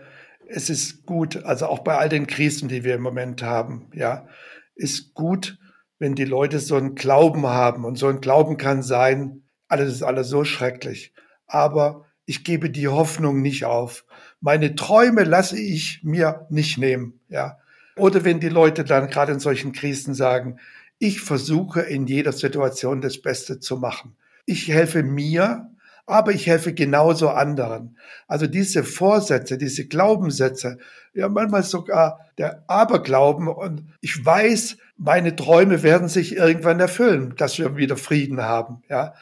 es 0.48 0.69
ist 0.69 1.08
gut, 1.08 1.45
also 1.45 1.65
auch 1.65 1.80
bei 1.80 1.98
all 1.98 2.10
den 2.10 2.28
Krisen, 2.28 2.69
die 2.69 2.84
wir 2.84 2.93
im 2.93 3.02
Moment 3.02 3.41
haben, 3.41 3.88
ja, 3.91 4.28
ist 4.76 5.15
gut, 5.15 5.58
wenn 5.99 6.15
die 6.15 6.25
Leute 6.25 6.60
so 6.60 6.75
einen 6.75 6.95
Glauben 6.95 7.47
haben. 7.47 7.86
Und 7.86 7.97
so 7.97 8.08
ein 8.08 8.21
Glauben 8.21 8.58
kann 8.58 8.84
sein, 8.84 9.43
alles 9.67 9.93
ist 9.93 10.03
alles 10.03 10.29
so 10.29 10.43
schrecklich. 10.43 11.13
Aber 11.47 12.05
ich 12.25 12.43
gebe 12.43 12.69
die 12.69 12.88
Hoffnung 12.88 13.41
nicht 13.41 13.65
auf. 13.65 14.05
Meine 14.41 14.75
Träume 14.75 15.23
lasse 15.23 15.60
ich 15.60 16.01
mir 16.03 16.47
nicht 16.49 16.77
nehmen, 16.77 17.19
ja. 17.29 17.58
Oder 17.97 18.25
wenn 18.25 18.39
die 18.39 18.49
Leute 18.49 18.84
dann 18.84 19.10
gerade 19.10 19.31
in 19.31 19.39
solchen 19.39 19.71
Krisen 19.71 20.13
sagen, 20.13 20.60
ich 20.97 21.21
versuche 21.21 21.81
in 21.81 22.08
jeder 22.08 22.34
Situation 22.34 23.01
das 23.01 23.21
Beste 23.21 23.60
zu 23.60 23.77
machen. 23.77 24.15
Ich 24.45 24.67
helfe 24.67 25.01
mir, 25.03 25.69
aber 26.05 26.31
ich 26.31 26.47
helfe 26.47 26.73
genauso 26.73 27.29
anderen. 27.29 27.97
Also 28.27 28.47
diese 28.47 28.84
Vorsätze, 28.84 29.58
diese 29.58 29.88
Glaubenssätze, 29.88 30.77
ja 31.13 31.29
manchmal 31.29 31.63
sogar 31.63 32.19
der 32.38 32.63
Aberglauben 32.67 33.47
und 33.47 33.84
ich 34.01 34.23
weiß, 34.23 34.77
meine 34.97 35.36
Träume 35.36 35.84
werden 35.84 36.08
sich 36.08 36.36
irgendwann 36.36 36.79
erfüllen, 36.79 37.36
dass 37.38 37.58
wir 37.58 37.75
wieder 37.75 37.97
Frieden 37.97 38.41
haben, 38.41 38.84
ja. 38.89 39.13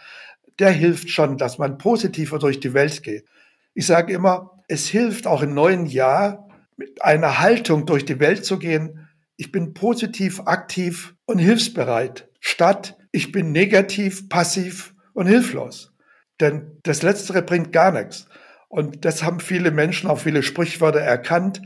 Der 0.60 0.70
hilft 0.70 1.10
schon, 1.10 1.40
dass 1.40 1.58
man 1.58 1.80
positiver 1.80 2.38
durch 2.38 2.60
die 2.60 2.76
Welt 2.76 3.02
geht. 3.02 3.26
Ich 3.74 3.88
sage 3.88 4.14
immer, 4.14 4.52
es 4.68 4.88
hilft 4.88 5.26
auch 5.26 5.42
im 5.42 5.56
neuen 5.56 5.88
Jahr 5.88 6.48
mit 6.78 7.04
einer 7.04 7.40
Haltung 7.40 7.88
durch 7.88 8.06
die 8.06 8.20
Welt 8.20 8.46
zu 8.46 8.60
gehen. 8.60 9.08
Ich 9.36 9.52
bin 9.52 9.74
positiv, 9.74 10.42
aktiv 10.46 11.16
und 11.26 11.40
hilfsbereit, 11.40 12.30
statt 12.40 12.98
ich 13.12 13.32
bin 13.32 13.52
negativ, 13.52 14.30
passiv 14.30 14.94
und 15.14 15.26
hilflos. 15.26 15.92
Denn 16.40 16.78
das 16.84 17.02
Letztere 17.02 17.42
bringt 17.42 17.72
gar 17.72 17.92
nichts. 17.92 18.28
Und 18.70 19.06
das 19.06 19.24
haben 19.24 19.40
viele 19.40 19.72
Menschen, 19.72 20.10
auch 20.10 20.20
viele 20.20 20.44
Sprichwörter 20.44 21.00
erkannt, 21.00 21.62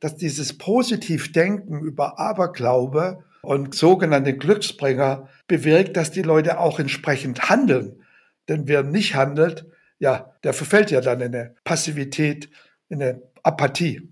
dass 0.00 0.16
dieses 0.16 0.58
Positivdenken 0.58 1.80
über 1.80 2.18
Aberglaube 2.18 3.24
und 3.42 3.74
sogenannte 3.74 4.36
Glücksbringer 4.36 5.28
bewirkt, 5.48 5.96
dass 5.96 6.10
die 6.10 6.22
Leute 6.22 6.58
auch 6.58 6.78
entsprechend 6.78 7.50
handeln. 7.50 8.02
Denn 8.48 8.66
wer 8.68 8.82
nicht 8.82 9.14
handelt, 9.14 9.66
ja, 9.98 10.32
der 10.42 10.54
verfällt 10.54 10.90
ja 10.90 11.00
dann 11.00 11.20
in 11.20 11.34
eine 11.34 11.54
Passivität, 11.64 12.48
in 12.88 13.02
eine 13.02 13.22
Apathie. 13.42 14.08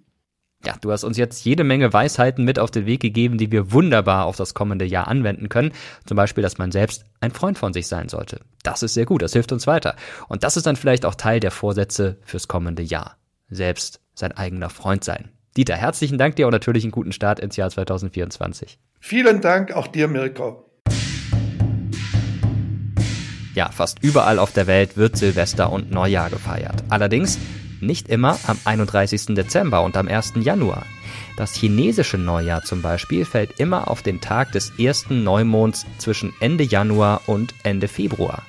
Ja, 0.64 0.76
du 0.78 0.92
hast 0.92 1.04
uns 1.04 1.16
jetzt 1.16 1.44
jede 1.44 1.64
Menge 1.64 1.92
Weisheiten 1.92 2.44
mit 2.44 2.58
auf 2.58 2.70
den 2.70 2.84
Weg 2.84 3.00
gegeben, 3.00 3.38
die 3.38 3.50
wir 3.50 3.72
wunderbar 3.72 4.26
auf 4.26 4.36
das 4.36 4.52
kommende 4.52 4.84
Jahr 4.84 5.08
anwenden 5.08 5.48
können. 5.48 5.72
Zum 6.04 6.16
Beispiel, 6.16 6.42
dass 6.42 6.58
man 6.58 6.70
selbst 6.70 7.04
ein 7.20 7.30
Freund 7.30 7.56
von 7.56 7.72
sich 7.72 7.86
sein 7.86 8.10
sollte. 8.10 8.40
Das 8.62 8.82
ist 8.82 8.92
sehr 8.92 9.06
gut, 9.06 9.22
das 9.22 9.32
hilft 9.32 9.52
uns 9.52 9.66
weiter. 9.66 9.96
Und 10.28 10.44
das 10.44 10.58
ist 10.58 10.66
dann 10.66 10.76
vielleicht 10.76 11.06
auch 11.06 11.14
Teil 11.14 11.40
der 11.40 11.50
Vorsätze 11.50 12.18
fürs 12.24 12.46
kommende 12.46 12.82
Jahr. 12.82 13.16
Selbst 13.48 14.00
sein 14.14 14.32
eigener 14.32 14.68
Freund 14.68 15.02
sein. 15.02 15.30
Dieter, 15.56 15.76
herzlichen 15.76 16.18
Dank 16.18 16.36
dir 16.36 16.46
und 16.46 16.52
natürlich 16.52 16.84
einen 16.84 16.92
guten 16.92 17.12
Start 17.12 17.40
ins 17.40 17.56
Jahr 17.56 17.70
2024. 17.70 18.78
Vielen 19.00 19.40
Dank 19.40 19.72
auch 19.72 19.88
dir, 19.88 20.08
Mirko. 20.08 20.66
Ja, 23.54 23.70
fast 23.70 24.02
überall 24.02 24.38
auf 24.38 24.52
der 24.52 24.66
Welt 24.66 24.96
wird 24.96 25.16
Silvester 25.16 25.72
und 25.72 25.90
Neujahr 25.90 26.30
gefeiert. 26.30 26.84
Allerdings 26.88 27.38
nicht 27.80 28.08
immer 28.08 28.38
am 28.46 28.58
31. 28.64 29.34
Dezember 29.34 29.82
und 29.82 29.96
am 29.96 30.06
1. 30.06 30.34
Januar. 30.36 30.86
Das 31.36 31.54
chinesische 31.54 32.18
Neujahr 32.18 32.62
zum 32.62 32.82
Beispiel 32.82 33.24
fällt 33.24 33.58
immer 33.58 33.88
auf 33.88 34.02
den 34.02 34.20
Tag 34.20 34.52
des 34.52 34.78
ersten 34.78 35.24
Neumonds 35.24 35.86
zwischen 35.98 36.32
Ende 36.40 36.64
Januar 36.64 37.22
und 37.26 37.54
Ende 37.64 37.88
Februar. 37.88 38.42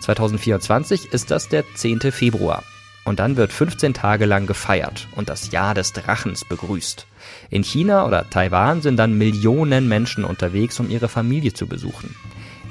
2024 0.00 1.12
ist 1.12 1.30
das 1.30 1.48
der 1.48 1.64
10. 1.74 2.12
Februar. 2.12 2.62
Und 3.04 3.18
dann 3.18 3.36
wird 3.36 3.52
15 3.52 3.94
Tage 3.94 4.26
lang 4.26 4.46
gefeiert 4.46 5.08
und 5.16 5.28
das 5.28 5.50
Jahr 5.50 5.74
des 5.74 5.92
Drachens 5.92 6.44
begrüßt. 6.44 7.06
In 7.50 7.62
China 7.62 8.06
oder 8.06 8.28
Taiwan 8.28 8.82
sind 8.82 8.96
dann 8.96 9.18
Millionen 9.18 9.88
Menschen 9.88 10.24
unterwegs, 10.24 10.80
um 10.80 10.90
ihre 10.90 11.08
Familie 11.08 11.52
zu 11.52 11.66
besuchen. 11.66 12.14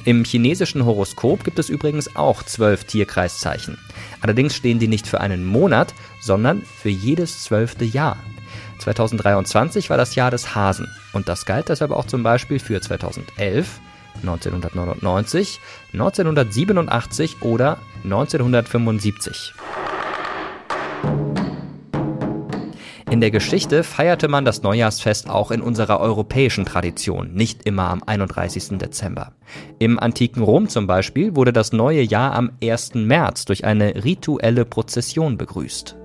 Im 0.06 0.26
chinesischen 0.26 0.86
Horoskop 0.86 1.46
gibt 1.46 1.60
es 1.60 1.70
übrigens 1.70 2.16
auch 2.18 2.44
zwölf 2.44 2.84
Tierkreiszeichen. 2.84 3.78
Allerdings 4.20 4.56
stehen 4.56 4.80
die 4.80 4.90
nicht 4.90 5.08
für 5.08 5.22
einen 5.22 5.46
Monat, 5.46 5.94
sondern 6.20 6.62
für 6.62 6.90
jedes 6.90 7.44
zwölfte 7.44 7.86
Jahr. 7.86 8.18
2023 8.80 9.90
war 9.90 9.96
das 9.98 10.16
Jahr 10.16 10.30
des 10.30 10.56
Hasen 10.56 10.90
und 11.14 11.30
das 11.30 11.46
galt 11.46 11.70
deshalb 11.70 11.92
auch 11.92 12.06
zum 12.06 12.22
Beispiel 12.22 12.60
für 12.60 12.82
2011, 12.82 13.80
1999, 14.22 15.62
1987 15.94 17.42
oder 17.42 17.78
1975. 18.04 19.54
In 23.13 23.21
der 23.21 23.30
Geschichte 23.30 23.84
feierte 23.84 24.28
man 24.28 24.43
das 24.43 24.63
Neujahrsfest 24.63 25.30
auch 25.30 25.52
in 25.52 25.62
unserer 25.62 25.99
europäischen 25.99 26.65
Tradition, 26.65 27.32
nicht 27.36 27.63
immer 27.63 27.91
am 27.91 28.02
31. 28.04 28.80
Dezember. 28.80 29.34
Im 29.78 29.99
antiken 29.99 30.41
Rom 30.41 30.67
zum 30.67 30.88
Beispiel 30.88 31.36
wurde 31.36 31.54
das 31.54 31.73
neue 31.73 32.02
Jahr 32.02 32.34
am 32.34 32.54
1. 32.63 32.95
März 32.95 33.45
durch 33.45 33.65
eine 33.65 34.04
rituelle 34.04 34.65
Prozession 34.65 35.38
begrüßt. 35.38 35.95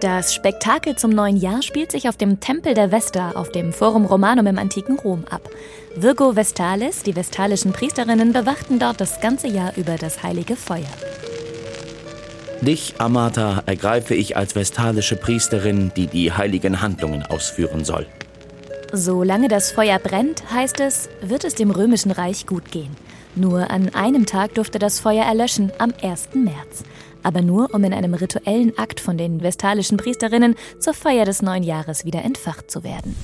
Das 0.00 0.34
Spektakel 0.34 0.96
zum 0.96 1.10
neuen 1.10 1.36
Jahr 1.36 1.60
spielt 1.60 1.92
sich 1.92 2.08
auf 2.08 2.16
dem 2.16 2.40
Tempel 2.40 2.72
der 2.72 2.90
Vesta 2.90 3.32
auf 3.32 3.52
dem 3.52 3.74
Forum 3.74 4.06
Romanum 4.06 4.46
im 4.46 4.56
antiken 4.56 4.98
Rom 5.00 5.26
ab. 5.28 5.50
Virgo 5.94 6.34
Vestalis, 6.34 7.02
die 7.02 7.14
vestalischen 7.14 7.74
Priesterinnen, 7.74 8.32
bewachten 8.32 8.78
dort 8.78 9.02
das 9.02 9.20
ganze 9.20 9.48
Jahr 9.48 9.76
über 9.76 9.96
das 9.96 10.22
heilige 10.22 10.56
Feuer. 10.56 10.88
Dich, 12.62 12.94
Amata, 12.98 13.64
ergreife 13.66 14.14
ich 14.14 14.36
als 14.36 14.54
vestalische 14.54 15.16
Priesterin, 15.16 15.90
die 15.96 16.06
die 16.06 16.32
heiligen 16.32 16.80
Handlungen 16.80 17.24
ausführen 17.24 17.84
soll. 17.84 18.06
Solange 18.92 19.48
das 19.48 19.72
Feuer 19.72 19.98
brennt, 19.98 20.44
heißt 20.52 20.78
es, 20.78 21.08
wird 21.22 21.42
es 21.42 21.56
dem 21.56 21.72
römischen 21.72 22.12
Reich 22.12 22.46
gut 22.46 22.70
gehen. 22.70 22.96
Nur 23.34 23.72
an 23.72 23.92
einem 23.94 24.26
Tag 24.26 24.54
durfte 24.54 24.78
das 24.78 25.00
Feuer 25.00 25.24
erlöschen, 25.24 25.72
am 25.78 25.92
1. 26.02 26.34
März. 26.34 26.84
Aber 27.24 27.42
nur, 27.42 27.74
um 27.74 27.82
in 27.82 27.92
einem 27.92 28.14
rituellen 28.14 28.78
Akt 28.78 29.00
von 29.00 29.18
den 29.18 29.42
vestalischen 29.42 29.96
Priesterinnen 29.96 30.54
zur 30.78 30.94
Feier 30.94 31.24
des 31.24 31.42
neuen 31.42 31.64
Jahres 31.64 32.04
wieder 32.04 32.22
entfacht 32.22 32.70
zu 32.70 32.84
werden. 32.84 33.16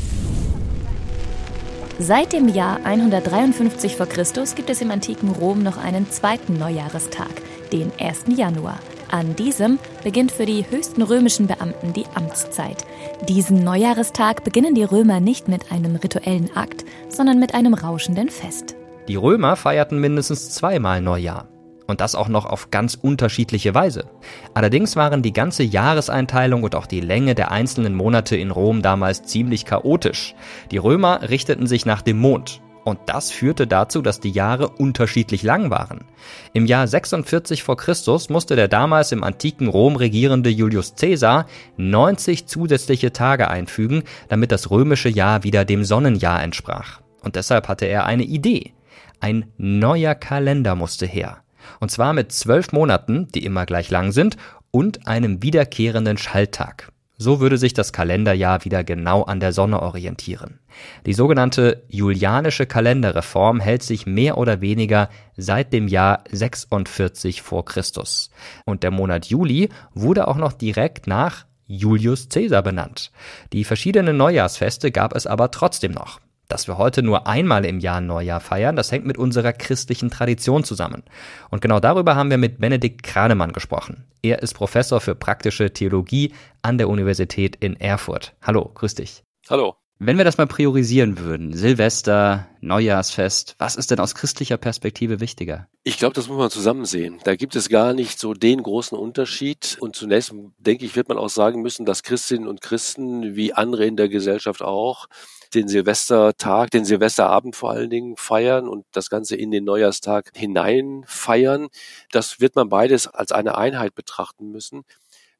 Seit 2.01 2.33
dem 2.33 2.49
Jahr 2.49 2.81
153 2.83 3.95
v. 3.95 4.07
Chr. 4.07 4.25
gibt 4.57 4.71
es 4.71 4.81
im 4.81 4.91
antiken 4.91 5.31
Rom 5.31 5.63
noch 5.63 5.77
einen 5.77 6.11
zweiten 6.11 6.59
Neujahrestag, 6.59 7.31
den 7.73 7.93
1. 8.01 8.37
Januar. 8.37 8.81
An 9.11 9.35
diesem 9.37 9.79
beginnt 10.05 10.31
für 10.31 10.45
die 10.45 10.67
höchsten 10.69 11.03
römischen 11.03 11.47
Beamten 11.47 11.95
die 11.95 12.05
Amtszeit. 12.15 12.85
Diesen 13.27 13.65
Neujahrestag 13.65 14.45
beginnen 14.45 14.75
die 14.75 14.85
Römer 14.85 15.21
nicht 15.21 15.49
mit 15.49 15.73
einem 15.73 15.97
rituellen 15.97 16.55
Akt, 16.55 16.85
sondern 17.09 17.39
mit 17.39 17.55
einem 17.55 17.73
rauschenden 17.73 18.29
Fest. 18.29 18.77
Die 19.09 19.17
Römer 19.17 19.57
feierten 19.57 19.99
mindestens 19.99 20.51
zweimal 20.51 21.01
Neujahr. 21.01 21.49
Und 21.87 22.03
das 22.03 22.15
auch 22.15 22.29
noch 22.29 22.45
auf 22.45 22.71
ganz 22.71 22.99
unterschiedliche 23.01 23.75
Weise. 23.75 24.11
Allerdings 24.53 24.95
waren 24.95 25.23
die 25.23 25.33
ganze 25.33 25.63
Jahreseinteilung 25.63 26.63
und 26.63 26.75
auch 26.75 26.85
die 26.85 27.01
Länge 27.01 27.35
der 27.35 27.51
einzelnen 27.51 27.95
Monate 27.95 28.37
in 28.37 28.51
Rom 28.51 28.83
damals 28.83 29.23
ziemlich 29.23 29.65
chaotisch. 29.65 30.35
Die 30.71 30.77
Römer 30.77 31.31
richteten 31.31 31.67
sich 31.67 31.87
nach 31.87 32.03
dem 32.03 32.19
Mond. 32.19 32.61
Und 32.89 33.01
das 33.05 33.31
führte 33.31 33.67
dazu, 33.67 34.01
dass 34.01 34.19
die 34.19 34.31
Jahre 34.31 34.71
unterschiedlich 34.71 35.43
lang 35.43 35.69
waren. 35.69 36.07
Im 36.55 36.65
Jahr 36.65 36.89
46 36.89 37.63
vor 37.63 37.77
Christus 37.77 38.31
musste 38.31 38.57
der 38.57 38.67
damals 38.67 39.13
im 39.13 39.23
antiken 39.23 39.69
Rom 39.69 39.95
regierende 39.97 40.49
Julius 40.49 40.95
Caesar 40.95 41.45
90 41.77 42.47
zusätzliche 42.47 43.13
Tage 43.13 43.51
einfügen, 43.51 44.05
damit 44.31 44.53
das 44.53 44.71
römische 44.71 45.11
Jahr 45.11 45.45
wieder 45.45 45.67
dem 45.67 45.85
Sonnenjahr 45.85 46.43
entsprach. 46.43 47.03
Und 47.21 47.37
deshalb 47.37 47.69
hatte 47.69 47.85
er 47.85 48.07
eine 48.07 48.25
Idee. 48.25 48.73
Ein 49.21 49.53
neuer 49.59 50.15
Kalender 50.15 50.75
musste 50.75 51.05
her. 51.05 51.43
Und 51.81 51.91
zwar 51.91 52.15
mit 52.15 52.33
zwölf 52.33 52.73
Monaten, 52.73 53.29
die 53.35 53.45
immer 53.45 53.67
gleich 53.67 53.91
lang 53.91 54.13
sind, 54.13 54.39
und 54.71 55.07
einem 55.07 55.43
wiederkehrenden 55.43 56.17
Schalttag. 56.17 56.91
So 57.21 57.41
würde 57.41 57.59
sich 57.59 57.75
das 57.75 57.93
Kalenderjahr 57.93 58.65
wieder 58.65 58.85
genau 58.85 59.25
an 59.25 59.41
der 59.41 59.53
Sonne 59.53 59.83
orientieren. 59.83 60.61
Die 61.05 61.13
sogenannte 61.13 61.83
julianische 61.89 62.65
Kalenderreform 62.65 63.59
hält 63.59 63.83
sich 63.83 64.07
mehr 64.07 64.39
oder 64.39 64.61
weniger 64.61 65.11
seit 65.37 65.73
dem 65.73 65.89
Jahr 65.89 66.23
46 66.31 67.43
vor 67.43 67.65
Christus. 67.65 68.31
Und 68.65 68.85
der 68.85 68.93
Monat 68.93 69.27
Juli 69.27 69.69
wurde 69.95 70.29
auch 70.29 70.37
noch 70.37 70.53
direkt 70.53 71.09
nach 71.09 71.45
Julius 71.67 72.29
Caesar 72.29 72.63
benannt. 72.63 73.11
Die 73.53 73.65
verschiedenen 73.65 74.17
Neujahrsfeste 74.17 74.93
gab 74.93 75.15
es 75.15 75.27
aber 75.27 75.51
trotzdem 75.51 75.93
noch. 75.93 76.21
Dass 76.49 76.67
wir 76.67 76.79
heute 76.79 77.03
nur 77.03 77.27
einmal 77.27 77.67
im 77.67 77.79
Jahr 77.79 78.01
Neujahr 78.01 78.41
feiern, 78.41 78.75
das 78.75 78.91
hängt 78.91 79.05
mit 79.05 79.19
unserer 79.19 79.53
christlichen 79.53 80.11
Tradition 80.11 80.65
zusammen. 80.65 81.03
Und 81.51 81.61
genau 81.61 81.79
darüber 81.79 82.17
haben 82.17 82.31
wir 82.31 82.39
mit 82.39 82.59
Benedikt 82.59 83.03
Kranemann 83.03 83.53
gesprochen. 83.53 84.07
Er 84.23 84.43
ist 84.43 84.55
Professor 84.55 85.03
für 85.03 85.15
praktische 85.15 85.75
Theologie 85.75 86.33
an 86.63 86.79
der 86.79 86.89
Universität 86.89 87.57
in 87.57 87.79
Erfurt. 87.79 88.35
Hallo, 88.41 88.71
grüß 88.75 88.95
dich. 88.95 89.25
Hallo. 89.51 89.77
Wenn 90.01 90.17
wir 90.17 90.25
das 90.25 90.39
mal 90.39 90.47
priorisieren 90.47 91.19
würden, 91.19 91.53
Silvester, 91.53 92.47
Neujahrsfest, 92.61 93.57
was 93.59 93.77
ist 93.77 93.91
denn 93.91 93.99
aus 93.99 94.15
christlicher 94.15 94.57
Perspektive 94.57 95.21
wichtiger? 95.21 95.67
Ich 95.83 95.99
glaube, 95.99 96.15
das 96.15 96.29
muss 96.29 96.39
man 96.39 96.51
zusammen 96.51 96.87
sehen. 96.87 97.19
Da 97.25 97.35
gibt 97.35 97.57
es 97.57 97.69
gar 97.69 97.93
nicht 97.93 98.19
so 98.19 98.33
den 98.33 98.63
großen 98.63 98.97
Unterschied. 98.97 99.77
Und 99.81 99.97
zunächst, 99.97 100.33
denke 100.57 100.87
ich, 100.87 100.97
wird 100.97 101.09
man 101.09 101.19
auch 101.19 101.29
sagen 101.29 101.61
müssen, 101.61 101.85
dass 101.85 102.05
Christinnen 102.05 102.49
und 102.49 102.63
Christen, 102.63 103.35
wie 103.37 103.53
andere 103.53 103.85
in 103.87 103.97
der 103.97 104.09
Gesellschaft 104.09 104.63
auch, 104.63 105.09
den 105.55 105.69
Silvestertag, 105.69 106.71
den 106.71 106.85
Silvesterabend 106.85 107.57
vor 107.57 107.71
allen 107.71 107.91
Dingen 107.91 108.17
feiern 108.17 108.69
und 108.69 108.87
das 108.93 109.11
Ganze 109.11 109.37
in 109.37 109.51
den 109.51 109.65
Neujahrstag 109.65 110.31
hinein 110.35 111.05
feiern. 111.07 111.69
Das 112.13 112.41
wird 112.41 112.57
man 112.57 112.69
beides 112.69 113.07
als 113.09 113.33
eine 113.33 113.57
Einheit 113.59 113.95
betrachten 113.95 114.51
müssen. 114.51 114.83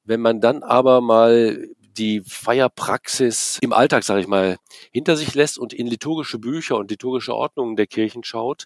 Wenn 0.05 0.21
man 0.21 0.41
dann 0.41 0.63
aber 0.63 1.01
mal 1.01 1.69
die 1.81 2.23
Feierpraxis 2.27 3.59
im 3.61 3.73
Alltag, 3.73 4.05
sage 4.05 4.21
ich 4.21 4.29
mal, 4.29 4.57
hinter 4.93 5.17
sich 5.17 5.35
lässt 5.35 5.59
und 5.59 5.73
in 5.73 5.87
liturgische 5.87 6.39
Bücher 6.39 6.77
und 6.79 6.91
liturgische 6.91 7.35
Ordnungen 7.35 7.77
der 7.77 7.87
Kirchen 7.87 8.25
schaut, 8.25 8.65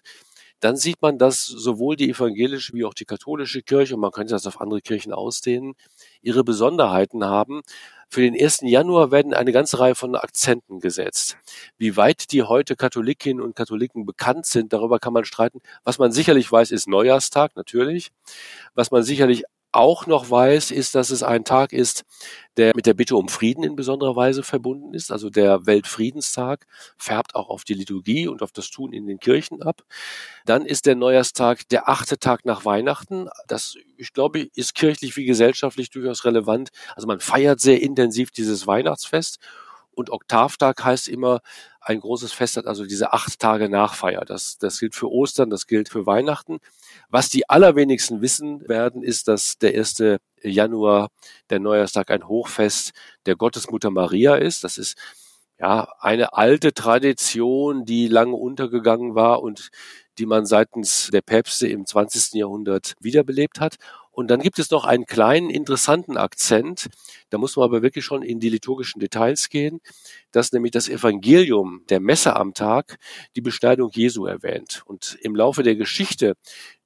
dann 0.59 0.77
sieht 0.77 1.01
man, 1.01 1.17
dass 1.17 1.45
sowohl 1.45 1.97
die 1.97 2.09
evangelische 2.09 2.73
wie 2.73 2.85
auch 2.85 2.93
die 2.93 3.05
katholische 3.05 3.61
Kirche, 3.63 3.95
und 3.95 4.01
man 4.01 4.11
könnte 4.11 4.33
das 4.33 4.47
auf 4.47 4.61
andere 4.61 4.81
Kirchen 4.81 5.11
ausdehnen, 5.13 5.73
ihre 6.21 6.43
Besonderheiten 6.45 7.25
haben. 7.25 7.61
Für 8.13 8.21
den 8.21 8.39
1. 8.39 8.59
Januar 8.61 9.09
werden 9.09 9.33
eine 9.33 9.51
ganze 9.51 9.79
Reihe 9.79 9.95
von 9.95 10.15
Akzenten 10.15 10.79
gesetzt. 10.79 11.35
Wie 11.79 11.97
weit 11.97 12.31
die 12.31 12.43
heute 12.43 12.75
Katholikinnen 12.75 13.41
und 13.43 13.55
Katholiken 13.55 14.05
bekannt 14.05 14.45
sind, 14.45 14.71
darüber 14.71 14.99
kann 14.99 15.13
man 15.13 15.25
streiten. 15.25 15.61
Was 15.83 15.97
man 15.97 16.11
sicherlich 16.11 16.51
weiß, 16.51 16.69
ist 16.69 16.87
Neujahrstag, 16.87 17.55
natürlich. 17.55 18.11
Was 18.75 18.91
man 18.91 19.01
sicherlich 19.01 19.45
auch 19.73 20.07
noch 20.07 20.29
weiß, 20.29 20.71
ist, 20.71 20.95
dass 20.95 21.09
es 21.09 21.23
ein 21.23 21.43
Tag 21.45 21.73
ist, 21.73 22.03
der 22.57 22.73
mit 22.75 22.85
der 22.85 22.93
Bitte 22.93 23.15
um 23.15 23.27
Frieden 23.27 23.63
in 23.63 23.75
besonderer 23.75 24.15
Weise 24.15 24.43
verbunden 24.43 24.93
ist. 24.93 25.11
Also 25.11 25.29
der 25.29 25.65
Weltfriedenstag 25.65 26.67
färbt 26.97 27.35
auch 27.35 27.49
auf 27.49 27.63
die 27.63 27.73
Liturgie 27.73 28.27
und 28.27 28.41
auf 28.41 28.51
das 28.51 28.69
Tun 28.69 28.93
in 28.93 29.07
den 29.07 29.19
Kirchen 29.19 29.61
ab. 29.61 29.83
Dann 30.45 30.65
ist 30.65 30.85
der 30.85 30.95
Neujahrstag 30.95 31.67
der 31.69 31.89
achte 31.89 32.19
Tag 32.19 32.45
nach 32.45 32.65
Weihnachten. 32.65 33.27
Das, 33.47 33.75
ich 33.97 34.13
glaube, 34.13 34.47
ist 34.55 34.75
kirchlich 34.75 35.17
wie 35.17 35.25
gesellschaftlich 35.25 35.89
durchaus 35.89 36.25
relevant. 36.25 36.69
Also 36.95 37.07
man 37.07 37.19
feiert 37.19 37.59
sehr 37.59 37.81
intensiv 37.81 38.31
dieses 38.31 38.67
Weihnachtsfest 38.67 39.39
und 39.95 40.09
Oktavtag 40.09 40.83
heißt 40.83 41.07
immer, 41.07 41.41
ein 41.81 41.99
großes 41.99 42.31
Fest 42.31 42.57
hat, 42.57 42.65
also 42.65 42.85
diese 42.85 43.13
acht 43.13 43.39
Tage 43.39 43.69
Nachfeier. 43.69 44.23
Das, 44.25 44.57
das 44.57 44.79
gilt 44.79 44.95
für 44.95 45.11
Ostern, 45.11 45.49
das 45.49 45.67
gilt 45.67 45.89
für 45.89 46.05
Weihnachten. 46.05 46.59
Was 47.09 47.29
die 47.29 47.49
allerwenigsten 47.49 48.21
wissen 48.21 48.67
werden, 48.67 49.03
ist, 49.03 49.27
dass 49.27 49.57
der 49.57 49.77
1. 49.77 50.19
Januar, 50.41 51.09
der 51.49 51.59
Neujahrstag, 51.59 52.11
ein 52.11 52.27
Hochfest 52.27 52.91
der 53.25 53.35
Gottesmutter 53.35 53.91
Maria 53.91 54.35
ist. 54.35 54.63
Das 54.63 54.77
ist 54.77 54.97
ja 55.59 55.87
eine 55.99 56.33
alte 56.33 56.73
Tradition, 56.73 57.85
die 57.85 58.07
lange 58.07 58.35
untergegangen 58.35 59.15
war 59.15 59.41
und 59.43 59.69
die 60.17 60.25
man 60.25 60.45
seitens 60.45 61.09
der 61.11 61.21
Päpste 61.21 61.67
im 61.67 61.85
20. 61.85 62.33
Jahrhundert 62.33 62.93
wiederbelebt 62.99 63.59
hat. 63.59 63.75
Und 64.13 64.29
dann 64.29 64.41
gibt 64.41 64.59
es 64.59 64.69
noch 64.69 64.85
einen 64.85 65.05
kleinen 65.07 65.49
interessanten 65.49 66.17
Akzent, 66.17 66.87
da 67.31 67.39
muss 67.39 67.55
man 67.55 67.65
aber 67.65 67.81
wirklich 67.81 68.05
schon 68.05 68.21
in 68.21 68.39
die 68.39 68.49
liturgischen 68.49 68.99
Details 68.99 69.49
gehen, 69.49 69.81
dass 70.31 70.51
nämlich 70.51 70.71
das 70.71 70.87
Evangelium 70.87 71.83
der 71.89 71.99
Messe 71.99 72.35
am 72.35 72.53
Tag 72.53 72.99
die 73.35 73.41
Beschneidung 73.41 73.89
Jesu 73.91 74.27
erwähnt. 74.27 74.83
Und 74.85 75.17
im 75.21 75.35
Laufe 75.35 75.63
der 75.63 75.75
Geschichte 75.75 76.35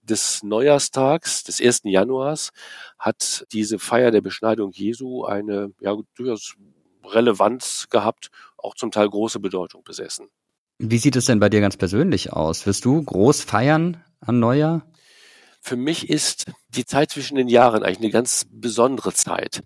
des 0.02 0.42
Neujahrstags, 0.42 1.44
des 1.44 1.62
1. 1.62 1.82
Januars, 1.84 2.52
hat 2.98 3.46
diese 3.52 3.78
Feier 3.78 4.12
der 4.12 4.22
Beschneidung 4.22 4.72
Jesu 4.72 5.26
eine 5.26 5.74
ja, 5.82 5.98
durchaus 6.16 6.56
Relevanz 7.04 7.88
gehabt, 7.90 8.30
auch 8.58 8.74
zum 8.74 8.92
Teil 8.92 9.10
große 9.10 9.42
Bedeutung 9.42 9.84
besessen. 9.84 10.28
Wie 10.80 10.98
sieht 10.98 11.18
es 11.18 11.26
denn 11.26 11.42
bei 11.42 11.50
dir 11.50 11.60
ganz 11.60 11.76
persönlich 11.76 12.32
aus? 12.32 12.66
Wirst 12.66 12.86
du 12.86 13.04
groß 13.04 13.42
feiern 13.42 14.02
an 14.22 14.40
Neujahr? 14.40 14.86
Für 15.68 15.76
mich 15.76 16.10
ist 16.10 16.46
die 16.70 16.86
Zeit 16.86 17.12
zwischen 17.12 17.36
den 17.36 17.50
Jahren 17.50 17.84
eigentlich 17.84 18.00
eine 18.00 18.10
ganz 18.10 18.46
besondere 18.50 19.12
Zeit. 19.12 19.64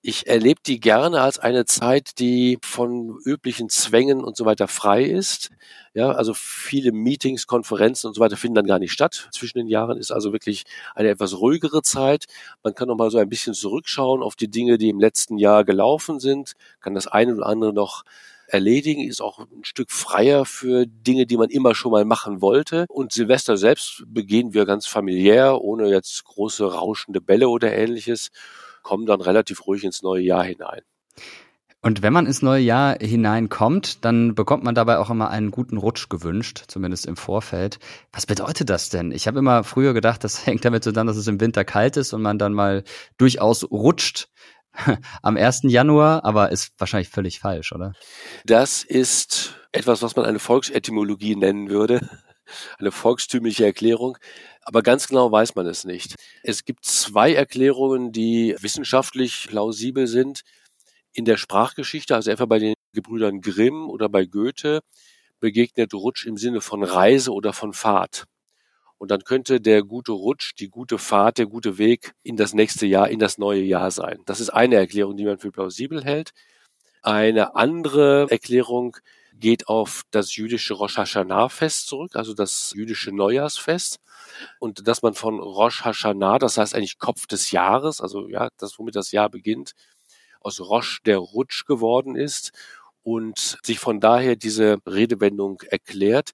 Ich 0.00 0.28
erlebe 0.28 0.60
die 0.64 0.78
gerne 0.78 1.22
als 1.22 1.40
eine 1.40 1.64
Zeit, 1.64 2.20
die 2.20 2.58
von 2.62 3.18
üblichen 3.24 3.68
Zwängen 3.68 4.22
und 4.22 4.36
so 4.36 4.44
weiter 4.44 4.68
frei 4.68 5.02
ist. 5.02 5.50
Ja, 5.92 6.12
also 6.12 6.34
viele 6.34 6.92
Meetings, 6.92 7.48
Konferenzen 7.48 8.06
und 8.06 8.14
so 8.14 8.20
weiter 8.20 8.36
finden 8.36 8.54
dann 8.54 8.66
gar 8.66 8.78
nicht 8.78 8.92
statt. 8.92 9.28
Zwischen 9.32 9.58
den 9.58 9.66
Jahren 9.66 9.98
ist 9.98 10.12
also 10.12 10.32
wirklich 10.32 10.62
eine 10.94 11.08
etwas 11.08 11.36
ruhigere 11.36 11.82
Zeit. 11.82 12.26
Man 12.62 12.76
kann 12.76 12.86
noch 12.86 12.96
mal 12.96 13.10
so 13.10 13.18
ein 13.18 13.28
bisschen 13.28 13.54
zurückschauen 13.54 14.22
auf 14.22 14.36
die 14.36 14.52
Dinge, 14.52 14.78
die 14.78 14.88
im 14.88 15.00
letzten 15.00 15.36
Jahr 15.36 15.64
gelaufen 15.64 16.20
sind, 16.20 16.52
kann 16.78 16.94
das 16.94 17.08
eine 17.08 17.34
oder 17.34 17.46
andere 17.46 17.72
noch 17.72 18.04
erledigen, 18.52 19.06
ist 19.06 19.20
auch 19.20 19.38
ein 19.38 19.64
Stück 19.64 19.90
freier 19.90 20.44
für 20.44 20.86
Dinge, 20.86 21.26
die 21.26 21.36
man 21.36 21.50
immer 21.50 21.74
schon 21.74 21.92
mal 21.92 22.04
machen 22.04 22.40
wollte. 22.40 22.86
Und 22.88 23.12
Silvester 23.12 23.56
selbst 23.56 24.04
begehen 24.06 24.54
wir 24.54 24.66
ganz 24.66 24.86
familiär, 24.86 25.60
ohne 25.60 25.88
jetzt 25.88 26.24
große 26.24 26.72
rauschende 26.72 27.20
Bälle 27.20 27.48
oder 27.48 27.72
ähnliches, 27.72 28.30
kommen 28.82 29.06
dann 29.06 29.20
relativ 29.20 29.66
ruhig 29.66 29.84
ins 29.84 30.02
neue 30.02 30.22
Jahr 30.22 30.44
hinein. 30.44 30.82
Und 31.82 32.02
wenn 32.02 32.12
man 32.12 32.26
ins 32.26 32.42
neue 32.42 32.60
Jahr 32.60 32.98
hineinkommt, 33.00 34.04
dann 34.04 34.34
bekommt 34.34 34.64
man 34.64 34.74
dabei 34.74 34.98
auch 34.98 35.08
immer 35.08 35.30
einen 35.30 35.50
guten 35.50 35.78
Rutsch 35.78 36.10
gewünscht, 36.10 36.64
zumindest 36.68 37.06
im 37.06 37.16
Vorfeld. 37.16 37.78
Was 38.12 38.26
bedeutet 38.26 38.68
das 38.68 38.90
denn? 38.90 39.12
Ich 39.12 39.26
habe 39.26 39.38
immer 39.38 39.64
früher 39.64 39.94
gedacht, 39.94 40.22
das 40.22 40.44
hängt 40.46 40.64
damit 40.64 40.84
zusammen, 40.84 41.06
dass 41.06 41.16
es 41.16 41.26
im 41.26 41.40
Winter 41.40 41.64
kalt 41.64 41.96
ist 41.96 42.12
und 42.12 42.20
man 42.20 42.38
dann 42.38 42.52
mal 42.52 42.84
durchaus 43.16 43.70
rutscht. 43.70 44.28
am 45.22 45.36
1. 45.36 45.62
Januar, 45.64 46.24
aber 46.24 46.50
ist 46.50 46.72
wahrscheinlich 46.78 47.08
völlig 47.08 47.40
falsch, 47.40 47.72
oder? 47.72 47.92
Das 48.44 48.82
ist 48.82 49.54
etwas, 49.72 50.02
was 50.02 50.16
man 50.16 50.24
eine 50.24 50.38
Volksetymologie 50.38 51.36
nennen 51.36 51.68
würde. 51.68 52.00
Eine 52.80 52.90
volkstümliche 52.90 53.64
Erklärung. 53.64 54.18
Aber 54.62 54.82
ganz 54.82 55.06
genau 55.06 55.30
weiß 55.30 55.54
man 55.54 55.66
es 55.66 55.84
nicht. 55.84 56.16
Es 56.42 56.64
gibt 56.64 56.84
zwei 56.84 57.32
Erklärungen, 57.32 58.10
die 58.10 58.56
wissenschaftlich 58.58 59.46
plausibel 59.48 60.08
sind. 60.08 60.42
In 61.12 61.24
der 61.24 61.36
Sprachgeschichte, 61.36 62.16
also 62.16 62.28
etwa 62.28 62.46
bei 62.46 62.58
den 62.58 62.74
Gebrüdern 62.92 63.40
Grimm 63.40 63.88
oder 63.88 64.08
bei 64.08 64.24
Goethe, 64.24 64.80
begegnet 65.38 65.94
Rutsch 65.94 66.26
im 66.26 66.36
Sinne 66.36 66.60
von 66.60 66.82
Reise 66.82 67.32
oder 67.32 67.52
von 67.52 67.72
Fahrt. 67.72 68.24
Und 69.00 69.10
dann 69.10 69.24
könnte 69.24 69.62
der 69.62 69.82
gute 69.82 70.12
Rutsch, 70.12 70.52
die 70.58 70.68
gute 70.68 70.98
Fahrt, 70.98 71.38
der 71.38 71.46
gute 71.46 71.78
Weg 71.78 72.12
in 72.22 72.36
das 72.36 72.52
nächste 72.52 72.84
Jahr, 72.84 73.08
in 73.08 73.18
das 73.18 73.38
neue 73.38 73.62
Jahr 73.62 73.90
sein. 73.90 74.18
Das 74.26 74.40
ist 74.40 74.50
eine 74.50 74.76
Erklärung, 74.76 75.16
die 75.16 75.24
man 75.24 75.38
für 75.38 75.50
plausibel 75.50 76.04
hält. 76.04 76.32
Eine 77.00 77.56
andere 77.56 78.26
Erklärung 78.30 78.98
geht 79.32 79.68
auf 79.68 80.02
das 80.10 80.36
jüdische 80.36 80.74
Rosh 80.74 80.98
Hashanah-Fest 80.98 81.86
zurück, 81.86 82.14
also 82.14 82.34
das 82.34 82.74
jüdische 82.76 83.10
Neujahrsfest. 83.10 84.00
Und 84.58 84.86
dass 84.86 85.00
man 85.00 85.14
von 85.14 85.40
Rosh 85.40 85.82
Hashanah, 85.82 86.38
das 86.38 86.58
heißt 86.58 86.74
eigentlich 86.74 86.98
Kopf 86.98 87.26
des 87.26 87.52
Jahres, 87.52 88.02
also 88.02 88.28
ja, 88.28 88.50
das, 88.58 88.78
womit 88.78 88.96
das 88.96 89.12
Jahr 89.12 89.30
beginnt, 89.30 89.72
aus 90.40 90.60
Rosh 90.60 91.00
der 91.06 91.16
Rutsch 91.16 91.64
geworden 91.64 92.16
ist 92.16 92.52
und 93.02 93.56
sich 93.62 93.78
von 93.78 93.98
daher 93.98 94.36
diese 94.36 94.76
Redewendung 94.86 95.62
erklärt. 95.62 96.32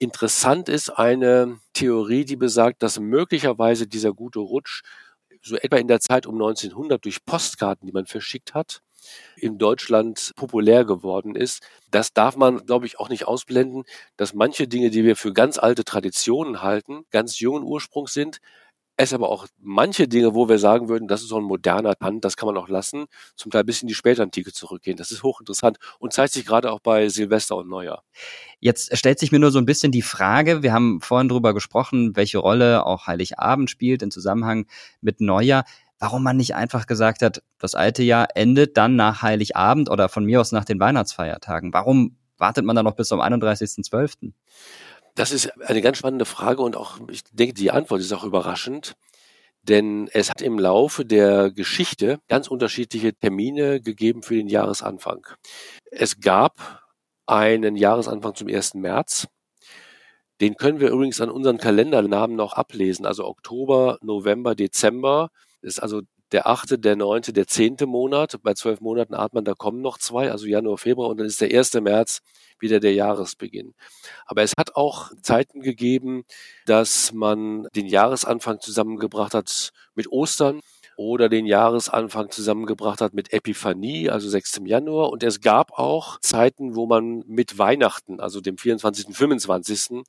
Interessant 0.00 0.68
ist 0.68 0.90
eine 0.90 1.58
Theorie, 1.72 2.24
die 2.24 2.36
besagt, 2.36 2.82
dass 2.82 3.00
möglicherweise 3.00 3.86
dieser 3.88 4.12
gute 4.12 4.38
Rutsch 4.38 4.82
so 5.42 5.56
etwa 5.56 5.76
in 5.76 5.88
der 5.88 6.00
Zeit 6.00 6.26
um 6.26 6.36
1900 6.38 7.04
durch 7.04 7.24
Postkarten, 7.24 7.86
die 7.86 7.92
man 7.92 8.06
verschickt 8.06 8.54
hat, 8.54 8.82
in 9.36 9.58
Deutschland 9.58 10.32
populär 10.36 10.84
geworden 10.84 11.34
ist. 11.36 11.62
Das 11.90 12.12
darf 12.12 12.36
man, 12.36 12.66
glaube 12.66 12.86
ich, 12.86 12.98
auch 13.00 13.08
nicht 13.08 13.26
ausblenden, 13.26 13.84
dass 14.16 14.34
manche 14.34 14.68
Dinge, 14.68 14.90
die 14.90 15.04
wir 15.04 15.16
für 15.16 15.32
ganz 15.32 15.58
alte 15.58 15.84
Traditionen 15.84 16.62
halten, 16.62 17.04
ganz 17.10 17.40
jungen 17.40 17.64
Ursprungs 17.64 18.12
sind, 18.14 18.38
es 18.98 19.14
aber 19.14 19.30
auch 19.30 19.46
manche 19.60 20.08
Dinge, 20.08 20.34
wo 20.34 20.48
wir 20.48 20.58
sagen 20.58 20.88
würden, 20.88 21.06
das 21.06 21.22
ist 21.22 21.28
so 21.28 21.38
ein 21.38 21.44
moderner 21.44 21.94
Tand, 21.94 22.24
das 22.24 22.36
kann 22.36 22.48
man 22.48 22.56
auch 22.56 22.68
lassen, 22.68 23.06
zum 23.36 23.52
Teil 23.52 23.62
bis 23.62 23.80
in 23.80 23.88
die 23.88 23.94
Spätantike 23.94 24.52
zurückgehen. 24.52 24.96
Das 24.96 25.12
ist 25.12 25.22
hochinteressant 25.22 25.78
und 26.00 26.12
zeigt 26.12 26.32
sich 26.32 26.44
gerade 26.44 26.72
auch 26.72 26.80
bei 26.80 27.08
Silvester 27.08 27.56
und 27.56 27.68
Neujahr. 27.68 28.02
Jetzt 28.58 28.96
stellt 28.96 29.20
sich 29.20 29.30
mir 29.30 29.38
nur 29.38 29.52
so 29.52 29.60
ein 29.60 29.66
bisschen 29.66 29.92
die 29.92 30.02
Frage, 30.02 30.64
wir 30.64 30.72
haben 30.72 31.00
vorhin 31.00 31.28
drüber 31.28 31.54
gesprochen, 31.54 32.16
welche 32.16 32.38
Rolle 32.38 32.84
auch 32.84 33.06
Heiligabend 33.06 33.70
spielt 33.70 34.02
im 34.02 34.10
Zusammenhang 34.10 34.66
mit 35.00 35.20
Neujahr. 35.20 35.64
Warum 36.00 36.24
man 36.24 36.36
nicht 36.36 36.56
einfach 36.56 36.86
gesagt 36.86 37.22
hat, 37.22 37.42
das 37.58 37.76
alte 37.76 38.02
Jahr 38.02 38.28
endet 38.34 38.76
dann 38.76 38.96
nach 38.96 39.22
Heiligabend 39.22 39.90
oder 39.90 40.08
von 40.08 40.24
mir 40.24 40.40
aus 40.40 40.50
nach 40.50 40.64
den 40.64 40.80
Weihnachtsfeiertagen. 40.80 41.72
Warum 41.72 42.16
wartet 42.36 42.64
man 42.64 42.74
dann 42.74 42.84
noch 42.84 42.96
bis 42.96 43.08
zum 43.08 43.20
31.12.? 43.20 44.32
Das 45.14 45.32
ist 45.32 45.60
eine 45.62 45.82
ganz 45.82 45.98
spannende 45.98 46.24
Frage 46.24 46.62
und 46.62 46.76
auch, 46.76 46.98
ich 47.10 47.24
denke, 47.32 47.54
die 47.54 47.70
Antwort 47.70 48.00
ist 48.00 48.12
auch 48.12 48.24
überraschend. 48.24 48.94
Denn 49.62 50.08
es 50.12 50.30
hat 50.30 50.40
im 50.40 50.58
Laufe 50.58 51.04
der 51.04 51.50
Geschichte 51.50 52.20
ganz 52.28 52.48
unterschiedliche 52.48 53.12
Termine 53.14 53.80
gegeben 53.80 54.22
für 54.22 54.34
den 54.34 54.48
Jahresanfang. 54.48 55.26
Es 55.90 56.20
gab 56.20 56.82
einen 57.26 57.76
Jahresanfang 57.76 58.34
zum 58.34 58.48
1. 58.48 58.74
März. 58.74 59.26
Den 60.40 60.56
können 60.56 60.80
wir 60.80 60.90
übrigens 60.90 61.20
an 61.20 61.30
unseren 61.30 61.58
Kalendernamen 61.58 62.36
noch 62.36 62.54
ablesen. 62.54 63.04
Also 63.04 63.26
Oktober, 63.26 63.98
November, 64.00 64.54
Dezember. 64.54 65.30
Das 65.60 65.74
ist 65.74 65.80
also 65.80 66.02
der 66.32 66.46
achte, 66.46 66.78
der 66.78 66.96
neunte, 66.96 67.32
der 67.32 67.46
zehnte 67.46 67.86
Monat. 67.86 68.36
Bei 68.42 68.54
zwölf 68.54 68.80
Monaten 68.80 69.14
atmen, 69.14 69.44
da 69.44 69.54
kommen 69.54 69.80
noch 69.80 69.98
zwei, 69.98 70.30
also 70.30 70.46
Januar, 70.46 70.78
Februar 70.78 71.08
und 71.10 71.18
dann 71.18 71.26
ist 71.26 71.40
der 71.40 71.50
erste 71.50 71.80
März 71.80 72.20
wieder 72.60 72.80
der 72.80 72.94
Jahresbeginn. 72.94 73.74
Aber 74.26 74.42
es 74.42 74.52
hat 74.58 74.76
auch 74.76 75.10
Zeiten 75.22 75.60
gegeben, 75.60 76.24
dass 76.66 77.12
man 77.12 77.68
den 77.74 77.86
Jahresanfang 77.86 78.60
zusammengebracht 78.60 79.34
hat 79.34 79.70
mit 79.94 80.10
Ostern 80.10 80.60
oder 80.96 81.28
den 81.28 81.46
Jahresanfang 81.46 82.30
zusammengebracht 82.30 83.00
hat 83.00 83.14
mit 83.14 83.32
Epiphanie, 83.32 84.10
also 84.10 84.28
6. 84.28 84.62
Januar. 84.64 85.10
Und 85.10 85.22
es 85.22 85.40
gab 85.40 85.78
auch 85.78 86.18
Zeiten, 86.20 86.74
wo 86.74 86.86
man 86.86 87.22
mit 87.28 87.56
Weihnachten, 87.56 88.18
also 88.18 88.40
dem 88.40 88.58
24., 88.58 89.16
25. 89.16 90.02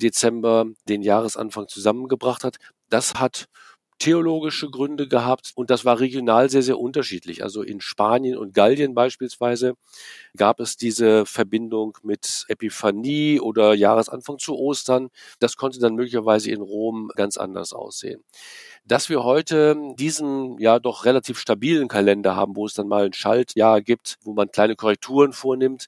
Dezember, 0.00 0.66
den 0.88 1.02
Jahresanfang 1.02 1.68
zusammengebracht 1.68 2.44
hat. 2.44 2.56
Das 2.88 3.14
hat 3.16 3.46
theologische 4.02 4.68
Gründe 4.68 5.06
gehabt 5.06 5.52
und 5.54 5.70
das 5.70 5.84
war 5.84 6.00
regional 6.00 6.50
sehr, 6.50 6.62
sehr 6.64 6.80
unterschiedlich. 6.80 7.44
Also 7.44 7.62
in 7.62 7.80
Spanien 7.80 8.36
und 8.36 8.52
Gallien 8.52 8.94
beispielsweise 8.94 9.74
gab 10.36 10.58
es 10.58 10.76
diese 10.76 11.24
Verbindung 11.24 11.96
mit 12.02 12.44
Epiphanie 12.48 13.38
oder 13.38 13.74
Jahresanfang 13.74 14.38
zu 14.38 14.56
Ostern. 14.56 15.10
Das 15.38 15.56
konnte 15.56 15.78
dann 15.78 15.94
möglicherweise 15.94 16.50
in 16.50 16.62
Rom 16.62 17.12
ganz 17.14 17.36
anders 17.36 17.72
aussehen. 17.72 18.24
Dass 18.84 19.08
wir 19.08 19.22
heute 19.22 19.76
diesen 19.94 20.58
ja 20.58 20.80
doch 20.80 21.04
relativ 21.04 21.38
stabilen 21.38 21.86
Kalender 21.86 22.34
haben, 22.34 22.56
wo 22.56 22.66
es 22.66 22.74
dann 22.74 22.88
mal 22.88 23.04
ein 23.04 23.12
Schaltjahr 23.12 23.82
gibt, 23.82 24.18
wo 24.24 24.32
man 24.32 24.50
kleine 24.50 24.74
Korrekturen 24.74 25.32
vornimmt, 25.32 25.86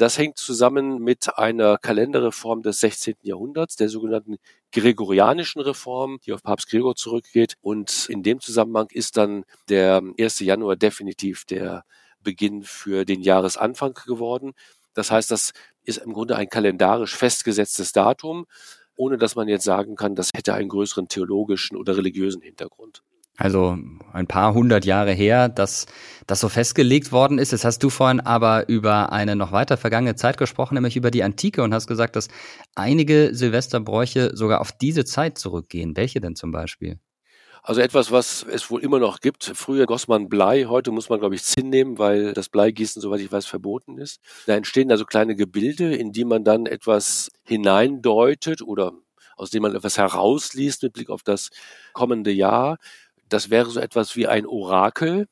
das 0.00 0.18
hängt 0.18 0.38
zusammen 0.38 0.98
mit 1.02 1.38
einer 1.38 1.78
Kalenderreform 1.78 2.62
des 2.62 2.80
16. 2.80 3.16
Jahrhunderts, 3.22 3.76
der 3.76 3.88
sogenannten 3.88 4.36
Gregorianischen 4.72 5.60
Reform, 5.60 6.20
die 6.24 6.32
auf 6.32 6.42
Papst 6.42 6.70
Gregor 6.70 6.94
zurückgeht. 6.94 7.54
Und 7.60 8.06
in 8.08 8.22
dem 8.22 8.40
Zusammenhang 8.40 8.88
ist 8.90 9.16
dann 9.16 9.44
der 9.68 10.02
1. 10.18 10.40
Januar 10.40 10.76
definitiv 10.76 11.44
der 11.44 11.84
Beginn 12.22 12.62
für 12.62 13.04
den 13.04 13.22
Jahresanfang 13.22 13.94
geworden. 14.06 14.52
Das 14.94 15.10
heißt, 15.10 15.30
das 15.30 15.52
ist 15.84 15.98
im 15.98 16.12
Grunde 16.12 16.36
ein 16.36 16.48
kalendarisch 16.48 17.14
festgesetztes 17.16 17.92
Datum, 17.92 18.46
ohne 18.96 19.18
dass 19.18 19.36
man 19.36 19.48
jetzt 19.48 19.64
sagen 19.64 19.96
kann, 19.96 20.14
das 20.14 20.30
hätte 20.34 20.54
einen 20.54 20.68
größeren 20.68 21.08
theologischen 21.08 21.76
oder 21.76 21.96
religiösen 21.96 22.42
Hintergrund. 22.42 23.02
Also 23.38 23.78
ein 24.12 24.26
paar 24.26 24.52
hundert 24.52 24.84
Jahre 24.84 25.12
her, 25.12 25.48
dass 25.48 25.86
das 26.26 26.40
so 26.40 26.48
festgelegt 26.48 27.12
worden 27.12 27.38
ist. 27.38 27.52
Jetzt 27.52 27.64
hast 27.64 27.78
du 27.84 27.88
vorhin 27.88 28.18
aber 28.18 28.68
über 28.68 29.12
eine 29.12 29.36
noch 29.36 29.52
weiter 29.52 29.76
vergangene 29.76 30.16
Zeit 30.16 30.38
gesprochen, 30.38 30.74
nämlich 30.74 30.96
über 30.96 31.12
die 31.12 31.22
Antike 31.22 31.62
und 31.62 31.72
hast 31.72 31.86
gesagt, 31.86 32.16
dass 32.16 32.26
einige 32.74 33.30
Silvesterbräuche 33.32 34.36
sogar 34.36 34.60
auf 34.60 34.72
diese 34.72 35.04
Zeit 35.04 35.38
zurückgehen. 35.38 35.96
Welche 35.96 36.20
denn 36.20 36.34
zum 36.34 36.50
Beispiel? 36.50 36.98
Also 37.62 37.80
etwas, 37.80 38.10
was 38.10 38.44
es 38.50 38.70
wohl 38.72 38.82
immer 38.82 38.98
noch 38.98 39.20
gibt. 39.20 39.44
Früher 39.54 39.86
goss 39.86 40.08
man 40.08 40.28
Blei, 40.28 40.64
heute 40.64 40.90
muss 40.90 41.08
man, 41.08 41.20
glaube 41.20 41.36
ich, 41.36 41.44
Zinn 41.44 41.70
nehmen, 41.70 41.96
weil 41.98 42.32
das 42.32 42.48
Bleigießen, 42.48 43.00
soweit 43.00 43.20
ich 43.20 43.30
weiß, 43.30 43.46
verboten 43.46 43.98
ist. 43.98 44.20
Da 44.46 44.54
entstehen 44.56 44.90
also 44.90 45.04
kleine 45.04 45.36
Gebilde, 45.36 45.94
in 45.94 46.10
die 46.10 46.24
man 46.24 46.42
dann 46.42 46.66
etwas 46.66 47.30
hineindeutet 47.44 48.62
oder 48.62 48.92
aus 49.36 49.50
dem 49.50 49.62
man 49.62 49.74
etwas 49.74 49.98
herausliest 49.98 50.82
mit 50.82 50.92
Blick 50.92 51.10
auf 51.10 51.22
das 51.22 51.50
kommende 51.92 52.32
Jahr. 52.32 52.78
Das 53.28 53.50
wäre 53.50 53.70
so 53.70 53.80
etwas 53.80 54.16
wie 54.16 54.26
ein 54.26 54.46
Orakel. 54.46 55.26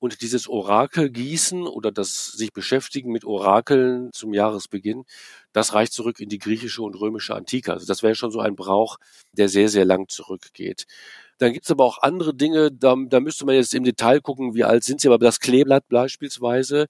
Und 0.00 0.22
dieses 0.22 0.48
Orakel 0.48 1.10
gießen 1.10 1.66
oder 1.66 1.92
das 1.92 2.32
sich 2.32 2.54
beschäftigen 2.54 3.12
mit 3.12 3.24
Orakeln 3.26 4.10
zum 4.14 4.32
Jahresbeginn, 4.32 5.04
das 5.52 5.74
reicht 5.74 5.92
zurück 5.92 6.20
in 6.20 6.30
die 6.30 6.38
griechische 6.38 6.82
und 6.82 6.94
römische 6.94 7.34
Antike. 7.34 7.72
Also 7.74 7.86
das 7.86 8.02
wäre 8.02 8.14
schon 8.14 8.30
so 8.30 8.40
ein 8.40 8.56
Brauch, 8.56 8.96
der 9.32 9.50
sehr, 9.50 9.68
sehr 9.68 9.84
lang 9.84 10.08
zurückgeht. 10.08 10.86
Dann 11.38 11.52
gibt's 11.52 11.70
aber 11.70 11.84
auch 11.84 11.98
andere 12.02 12.34
Dinge, 12.34 12.70
da, 12.72 12.96
da 13.08 13.20
müsste 13.20 13.44
man 13.44 13.56
jetzt 13.56 13.74
im 13.74 13.84
Detail 13.84 14.20
gucken, 14.20 14.54
wie 14.54 14.64
alt 14.64 14.84
sind 14.84 15.02
sie, 15.02 15.08
aber 15.08 15.18
das 15.18 15.38
Kleeblatt 15.40 15.86
beispielsweise, 15.88 16.86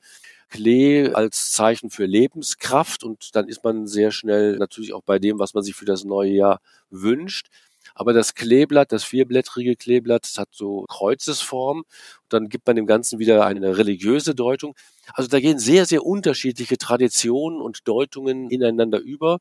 Klee 0.49 1.13
als 1.13 1.53
Zeichen 1.53 1.91
für 1.91 2.07
Lebenskraft 2.07 3.05
und 3.05 3.35
dann 3.37 3.49
ist 3.49 3.63
man 3.65 3.87
sehr 3.87 4.11
schnell 4.11 4.57
natürlich 4.59 4.93
auch 4.93 5.03
bei 5.03 5.19
dem, 5.19 5.39
was 5.39 5.55
man 5.55 5.63
sich 5.63 5.77
für 5.77 5.85
das 5.85 6.05
neue 6.05 6.33
Jahr 6.33 6.61
wünscht. 6.91 7.49
Aber 7.95 8.13
das 8.13 8.35
Kleeblatt, 8.35 8.93
das 8.93 9.05
vierblättrige 9.05 9.77
Kleeblatt, 9.77 10.25
das 10.25 10.39
hat 10.39 10.49
so 10.53 10.85
Kreuzesform. 10.89 11.85
Dann 12.29 12.49
gibt 12.49 12.67
man 12.67 12.77
dem 12.77 12.87
Ganzen 12.87 13.19
wieder 13.19 13.45
eine 13.47 13.77
religiöse 13.79 14.35
Deutung. 14.35 14.75
Also 15.15 15.29
da 15.29 15.41
gehen 15.41 15.59
sehr, 15.59 15.87
sehr 15.87 16.05
unterschiedliche 16.07 16.79
Traditionen 16.79 17.61
und 17.61 17.87
Deutungen 17.89 18.51
ineinander 18.51 19.01
über. 19.01 19.39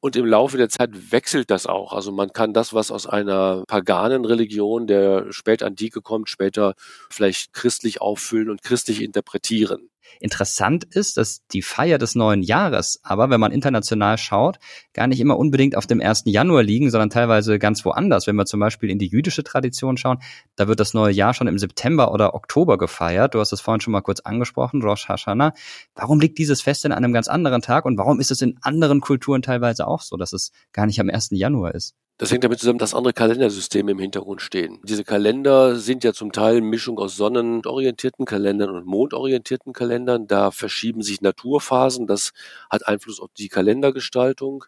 Und 0.00 0.16
im 0.16 0.24
Laufe 0.24 0.56
der 0.56 0.70
Zeit 0.70 1.12
wechselt 1.12 1.50
das 1.50 1.66
auch. 1.66 1.92
Also 1.92 2.10
man 2.10 2.32
kann 2.32 2.54
das, 2.54 2.72
was 2.72 2.90
aus 2.90 3.06
einer 3.06 3.64
paganen 3.66 4.24
Religion 4.24 4.86
der 4.86 5.30
Spätantike 5.30 6.00
kommt, 6.00 6.30
später 6.30 6.74
vielleicht 7.10 7.52
christlich 7.52 8.00
auffüllen 8.00 8.48
und 8.48 8.62
christlich 8.62 9.02
interpretieren. 9.02 9.90
Interessant 10.18 10.84
ist, 10.84 11.16
dass 11.16 11.46
die 11.48 11.62
Feier 11.62 11.98
des 11.98 12.14
neuen 12.14 12.42
Jahres 12.42 13.00
aber, 13.02 13.30
wenn 13.30 13.40
man 13.40 13.52
international 13.52 14.18
schaut, 14.18 14.58
gar 14.92 15.06
nicht 15.06 15.20
immer 15.20 15.38
unbedingt 15.38 15.76
auf 15.76 15.86
dem 15.86 16.00
1. 16.00 16.22
Januar 16.26 16.62
liegen, 16.62 16.90
sondern 16.90 17.10
teilweise 17.10 17.58
ganz 17.58 17.84
woanders. 17.84 18.26
Wenn 18.26 18.36
wir 18.36 18.46
zum 18.46 18.60
Beispiel 18.60 18.90
in 18.90 18.98
die 18.98 19.08
jüdische 19.08 19.44
Tradition 19.44 19.96
schauen, 19.96 20.18
da 20.56 20.68
wird 20.68 20.80
das 20.80 20.94
neue 20.94 21.12
Jahr 21.12 21.34
schon 21.34 21.46
im 21.46 21.58
September 21.58 22.12
oder 22.12 22.34
Oktober 22.34 22.78
gefeiert. 22.78 23.34
Du 23.34 23.40
hast 23.40 23.52
es 23.52 23.60
vorhin 23.60 23.80
schon 23.80 23.92
mal 23.92 24.00
kurz 24.00 24.20
angesprochen, 24.20 24.82
Rosh 24.82 25.08
Hashanah. 25.08 25.52
Warum 25.94 26.20
liegt 26.20 26.38
dieses 26.38 26.62
Fest 26.62 26.84
in 26.84 26.92
einem 26.92 27.12
ganz 27.12 27.28
anderen 27.28 27.62
Tag 27.62 27.84
und 27.84 27.98
warum 27.98 28.20
ist 28.20 28.30
es 28.30 28.42
in 28.42 28.58
anderen 28.62 29.00
Kulturen 29.00 29.42
teilweise 29.42 29.86
auch 29.86 30.02
so, 30.02 30.16
dass 30.16 30.32
es 30.32 30.52
gar 30.72 30.86
nicht 30.86 31.00
am 31.00 31.08
1. 31.08 31.28
Januar 31.32 31.74
ist? 31.74 31.94
Das 32.20 32.30
hängt 32.30 32.44
damit 32.44 32.58
zusammen, 32.58 32.78
dass 32.78 32.92
andere 32.92 33.14
Kalendersysteme 33.14 33.92
im 33.92 33.98
Hintergrund 33.98 34.42
stehen. 34.42 34.78
Diese 34.84 35.04
Kalender 35.04 35.76
sind 35.76 36.04
ja 36.04 36.12
zum 36.12 36.32
Teil 36.32 36.60
Mischung 36.60 36.98
aus 36.98 37.16
sonnenorientierten 37.16 38.26
Kalendern 38.26 38.68
und 38.68 38.84
mondorientierten 38.84 39.72
Kalendern. 39.72 40.26
Da 40.26 40.50
verschieben 40.50 41.00
sich 41.00 41.22
Naturphasen. 41.22 42.06
Das 42.06 42.32
hat 42.68 42.86
Einfluss 42.86 43.20
auf 43.20 43.30
die 43.38 43.48
Kalendergestaltung. 43.48 44.66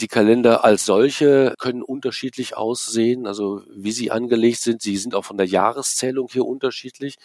Die 0.00 0.08
Kalender 0.08 0.64
als 0.64 0.84
solche 0.84 1.54
können 1.60 1.82
unterschiedlich 1.82 2.56
aussehen, 2.56 3.28
also 3.28 3.62
wie 3.72 3.92
sie 3.92 4.10
angelegt 4.10 4.58
sind. 4.58 4.82
Sie 4.82 4.96
sind 4.96 5.14
auch 5.14 5.24
von 5.24 5.36
der 5.36 5.46
Jahreszählung 5.46 6.26
hier 6.28 6.44
unterschiedlich. 6.44 7.18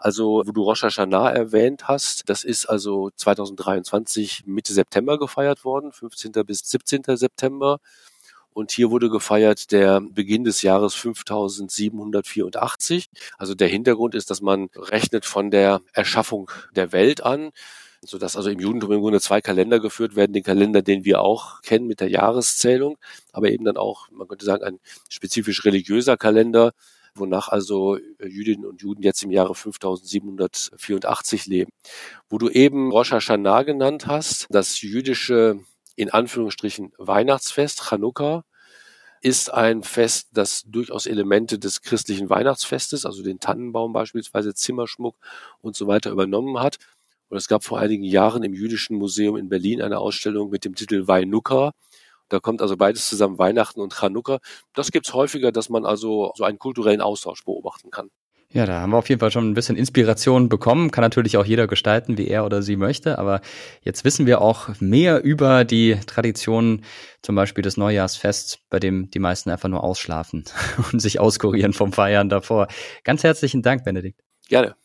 Also, 0.00 0.42
wo 0.44 0.50
du 0.50 0.62
Rosh 0.64 0.82
Hashanah 0.82 1.30
erwähnt 1.30 1.86
hast, 1.86 2.28
das 2.28 2.42
ist 2.42 2.66
also 2.66 3.10
2023 3.14 4.42
Mitte 4.46 4.72
September 4.72 5.20
gefeiert 5.20 5.64
worden, 5.64 5.92
15. 5.92 6.32
bis 6.44 6.68
17. 6.68 7.02
September. 7.16 7.78
Und 8.54 8.72
hier 8.72 8.90
wurde 8.90 9.10
gefeiert 9.10 9.70
der 9.72 10.00
Beginn 10.00 10.44
des 10.44 10.62
Jahres 10.62 10.94
5784. 10.94 13.10
Also 13.36 13.54
der 13.54 13.68
Hintergrund 13.68 14.14
ist, 14.14 14.30
dass 14.30 14.40
man 14.40 14.70
rechnet 14.74 15.26
von 15.26 15.50
der 15.50 15.82
Erschaffung 15.92 16.50
der 16.74 16.92
Welt 16.92 17.22
an 17.22 17.50
sodass 18.06 18.36
also 18.36 18.50
im 18.50 18.60
Judentum 18.60 18.92
im 18.92 19.00
Grunde 19.00 19.20
zwei 19.20 19.40
Kalender 19.40 19.80
geführt 19.80 20.16
werden, 20.16 20.32
den 20.32 20.42
Kalender, 20.42 20.82
den 20.82 21.04
wir 21.04 21.20
auch 21.20 21.62
kennen 21.62 21.86
mit 21.86 22.00
der 22.00 22.10
Jahreszählung, 22.10 22.98
aber 23.32 23.50
eben 23.50 23.64
dann 23.64 23.76
auch, 23.76 24.08
man 24.10 24.28
könnte 24.28 24.44
sagen, 24.44 24.62
ein 24.62 24.80
spezifisch 25.08 25.64
religiöser 25.64 26.16
Kalender, 26.16 26.72
wonach 27.14 27.48
also 27.48 27.98
Jüdinnen 28.22 28.66
und 28.66 28.82
Juden 28.82 29.02
jetzt 29.02 29.22
im 29.22 29.30
Jahre 29.30 29.54
5784 29.54 31.46
leben. 31.46 31.70
Wo 32.28 32.38
du 32.38 32.48
eben 32.48 32.90
Rosh 32.90 33.12
Hashanah 33.12 33.62
genannt 33.62 34.06
hast, 34.06 34.46
das 34.50 34.80
jüdische, 34.80 35.60
in 35.96 36.10
Anführungsstrichen, 36.10 36.92
Weihnachtsfest, 36.98 37.88
Chanukka, 37.88 38.44
ist 39.20 39.52
ein 39.52 39.82
Fest, 39.82 40.28
das 40.34 40.64
durchaus 40.66 41.06
Elemente 41.06 41.58
des 41.58 41.80
christlichen 41.80 42.28
Weihnachtsfestes, 42.28 43.06
also 43.06 43.22
den 43.22 43.40
Tannenbaum 43.40 43.94
beispielsweise, 43.94 44.54
Zimmerschmuck 44.54 45.16
und 45.62 45.76
so 45.76 45.86
weiter 45.86 46.10
übernommen 46.10 46.60
hat. 46.60 46.76
Und 47.30 47.38
es 47.38 47.48
gab 47.48 47.64
vor 47.64 47.78
einigen 47.78 48.04
Jahren 48.04 48.42
im 48.42 48.52
Jüdischen 48.52 48.98
Museum 48.98 49.36
in 49.36 49.48
Berlin 49.48 49.80
eine 49.80 49.98
Ausstellung 49.98 50.50
mit 50.50 50.64
dem 50.66 50.74
Titel 50.74 51.08
Weinukka. 51.08 51.72
Da 52.28 52.38
kommt 52.38 52.60
also 52.60 52.76
beides 52.76 53.08
zusammen, 53.08 53.38
Weihnachten 53.38 53.80
und 53.80 53.94
Chanukka. 53.94 54.40
Das 54.74 54.90
gibt's 54.90 55.14
häufiger, 55.14 55.52
dass 55.52 55.70
man 55.70 55.86
also 55.86 56.32
so 56.36 56.44
einen 56.44 56.58
kulturellen 56.58 57.00
Austausch 57.00 57.44
beobachten 57.44 57.90
kann. 57.90 58.10
Ja, 58.54 58.66
da 58.66 58.80
haben 58.80 58.90
wir 58.92 58.98
auf 58.98 59.08
jeden 59.08 59.18
Fall 59.18 59.32
schon 59.32 59.50
ein 59.50 59.54
bisschen 59.54 59.74
Inspiration 59.74 60.48
bekommen. 60.48 60.92
Kann 60.92 61.02
natürlich 61.02 61.36
auch 61.36 61.44
jeder 61.44 61.66
gestalten, 61.66 62.18
wie 62.18 62.28
er 62.28 62.46
oder 62.46 62.62
sie 62.62 62.76
möchte. 62.76 63.18
Aber 63.18 63.40
jetzt 63.82 64.04
wissen 64.04 64.26
wir 64.26 64.40
auch 64.40 64.68
mehr 64.78 65.24
über 65.24 65.64
die 65.64 65.98
Traditionen, 66.06 66.84
zum 67.20 67.34
Beispiel 67.34 67.62
des 67.62 67.76
Neujahrsfests, 67.76 68.60
bei 68.70 68.78
dem 68.78 69.10
die 69.10 69.18
meisten 69.18 69.50
einfach 69.50 69.68
nur 69.68 69.82
ausschlafen 69.82 70.44
und 70.92 71.00
sich 71.00 71.18
auskurieren 71.18 71.72
vom 71.72 71.92
Feiern 71.92 72.28
davor. 72.28 72.68
Ganz 73.02 73.24
herzlichen 73.24 73.62
Dank, 73.62 73.82
Benedikt. 73.82 74.20
Gerne. 74.48 74.76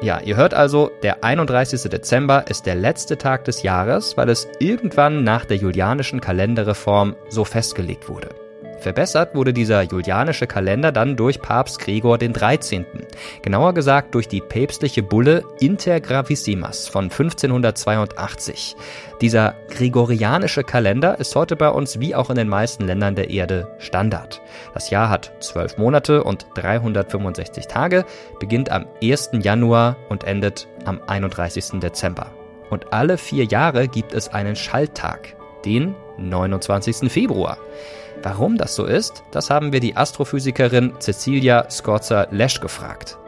Ja, 0.00 0.20
ihr 0.20 0.36
hört 0.36 0.54
also, 0.54 0.92
der 1.02 1.24
31. 1.24 1.90
Dezember 1.90 2.44
ist 2.48 2.66
der 2.66 2.76
letzte 2.76 3.18
Tag 3.18 3.44
des 3.46 3.64
Jahres, 3.64 4.16
weil 4.16 4.28
es 4.28 4.46
irgendwann 4.60 5.24
nach 5.24 5.44
der 5.44 5.56
julianischen 5.56 6.20
Kalenderreform 6.20 7.16
so 7.30 7.44
festgelegt 7.44 8.08
wurde. 8.08 8.43
Verbessert 8.84 9.34
wurde 9.34 9.54
dieser 9.54 9.80
julianische 9.80 10.46
Kalender 10.46 10.92
dann 10.92 11.16
durch 11.16 11.40
Papst 11.40 11.78
Gregor 11.78 12.18
XIII. 12.18 12.84
Genauer 13.40 13.72
gesagt 13.72 14.14
durch 14.14 14.28
die 14.28 14.42
päpstliche 14.42 15.02
Bulle 15.02 15.42
Inter 15.58 16.00
Gravissimas 16.00 16.86
von 16.86 17.04
1582. 17.04 18.76
Dieser 19.22 19.54
gregorianische 19.70 20.64
Kalender 20.64 21.18
ist 21.18 21.34
heute 21.34 21.56
bei 21.56 21.70
uns 21.70 21.98
wie 21.98 22.14
auch 22.14 22.28
in 22.28 22.36
den 22.36 22.50
meisten 22.50 22.84
Ländern 22.84 23.14
der 23.14 23.30
Erde 23.30 23.74
Standard. 23.78 24.42
Das 24.74 24.90
Jahr 24.90 25.08
hat 25.08 25.32
zwölf 25.40 25.78
Monate 25.78 26.22
und 26.22 26.46
365 26.52 27.66
Tage, 27.68 28.04
beginnt 28.38 28.70
am 28.70 28.84
1. 29.02 29.30
Januar 29.40 29.96
und 30.10 30.24
endet 30.24 30.68
am 30.84 31.00
31. 31.06 31.80
Dezember. 31.80 32.32
Und 32.68 32.92
alle 32.92 33.16
vier 33.16 33.44
Jahre 33.46 33.88
gibt 33.88 34.12
es 34.12 34.28
einen 34.28 34.56
Schalttag, 34.56 35.36
den 35.64 35.94
29. 36.18 37.10
Februar. 37.10 37.58
Warum 38.22 38.56
das 38.56 38.74
so 38.74 38.86
ist, 38.86 39.22
das 39.32 39.50
haben 39.50 39.72
wir 39.72 39.80
die 39.80 39.96
Astrophysikerin 39.96 40.94
Cecilia 40.98 41.68
Scorza-Lesch 41.68 42.60
gefragt. 42.60 43.18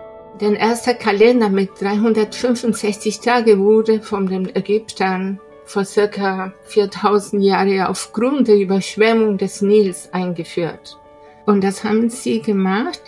Der 0.40 0.56
erste 0.56 0.94
Kalender 0.94 1.48
mit 1.48 1.80
365 1.80 3.20
Tagen 3.20 3.58
wurde 3.60 4.00
von 4.00 4.26
den 4.26 4.54
Ägyptern 4.54 5.40
vor 5.64 5.84
circa 5.84 6.52
4000 6.64 7.42
Jahren 7.42 7.82
aufgrund 7.82 8.48
der 8.48 8.56
Überschwemmung 8.56 9.36
des 9.36 9.62
Nils 9.62 10.08
eingeführt. 10.12 10.98
Und 11.44 11.64
das 11.64 11.84
haben 11.84 12.08
sie 12.08 12.40
gemacht 12.40 13.00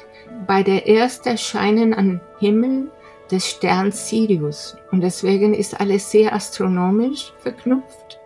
bei 0.47 0.63
der 0.63 0.89
ersten 0.89 1.31
Erscheinen 1.31 1.95
am 1.95 2.21
Himmel 2.39 2.91
des 3.31 3.47
Sterns 3.49 4.09
Sirius. 4.09 4.77
Und 4.91 5.03
deswegen 5.03 5.55
ist 5.55 5.79
alles 5.81 6.11
sehr 6.11 6.35
astronomisch 6.35 7.33
verknüpft. 7.39 8.18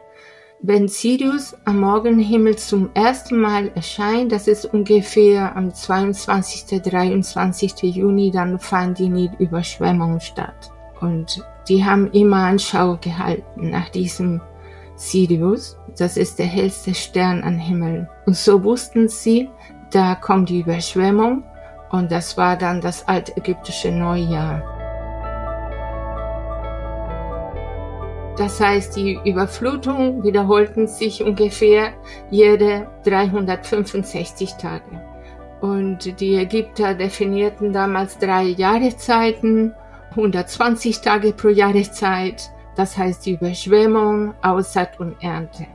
Wenn 0.65 0.87
Sirius 0.87 1.57
am 1.65 1.81
Morgenhimmel 1.81 2.55
zum 2.55 2.91
ersten 2.95 3.41
Mal 3.41 3.73
erscheint, 3.75 4.31
das 4.31 4.47
ist 4.47 4.65
ungefähr 4.65 5.57
am 5.57 5.75
22. 5.75 6.81
23. 6.81 7.83
Juni, 7.83 8.31
dann 8.31 8.61
fand 8.61 9.01
die 9.01 9.09
Nilüberschwemmung 9.09 10.21
statt. 10.21 10.71
Und 11.01 11.45
die 11.67 11.85
haben 11.85 12.13
immer 12.13 12.45
Anschau 12.45 12.97
gehalten 13.01 13.71
nach 13.71 13.89
diesem 13.89 14.41
Sirius. 14.95 15.77
Das 15.99 16.17
ist 16.17 16.39
der 16.39 16.47
hellste 16.47 16.95
Stern 16.95 17.43
am 17.43 17.59
Himmel. 17.59 18.09
Und 18.27 18.37
so 18.37 18.63
wussten 18.63 19.09
sie, 19.09 19.51
da 19.91 20.15
kommt 20.15 20.49
die 20.49 20.61
Überschwemmung. 20.61 21.43
Und 21.91 22.13
das 22.13 22.37
war 22.37 22.57
dann 22.57 22.81
das 22.81 23.09
altägyptische 23.09 23.91
Neujahr. 23.91 24.72
Das 28.37 28.61
heißt, 28.61 28.97
die 28.97 29.19
Überflutungen 29.25 30.23
wiederholten 30.25 30.87
sich 30.87 31.23
ungefähr 31.23 31.93
jede 32.31 32.89
365 33.05 34.55
Tage. 34.55 35.03
Und 35.61 36.19
die 36.21 36.37
Ägypter 36.37 36.95
definierten 36.95 37.73
damals 37.73 38.19
drei 38.19 38.45
Jahreszeiten, 38.45 39.75
120 40.11 41.01
Tage 41.01 41.33
pro 41.33 41.49
Jahreszeit, 41.49 42.51
das 42.75 42.97
heißt 42.97 43.27
die 43.27 43.35
Überschwemmung, 43.35 44.35
Aussaat 44.43 44.99
und 44.99 45.23
Ernte. 45.23 45.67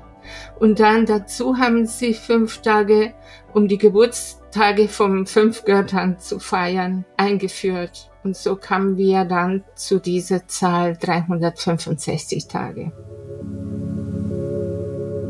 Und 0.59 0.79
dann 0.79 1.05
dazu 1.05 1.57
haben 1.57 1.85
sie 1.85 2.13
fünf 2.13 2.61
Tage, 2.61 3.13
um 3.53 3.67
die 3.67 3.77
Geburtstage 3.77 4.87
von 4.87 5.25
fünf 5.25 5.63
Göttern 5.63 6.19
zu 6.19 6.39
feiern, 6.39 7.05
eingeführt. 7.15 8.09
Und 8.27 8.35
so 8.35 8.57
kamen 8.57 8.97
wir 8.97 9.23
dann 9.23 9.63
zu 9.75 9.99
dieser 9.99 10.45
Zahl 10.49 10.97
365 10.99 12.49
Tage. 12.49 12.91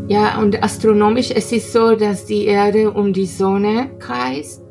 Ja, 0.07 0.39
und 0.39 0.63
astronomisch 0.63 1.29
es 1.29 1.51
ist 1.51 1.71
so, 1.73 1.95
dass 1.95 2.25
die 2.25 2.45
Erde 2.45 2.89
um 2.89 3.13
die 3.13 3.27
Sonne 3.27 3.91
kreist 3.99 4.63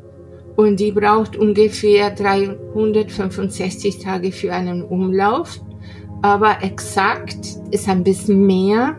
und 0.57 0.81
die 0.81 0.91
braucht 0.91 1.37
ungefähr 1.37 2.11
365 2.11 3.99
Tage 3.99 4.33
für 4.33 4.51
einen 4.51 4.83
Umlauf. 4.83 5.61
Aber 6.21 6.57
exakt 6.63 7.39
ist 7.71 7.87
ein 7.87 8.03
bisschen 8.03 8.45
mehr. 8.45 8.97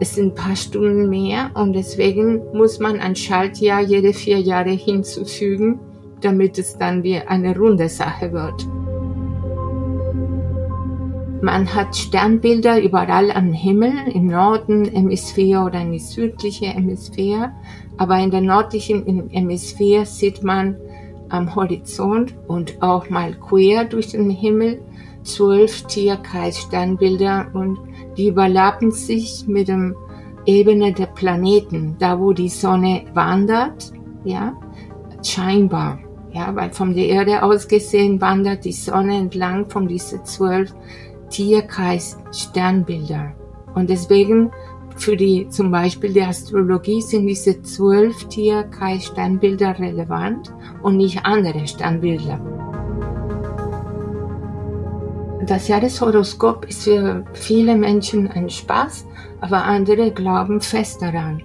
Es 0.00 0.16
sind 0.16 0.32
ein 0.32 0.34
paar 0.34 0.56
Stunden 0.56 1.08
mehr 1.08 1.52
und 1.54 1.74
deswegen 1.74 2.42
muss 2.52 2.80
man 2.80 2.98
ein 2.98 3.14
Schaltjahr 3.14 3.82
jede 3.82 4.12
vier 4.12 4.40
Jahre 4.40 4.72
hinzufügen 4.72 5.78
damit 6.24 6.58
es 6.58 6.78
dann 6.78 7.02
wie 7.02 7.18
eine 7.18 7.56
runde 7.56 7.88
Sache 7.88 8.32
wird. 8.32 8.66
Man 11.42 11.74
hat 11.74 11.94
Sternbilder 11.94 12.80
überall 12.80 13.30
am 13.30 13.52
Himmel, 13.52 13.92
im 14.14 14.28
Norden 14.28 14.86
Hemisphäre 14.86 15.64
oder 15.64 15.82
in 15.82 15.92
die 15.92 15.98
südliche 15.98 16.66
Hemisphäre, 16.66 17.52
aber 17.98 18.18
in 18.18 18.30
der 18.30 18.40
nördlichen 18.40 19.28
Hemisphäre 19.28 20.06
sieht 20.06 20.42
man 20.42 20.76
am 21.28 21.54
Horizont 21.54 22.34
und 22.48 22.82
auch 22.82 23.10
mal 23.10 23.34
quer 23.34 23.84
durch 23.84 24.08
den 24.08 24.30
Himmel 24.30 24.80
zwölf 25.22 25.82
Tierkreis-Sternbilder 25.82 27.48
und 27.52 27.78
die 28.16 28.28
überlappen 28.28 28.90
sich 28.90 29.46
mit 29.46 29.68
dem 29.68 29.94
Ebene 30.46 30.92
der 30.92 31.06
Planeten, 31.06 31.96
da 31.98 32.18
wo 32.20 32.32
die 32.32 32.48
Sonne 32.48 33.04
wandert, 33.14 33.92
ja, 34.24 34.54
scheinbar. 35.22 35.98
Ja, 36.34 36.54
weil 36.56 36.72
von 36.72 36.94
der 36.94 37.06
Erde 37.06 37.44
aus 37.44 37.68
gesehen 37.68 38.20
wandert 38.20 38.64
die 38.64 38.72
Sonne 38.72 39.18
entlang 39.18 39.70
von 39.70 39.86
diesen 39.86 40.24
zwölf 40.24 40.74
Tierkreis 41.30 42.18
Sternbilder. 42.32 43.32
Und 43.76 43.88
deswegen 43.88 44.50
für 44.96 45.16
die, 45.16 45.48
zum 45.48 45.70
Beispiel 45.70 46.12
die 46.12 46.22
Astrologie 46.22 47.00
sind 47.00 47.28
diese 47.28 47.62
zwölf 47.62 48.24
Tierkreis 48.24 49.06
Sternbilder 49.06 49.78
relevant 49.78 50.52
und 50.82 50.96
nicht 50.96 51.24
andere 51.24 51.68
Sternbilder. 51.68 52.40
Das 55.46 55.68
Jahreshoroskop 55.68 56.64
ist 56.64 56.82
für 56.82 57.24
viele 57.32 57.76
Menschen 57.76 58.28
ein 58.28 58.50
Spaß, 58.50 59.06
aber 59.40 59.62
andere 59.62 60.10
glauben 60.10 60.60
fest 60.60 61.00
daran. 61.00 61.42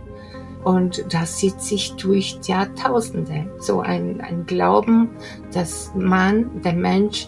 Und 0.64 1.06
das 1.14 1.38
zieht 1.38 1.62
sich 1.62 1.94
durch 1.96 2.38
Jahrtausende. 2.44 3.50
So 3.60 3.80
ein, 3.80 4.22
ein 4.22 4.46
Glauben, 4.46 5.10
dass 5.54 5.92
man, 5.96 6.62
der 6.62 6.74
Mensch, 6.74 7.28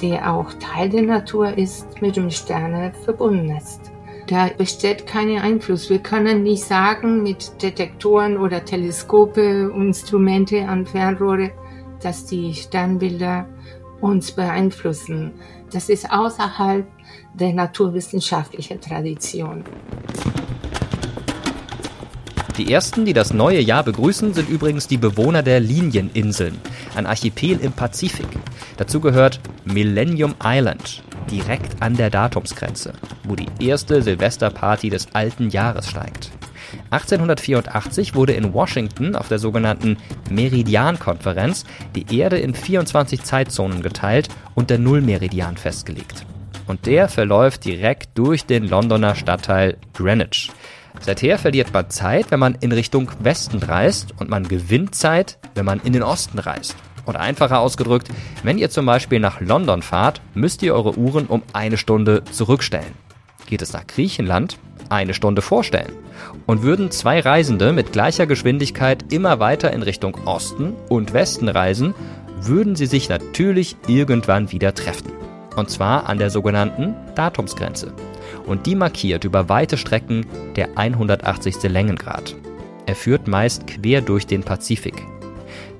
der 0.00 0.32
auch 0.32 0.52
Teil 0.54 0.88
der 0.88 1.02
Natur 1.02 1.56
ist, 1.56 2.00
mit 2.00 2.16
dem 2.16 2.30
Sterne 2.30 2.92
verbunden 3.04 3.50
ist. 3.56 3.92
Da 4.26 4.48
besteht 4.56 5.06
kein 5.06 5.36
Einfluss. 5.38 5.90
Wir 5.90 5.98
können 5.98 6.42
nicht 6.42 6.64
sagen 6.64 7.22
mit 7.22 7.60
Detektoren 7.62 8.38
oder 8.38 8.64
Teleskope, 8.64 9.72
Instrumente 9.74 10.66
an 10.66 10.86
Fernrohre, 10.86 11.50
dass 12.00 12.24
die 12.24 12.54
Sternbilder 12.54 13.46
uns 14.00 14.32
beeinflussen. 14.32 15.32
Das 15.72 15.88
ist 15.88 16.10
außerhalb 16.10 16.86
der 17.34 17.52
naturwissenschaftlichen 17.52 18.80
Tradition. 18.80 19.64
Die 22.58 22.70
ersten, 22.70 23.06
die 23.06 23.14
das 23.14 23.32
neue 23.32 23.60
Jahr 23.60 23.82
begrüßen, 23.82 24.34
sind 24.34 24.48
übrigens 24.50 24.86
die 24.86 24.98
Bewohner 24.98 25.42
der 25.42 25.58
Linieninseln, 25.58 26.58
ein 26.94 27.06
Archipel 27.06 27.58
im 27.58 27.72
Pazifik. 27.72 28.28
Dazu 28.76 29.00
gehört 29.00 29.40
Millennium 29.64 30.34
Island, 30.44 31.02
direkt 31.30 31.80
an 31.80 31.96
der 31.96 32.10
Datumsgrenze, 32.10 32.92
wo 33.24 33.36
die 33.36 33.48
erste 33.58 34.02
Silvesterparty 34.02 34.90
des 34.90 35.14
alten 35.14 35.48
Jahres 35.48 35.88
steigt. 35.88 36.30
1884 36.90 38.14
wurde 38.14 38.34
in 38.34 38.52
Washington 38.52 39.16
auf 39.16 39.28
der 39.28 39.38
sogenannten 39.38 39.96
Meridian-Konferenz 40.30 41.64
die 41.94 42.18
Erde 42.18 42.38
in 42.38 42.54
24 42.54 43.22
Zeitzonen 43.22 43.82
geteilt 43.82 44.28
und 44.54 44.68
der 44.68 44.78
Nullmeridian 44.78 45.56
festgelegt. 45.56 46.26
Und 46.66 46.86
der 46.86 47.08
verläuft 47.08 47.64
direkt 47.64 48.16
durch 48.16 48.46
den 48.46 48.68
Londoner 48.68 49.14
Stadtteil 49.14 49.76
Greenwich. 49.94 50.50
Seither 51.00 51.38
verliert 51.38 51.72
man 51.72 51.90
Zeit, 51.90 52.30
wenn 52.30 52.40
man 52.40 52.56
in 52.60 52.72
Richtung 52.72 53.10
Westen 53.18 53.58
reist 53.58 54.14
und 54.18 54.30
man 54.30 54.46
gewinnt 54.46 54.94
Zeit, 54.94 55.38
wenn 55.54 55.64
man 55.64 55.80
in 55.80 55.92
den 55.92 56.02
Osten 56.02 56.38
reist. 56.38 56.76
Oder 57.06 57.20
einfacher 57.20 57.58
ausgedrückt, 57.58 58.08
wenn 58.42 58.58
ihr 58.58 58.70
zum 58.70 58.86
Beispiel 58.86 59.18
nach 59.18 59.40
London 59.40 59.82
fahrt, 59.82 60.20
müsst 60.34 60.62
ihr 60.62 60.74
eure 60.74 60.96
Uhren 60.96 61.26
um 61.26 61.42
eine 61.52 61.76
Stunde 61.76 62.22
zurückstellen. 62.30 62.92
Geht 63.46 63.62
es 63.62 63.72
nach 63.72 63.86
Griechenland, 63.86 64.58
eine 64.88 65.14
Stunde 65.14 65.42
vorstellen. 65.42 65.92
Und 66.46 66.62
würden 66.62 66.90
zwei 66.90 67.18
Reisende 67.20 67.72
mit 67.72 67.92
gleicher 67.92 68.26
Geschwindigkeit 68.26 69.12
immer 69.12 69.40
weiter 69.40 69.72
in 69.72 69.82
Richtung 69.82 70.14
Osten 70.26 70.74
und 70.88 71.12
Westen 71.12 71.48
reisen, 71.48 71.94
würden 72.40 72.76
sie 72.76 72.86
sich 72.86 73.08
natürlich 73.08 73.76
irgendwann 73.88 74.52
wieder 74.52 74.74
treffen. 74.74 75.21
Und 75.56 75.70
zwar 75.70 76.08
an 76.08 76.18
der 76.18 76.30
sogenannten 76.30 76.94
Datumsgrenze. 77.14 77.92
Und 78.46 78.66
die 78.66 78.74
markiert 78.74 79.24
über 79.24 79.48
weite 79.48 79.76
Strecken 79.76 80.26
der 80.56 80.76
180. 80.76 81.62
Längengrad. 81.64 82.34
Er 82.86 82.94
führt 82.94 83.28
meist 83.28 83.66
quer 83.66 84.00
durch 84.00 84.26
den 84.26 84.42
Pazifik. 84.42 85.02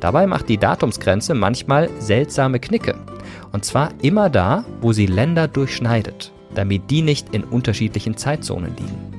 Dabei 0.00 0.26
macht 0.26 0.48
die 0.48 0.58
Datumsgrenze 0.58 1.34
manchmal 1.34 1.88
seltsame 1.98 2.60
Knicke. 2.60 2.94
Und 3.52 3.64
zwar 3.64 3.90
immer 4.02 4.30
da, 4.30 4.64
wo 4.80 4.92
sie 4.92 5.06
Länder 5.06 5.48
durchschneidet, 5.48 6.32
damit 6.54 6.90
die 6.90 7.02
nicht 7.02 7.34
in 7.34 7.44
unterschiedlichen 7.44 8.16
Zeitzonen 8.16 8.74
liegen. 8.76 9.11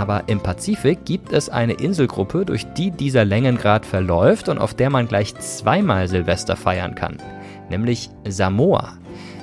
Aber 0.00 0.22
im 0.28 0.40
Pazifik 0.40 1.04
gibt 1.04 1.30
es 1.30 1.50
eine 1.50 1.74
Inselgruppe, 1.74 2.46
durch 2.46 2.64
die 2.72 2.90
dieser 2.90 3.26
Längengrad 3.26 3.84
verläuft 3.84 4.48
und 4.48 4.56
auf 4.56 4.72
der 4.72 4.88
man 4.88 5.06
gleich 5.06 5.34
zweimal 5.36 6.08
Silvester 6.08 6.56
feiern 6.56 6.94
kann, 6.94 7.18
nämlich 7.68 8.08
Samoa. 8.26 8.94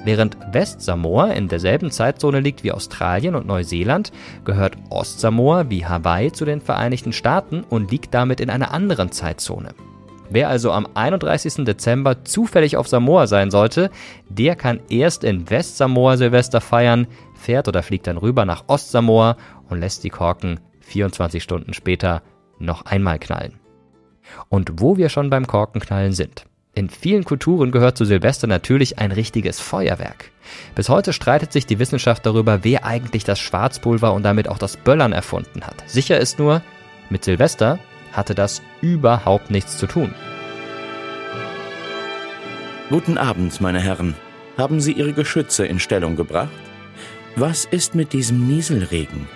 Während 0.04 0.36
Westsamoa 0.52 1.28
in 1.28 1.48
derselben 1.48 1.92
Zeitzone 1.92 2.40
liegt 2.40 2.64
wie 2.64 2.72
Australien 2.72 3.36
und 3.36 3.46
Neuseeland, 3.46 4.12
gehört 4.46 4.78
Ostsamoa 4.90 5.70
wie 5.70 5.86
Hawaii 5.86 6.32
zu 6.32 6.44
den 6.44 6.60
Vereinigten 6.60 7.14
Staaten 7.14 7.64
und 7.70 7.92
liegt 7.92 8.16
damit 8.16 8.40
in 8.40 8.50
einer 8.50 8.72
anderen 8.72 9.12
Zeitzone. 9.12 9.76
Wer 10.30 10.50
also 10.50 10.72
am 10.72 10.88
31. 10.94 11.66
Dezember 11.66 12.26
zufällig 12.26 12.76
auf 12.78 12.88
Samoa 12.88 13.28
sein 13.28 13.52
sollte, 13.52 13.92
der 14.28 14.56
kann 14.56 14.80
erst 14.90 15.24
in 15.24 15.50
Westsamoa 15.50 16.18
Silvester 16.18 16.62
feiern, 16.62 17.08
fährt 17.36 17.68
oder 17.68 17.82
fliegt 17.84 18.08
dann 18.08 18.18
rüber 18.18 18.44
nach 18.44 18.66
Ostsamoa 18.68 19.38
und 19.70 19.80
lässt 19.80 20.04
die 20.04 20.10
Korken 20.10 20.60
24 20.82 21.44
Stunden 21.44 21.74
später 21.74 22.22
noch 22.60 22.86
einmal 22.86 23.20
knallen. 23.20 23.60
Und 24.50 24.82
wo 24.82 24.98
wir 24.98 25.10
schon 25.10 25.30
beim 25.30 25.48
Korkenknallen 25.48 26.14
sind. 26.14 26.46
In 26.74 26.90
vielen 26.90 27.24
Kulturen 27.24 27.72
gehört 27.72 27.98
zu 27.98 28.06
Silvester 28.06 28.46
natürlich 28.46 29.00
ein 29.00 29.12
richtiges 29.12 29.60
Feuerwerk. 29.60 30.32
Bis 30.76 30.90
heute 30.90 31.12
streitet 31.12 31.52
sich 31.52 31.66
die 31.66 31.80
Wissenschaft 31.80 32.26
darüber, 32.26 32.64
wer 32.64 32.86
eigentlich 32.86 33.24
das 33.24 33.40
Schwarzpulver 33.40 34.14
und 34.14 34.24
damit 34.24 34.48
auch 34.48 34.60
das 34.60 34.78
Böllern 34.78 35.12
erfunden 35.12 35.66
hat. 35.66 35.84
Sicher 35.90 36.20
ist 36.20 36.38
nur, 36.38 36.62
mit 37.10 37.24
Silvester 37.24 37.80
hatte 38.14 38.36
das 38.36 38.62
überhaupt 38.82 39.50
nichts 39.50 39.78
zu 39.78 39.88
tun. 39.88 40.14
Guten 42.90 43.18
Abend, 43.18 43.60
meine 43.60 43.82
Herren. 43.82 44.16
Haben 44.58 44.80
Sie 44.80 44.94
Ihre 44.94 45.14
Geschütze 45.14 45.66
in 45.66 45.80
Stellung 45.80 46.16
gebracht? 46.16 46.50
Was 47.36 47.66
ist 47.66 47.96
mit 47.96 48.14
diesem 48.14 48.48
Nieselregen? 48.48 49.28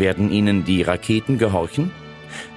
Werden 0.00 0.32
Ihnen 0.32 0.64
die 0.64 0.80
Raketen 0.80 1.36
gehorchen? 1.36 1.90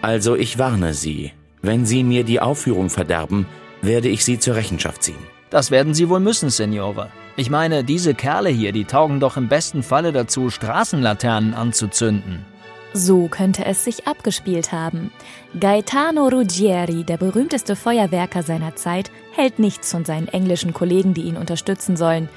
Also 0.01 0.37
ich 0.37 0.57
warne 0.59 0.93
Sie, 0.93 1.33
wenn 1.61 1.85
Sie 1.85 2.05
mir 2.05 2.23
die 2.23 2.39
Aufführung 2.39 2.89
verderben, 2.89 3.47
werde 3.81 4.07
ich 4.07 4.23
Sie 4.23 4.39
zur 4.39 4.55
Rechenschaft 4.55 5.03
ziehen. 5.03 5.27
Das 5.49 5.69
werden 5.69 5.93
Sie 5.93 6.07
wohl 6.07 6.21
müssen, 6.21 6.49
Signore. 6.49 7.09
Ich 7.35 7.49
meine, 7.49 7.83
diese 7.83 8.13
Kerle 8.13 8.49
hier, 8.49 8.71
die 8.71 8.85
taugen 8.85 9.19
doch 9.19 9.35
im 9.35 9.49
besten 9.49 9.83
Falle 9.83 10.13
dazu, 10.13 10.49
Straßenlaternen 10.49 11.53
anzuzünden. 11.53 12.45
So 12.93 13.27
könnte 13.27 13.65
es 13.65 13.83
sich 13.83 14.07
abgespielt 14.07 14.71
haben. 14.71 15.11
Gaetano 15.59 16.29
Ruggieri, 16.29 17.03
der 17.03 17.17
berühmteste 17.17 17.75
Feuerwerker 17.75 18.43
seiner 18.43 18.77
Zeit, 18.77 19.11
hält 19.33 19.59
nichts 19.59 19.91
von 19.91 20.05
seinen 20.05 20.29
englischen 20.29 20.73
Kollegen, 20.73 21.13
die 21.13 21.23
ihn 21.23 21.35
unterstützen 21.35 21.97
sollen. 21.97 22.29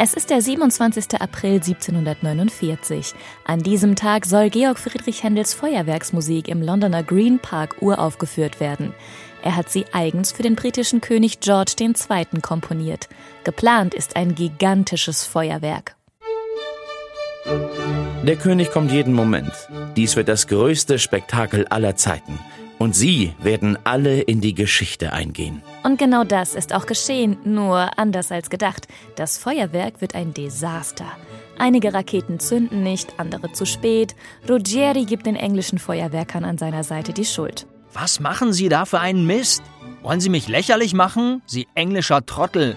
Es 0.00 0.14
ist 0.14 0.30
der 0.30 0.40
27. 0.40 1.20
April 1.20 1.54
1749. 1.54 3.14
An 3.44 3.58
diesem 3.58 3.96
Tag 3.96 4.26
soll 4.26 4.48
Georg 4.48 4.78
Friedrich 4.78 5.24
Händels 5.24 5.54
Feuerwerksmusik 5.54 6.46
im 6.46 6.62
Londoner 6.62 7.02
Green 7.02 7.40
Park 7.40 7.82
uraufgeführt 7.82 8.60
werden. 8.60 8.94
Er 9.42 9.56
hat 9.56 9.70
sie 9.70 9.86
eigens 9.92 10.30
für 10.30 10.44
den 10.44 10.54
britischen 10.54 11.00
König 11.00 11.40
George 11.40 11.72
II. 11.80 12.40
komponiert. 12.42 13.08
Geplant 13.42 13.92
ist 13.92 14.14
ein 14.14 14.36
gigantisches 14.36 15.24
Feuerwerk. 15.24 15.96
Der 18.22 18.36
König 18.36 18.70
kommt 18.70 18.92
jeden 18.92 19.14
Moment. 19.14 19.50
Dies 19.96 20.14
wird 20.14 20.28
das 20.28 20.46
größte 20.46 21.00
Spektakel 21.00 21.66
aller 21.66 21.96
Zeiten. 21.96 22.38
Und 22.78 22.94
Sie 22.94 23.34
werden 23.42 23.76
alle 23.84 24.20
in 24.20 24.40
die 24.40 24.54
Geschichte 24.54 25.12
eingehen. 25.12 25.62
Und 25.82 25.98
genau 25.98 26.22
das 26.22 26.54
ist 26.54 26.72
auch 26.72 26.86
geschehen, 26.86 27.36
nur 27.44 27.98
anders 27.98 28.30
als 28.30 28.50
gedacht. 28.50 28.86
Das 29.16 29.36
Feuerwerk 29.36 30.00
wird 30.00 30.14
ein 30.14 30.32
Desaster. 30.32 31.06
Einige 31.58 31.92
Raketen 31.92 32.38
zünden 32.38 32.84
nicht, 32.84 33.18
andere 33.18 33.52
zu 33.52 33.66
spät. 33.66 34.14
Ruggieri 34.48 35.06
gibt 35.06 35.26
den 35.26 35.34
englischen 35.34 35.80
Feuerwerkern 35.80 36.44
an 36.44 36.56
seiner 36.56 36.84
Seite 36.84 37.12
die 37.12 37.24
Schuld. 37.24 37.66
Was 37.92 38.20
machen 38.20 38.52
Sie 38.52 38.68
da 38.68 38.84
für 38.84 39.00
einen 39.00 39.26
Mist? 39.26 39.62
Wollen 40.02 40.20
Sie 40.20 40.28
mich 40.28 40.46
lächerlich 40.46 40.94
machen? 40.94 41.42
Sie 41.46 41.66
englischer 41.74 42.24
Trottel. 42.24 42.76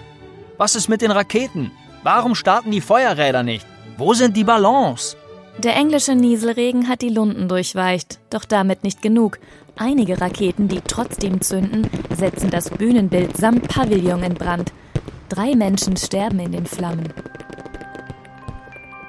Was 0.58 0.74
ist 0.74 0.88
mit 0.88 1.00
den 1.00 1.12
Raketen? 1.12 1.70
Warum 2.02 2.34
starten 2.34 2.72
die 2.72 2.80
Feuerräder 2.80 3.44
nicht? 3.44 3.64
Wo 3.98 4.14
sind 4.14 4.36
die 4.36 4.44
Ballons? 4.44 5.16
Der 5.58 5.76
englische 5.76 6.14
Nieselregen 6.14 6.88
hat 6.88 7.02
die 7.02 7.10
Lunden 7.10 7.46
durchweicht, 7.46 8.18
doch 8.30 8.44
damit 8.44 8.84
nicht 8.84 9.02
genug. 9.02 9.38
Einige 9.76 10.20
Raketen, 10.20 10.68
die 10.68 10.80
trotzdem 10.86 11.40
zünden, 11.40 11.88
setzen 12.14 12.50
das 12.50 12.70
Bühnenbild 12.70 13.36
samt 13.36 13.68
Pavillon 13.68 14.22
in 14.22 14.34
Brand. 14.34 14.72
Drei 15.28 15.54
Menschen 15.54 15.96
sterben 15.96 16.40
in 16.40 16.52
den 16.52 16.66
Flammen. 16.66 17.12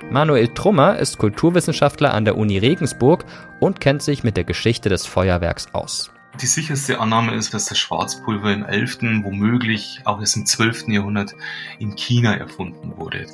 Manuel 0.09 0.47
Trummer 0.49 0.99
ist 0.99 1.17
Kulturwissenschaftler 1.17 2.13
an 2.13 2.23
der 2.23 2.37
Uni 2.37 2.57
Regensburg 2.59 3.25
und 3.59 3.81
kennt 3.81 4.01
sich 4.01 4.23
mit 4.23 4.37
der 4.37 4.43
Geschichte 4.43 4.87
des 4.87 5.05
Feuerwerks 5.05 5.73
aus. 5.73 6.12
Die 6.41 6.47
sicherste 6.47 6.99
Annahme 6.99 7.35
ist, 7.35 7.53
dass 7.53 7.65
das 7.65 7.77
Schwarzpulver 7.77 8.51
im 8.51 8.65
11., 8.65 9.23
womöglich 9.23 10.01
auch 10.05 10.19
erst 10.19 10.35
im 10.35 10.47
12. 10.47 10.87
Jahrhundert 10.87 11.35
in 11.77 11.95
China 11.95 12.33
erfunden 12.33 12.97
wurde. 12.97 13.27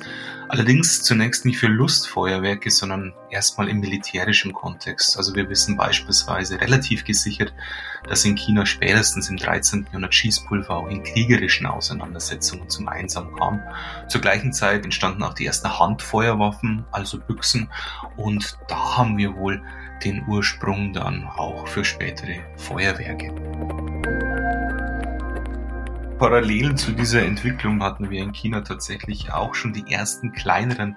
Allerdings 0.50 1.02
zunächst 1.02 1.46
nicht 1.46 1.58
für 1.58 1.68
Lustfeuerwerke, 1.68 2.70
sondern 2.70 3.14
erstmal 3.30 3.68
im 3.68 3.80
militärischen 3.80 4.52
Kontext. 4.52 5.16
Also 5.16 5.34
wir 5.34 5.48
wissen 5.48 5.78
beispielsweise 5.78 6.60
relativ 6.60 7.04
gesichert, 7.04 7.54
dass 8.06 8.26
in 8.26 8.34
China 8.34 8.66
spätestens 8.66 9.30
im 9.30 9.38
13. 9.38 9.84
Jahrhundert 9.86 10.14
Schießpulver 10.14 10.76
auch 10.76 10.90
in 10.90 11.02
kriegerischen 11.02 11.66
Auseinandersetzungen 11.66 12.68
zum 12.68 12.86
Einsam 12.88 13.34
kam. 13.36 13.62
Zur 14.08 14.20
gleichen 14.20 14.52
Zeit 14.52 14.84
entstanden 14.84 15.22
auch 15.22 15.34
die 15.34 15.46
ersten 15.46 15.78
Handfeuerwaffen, 15.78 16.84
also 16.92 17.18
Büchsen. 17.18 17.70
Und 18.16 18.58
da 18.68 18.98
haben 18.98 19.16
wir 19.16 19.36
wohl 19.36 19.62
den 20.04 20.24
Ursprung 20.26 20.92
dann 20.92 21.24
auch 21.24 21.66
für 21.68 21.84
spätere 21.84 22.40
Feuerwerke. 22.56 23.34
Parallel 26.18 26.74
zu 26.74 26.92
dieser 26.92 27.22
Entwicklung 27.22 27.82
hatten 27.82 28.10
wir 28.10 28.22
in 28.22 28.32
China 28.32 28.60
tatsächlich 28.60 29.32
auch 29.32 29.54
schon 29.54 29.72
die 29.72 29.90
ersten 29.90 30.32
kleineren 30.32 30.96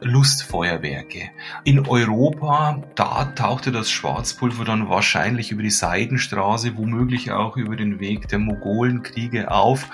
Lustfeuerwerke. 0.00 1.30
In 1.64 1.86
Europa, 1.86 2.82
da 2.94 3.26
tauchte 3.26 3.72
das 3.72 3.90
Schwarzpulver 3.90 4.64
dann 4.64 4.88
wahrscheinlich 4.88 5.52
über 5.52 5.62
die 5.62 5.70
Seidenstraße, 5.70 6.76
womöglich 6.76 7.32
auch 7.32 7.56
über 7.56 7.76
den 7.76 8.00
Weg 8.00 8.28
der 8.28 8.38
Mogolenkriege 8.38 9.50
auf. 9.50 9.88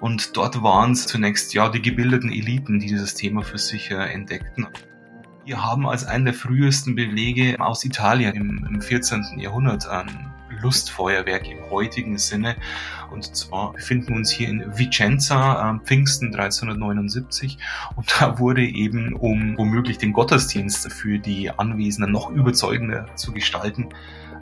Und 0.00 0.36
dort 0.36 0.62
waren 0.62 0.92
es 0.92 1.06
zunächst 1.06 1.54
ja 1.54 1.68
die 1.68 1.82
gebildeten 1.82 2.32
Eliten, 2.32 2.80
die 2.80 2.86
dieses 2.86 3.14
Thema 3.14 3.42
für 3.42 3.58
sich 3.58 3.90
entdeckten. 3.90 4.66
Wir 5.44 5.62
haben 5.62 5.86
als 5.86 6.06
einen 6.06 6.24
der 6.24 6.32
frühesten 6.32 6.94
Belege 6.94 7.60
aus 7.60 7.84
Italien 7.84 8.34
im, 8.34 8.66
im 8.66 8.80
14. 8.80 9.38
Jahrhundert 9.38 9.86
an 9.86 10.32
Lustfeuerwerk 10.62 11.46
im 11.50 11.70
heutigen 11.70 12.16
Sinne. 12.16 12.56
Und 13.10 13.36
zwar 13.36 13.74
befinden 13.74 14.08
wir 14.08 14.16
uns 14.16 14.30
hier 14.30 14.48
in 14.48 14.64
Vicenza, 14.78 15.70
äh, 15.70 15.84
Pfingsten 15.84 16.34
1379. 16.34 17.58
Und 17.94 18.10
da 18.18 18.38
wurde 18.38 18.64
eben, 18.64 19.12
um 19.12 19.58
womöglich 19.58 19.98
den 19.98 20.14
Gottesdienst 20.14 20.90
für 20.90 21.18
die 21.18 21.50
Anwesenden 21.50 22.10
noch 22.10 22.30
überzeugender 22.30 23.14
zu 23.14 23.32
gestalten, 23.32 23.90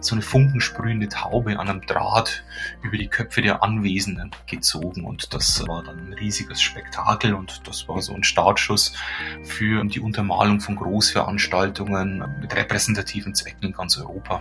so 0.05 0.14
eine 0.14 0.22
funkensprühende 0.22 1.09
Taube 1.09 1.59
an 1.59 1.68
einem 1.68 1.86
Draht 1.86 2.44
über 2.82 2.96
die 2.96 3.09
Köpfe 3.09 3.42
der 3.42 3.62
Anwesenden 3.62 4.30
gezogen. 4.46 5.05
Und 5.05 5.32
das 5.34 5.66
war 5.66 5.82
dann 5.82 5.98
ein 5.98 6.12
riesiges 6.12 6.61
Spektakel 6.61 7.34
und 7.34 7.66
das 7.66 7.88
war 7.88 8.00
so 8.03 8.14
ein 8.14 8.24
Startschuss 8.24 8.94
für 9.44 9.84
die 9.84 10.00
Untermalung 10.00 10.61
von 10.61 10.76
Großveranstaltungen 10.76 12.24
mit 12.40 12.55
repräsentativen 12.55 13.34
Zwecken 13.34 13.66
in 13.66 13.72
ganz 13.72 13.98
Europa. 13.98 14.40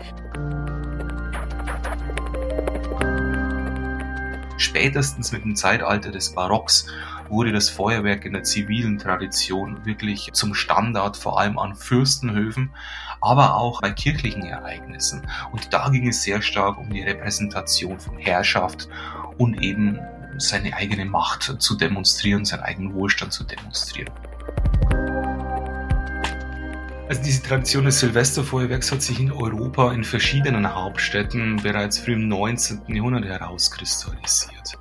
Spätestens 4.58 5.32
mit 5.32 5.44
dem 5.44 5.56
Zeitalter 5.56 6.12
des 6.12 6.34
Barocks 6.36 6.86
wurde 7.30 7.52
das 7.52 7.70
Feuerwerk 7.70 8.26
in 8.26 8.34
der 8.34 8.44
zivilen 8.44 9.00
Tradition 9.00 9.86
wirklich 9.86 10.30
zum 10.34 10.54
Standard, 10.54 11.18
vor 11.18 11.40
allem 11.40 11.58
an 11.58 11.76
Fürstenhöfen, 11.76 12.72
aber 13.22 13.56
auch 13.56 13.82
bei 13.82 13.92
kirchlichen 13.92 14.44
Ereignissen. 14.44 15.28
Und 15.52 15.74
da 15.74 15.90
ging 15.90 16.08
es 16.08 16.24
sehr 16.24 16.42
stark 16.42 16.78
um 16.78 16.90
die 16.90 17.02
Repräsentation 17.02 18.00
von 18.00 18.18
Herrschaft 18.18 18.90
und 19.38 19.64
eben 19.64 20.00
seine 20.38 20.76
eigene 20.76 21.06
Macht 21.06 21.56
zu 21.60 21.76
demonstrieren, 21.76 22.46
seinen 22.46 22.64
eigenen 22.64 22.94
Wohlstand 22.94 23.32
zu 23.32 23.44
demonstrieren. 23.44 24.12
Also 27.12 27.24
diese 27.24 27.44
Tradition 27.44 27.84
des 27.84 28.00
Silvesterfeuerwerks 28.00 28.92
hat 28.92 29.02
sich 29.02 29.20
in 29.20 29.34
Europa 29.34 29.92
in 29.92 30.06
verschiedenen 30.06 30.74
Hauptstädten 30.74 31.58
bereits 31.58 32.00
früh 32.00 32.14
im 32.14 32.30
19. 32.30 32.84
Jahrhundert 32.88 33.26
herauskristallisiert. 33.26 34.78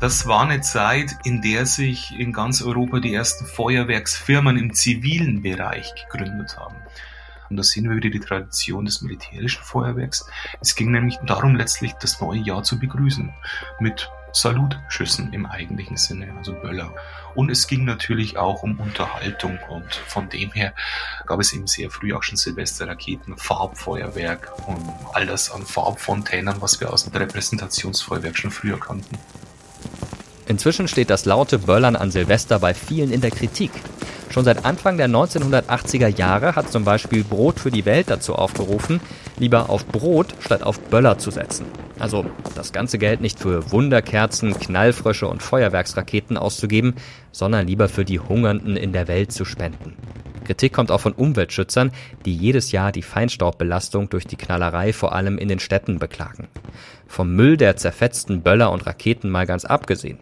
Das 0.00 0.26
war 0.26 0.42
eine 0.42 0.60
Zeit, 0.60 1.16
in 1.24 1.42
der 1.42 1.66
sich 1.66 2.16
in 2.16 2.32
ganz 2.32 2.62
Europa 2.62 3.00
die 3.00 3.12
ersten 3.12 3.44
Feuerwerksfirmen 3.44 4.56
im 4.56 4.72
zivilen 4.72 5.42
Bereich 5.42 5.92
gegründet 5.94 6.56
haben. 6.56 6.76
Und 7.50 7.56
da 7.56 7.62
sehen 7.62 7.88
wir 7.88 7.96
wieder 7.96 8.10
die 8.10 8.20
Tradition 8.20 8.84
des 8.84 9.02
militärischen 9.02 9.62
Feuerwerks. 9.62 10.26
Es 10.60 10.74
ging 10.74 10.90
nämlich 10.90 11.18
darum, 11.26 11.56
letztlich 11.56 11.92
das 11.94 12.20
neue 12.20 12.40
Jahr 12.40 12.62
zu 12.62 12.78
begrüßen. 12.78 13.32
Mit 13.80 14.10
Salutschüssen 14.34 15.32
im 15.32 15.46
eigentlichen 15.46 15.96
Sinne, 15.96 16.34
also 16.36 16.52
Böller. 16.52 16.92
Und 17.34 17.50
es 17.50 17.66
ging 17.68 17.84
natürlich 17.84 18.36
auch 18.36 18.62
um 18.62 18.80
Unterhaltung 18.80 19.58
und 19.68 19.94
von 19.94 20.28
dem 20.28 20.50
her 20.52 20.74
gab 21.26 21.40
es 21.40 21.52
eben 21.52 21.68
sehr 21.68 21.90
früh 21.90 22.12
auch 22.12 22.22
schon 22.22 22.36
Silvesterraketen, 22.36 23.36
Farbfeuerwerk 23.36 24.52
und 24.66 24.82
all 25.12 25.26
das 25.26 25.50
an 25.52 25.64
Farbfontänen, 25.64 26.60
was 26.60 26.80
wir 26.80 26.92
aus 26.92 27.04
dem 27.04 27.14
Repräsentationsfeuerwerk 27.14 28.36
schon 28.36 28.50
früher 28.50 28.78
kannten. 28.78 29.18
Inzwischen 30.46 30.88
steht 30.88 31.10
das 31.10 31.24
laute 31.24 31.58
Böllern 31.58 31.96
an 31.96 32.10
Silvester 32.10 32.58
bei 32.58 32.74
vielen 32.74 33.12
in 33.12 33.20
der 33.20 33.30
Kritik. 33.30 33.70
Schon 34.34 34.44
seit 34.44 34.64
Anfang 34.64 34.96
der 34.96 35.08
1980er 35.08 36.08
Jahre 36.08 36.56
hat 36.56 36.72
zum 36.72 36.82
Beispiel 36.82 37.22
Brot 37.22 37.60
für 37.60 37.70
die 37.70 37.84
Welt 37.84 38.10
dazu 38.10 38.34
aufgerufen, 38.34 38.98
lieber 39.38 39.70
auf 39.70 39.86
Brot 39.86 40.34
statt 40.40 40.64
auf 40.64 40.80
Böller 40.80 41.18
zu 41.18 41.30
setzen. 41.30 41.66
Also 42.00 42.26
das 42.56 42.72
ganze 42.72 42.98
Geld 42.98 43.20
nicht 43.20 43.38
für 43.38 43.70
Wunderkerzen, 43.70 44.58
Knallfrösche 44.58 45.28
und 45.28 45.40
Feuerwerksraketen 45.40 46.36
auszugeben, 46.36 46.96
sondern 47.30 47.68
lieber 47.68 47.88
für 47.88 48.04
die 48.04 48.18
Hungernden 48.18 48.76
in 48.76 48.92
der 48.92 49.06
Welt 49.06 49.30
zu 49.30 49.44
spenden. 49.44 49.94
Kritik 50.44 50.72
kommt 50.72 50.90
auch 50.90 51.00
von 51.00 51.12
Umweltschützern, 51.12 51.92
die 52.24 52.34
jedes 52.34 52.72
Jahr 52.72 52.90
die 52.90 53.02
Feinstaubbelastung 53.02 54.10
durch 54.10 54.26
die 54.26 54.34
Knallerei 54.34 54.92
vor 54.92 55.14
allem 55.14 55.38
in 55.38 55.46
den 55.46 55.60
Städten 55.60 56.00
beklagen. 56.00 56.48
Vom 57.06 57.34
Müll 57.34 57.56
der 57.56 57.76
zerfetzten 57.76 58.42
Böller 58.42 58.72
und 58.72 58.86
Raketen 58.86 59.30
mal 59.30 59.46
ganz 59.46 59.64
abgesehen. 59.64 60.18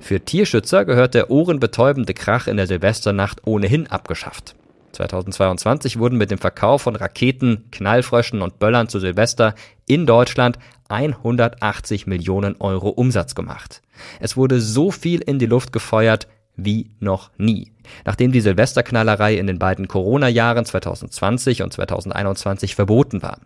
Für 0.00 0.20
Tierschützer 0.20 0.84
gehört 0.84 1.14
der 1.14 1.30
ohrenbetäubende 1.30 2.14
Krach 2.14 2.46
in 2.46 2.56
der 2.56 2.66
Silvesternacht 2.66 3.46
ohnehin 3.46 3.86
abgeschafft. 3.88 4.54
2022 4.92 5.98
wurden 5.98 6.18
mit 6.18 6.30
dem 6.30 6.38
Verkauf 6.38 6.82
von 6.82 6.96
Raketen, 6.96 7.64
Knallfröschen 7.70 8.42
und 8.42 8.58
Böllern 8.58 8.88
zu 8.88 8.98
Silvester 8.98 9.54
in 9.86 10.06
Deutschland 10.06 10.58
180 10.88 12.06
Millionen 12.06 12.56
Euro 12.58 12.88
Umsatz 12.88 13.34
gemacht. 13.34 13.82
Es 14.18 14.36
wurde 14.36 14.60
so 14.60 14.90
viel 14.90 15.20
in 15.20 15.38
die 15.38 15.46
Luft 15.46 15.72
gefeuert 15.72 16.26
wie 16.56 16.90
noch 17.00 17.30
nie. 17.38 17.72
Nachdem 18.04 18.32
die 18.32 18.40
Silvesterknallerei 18.40 19.36
in 19.36 19.46
den 19.46 19.58
beiden 19.58 19.88
Corona-Jahren 19.88 20.64
2020 20.64 21.62
und 21.62 21.72
2021 21.72 22.74
verboten 22.74 23.22
war. 23.22 23.38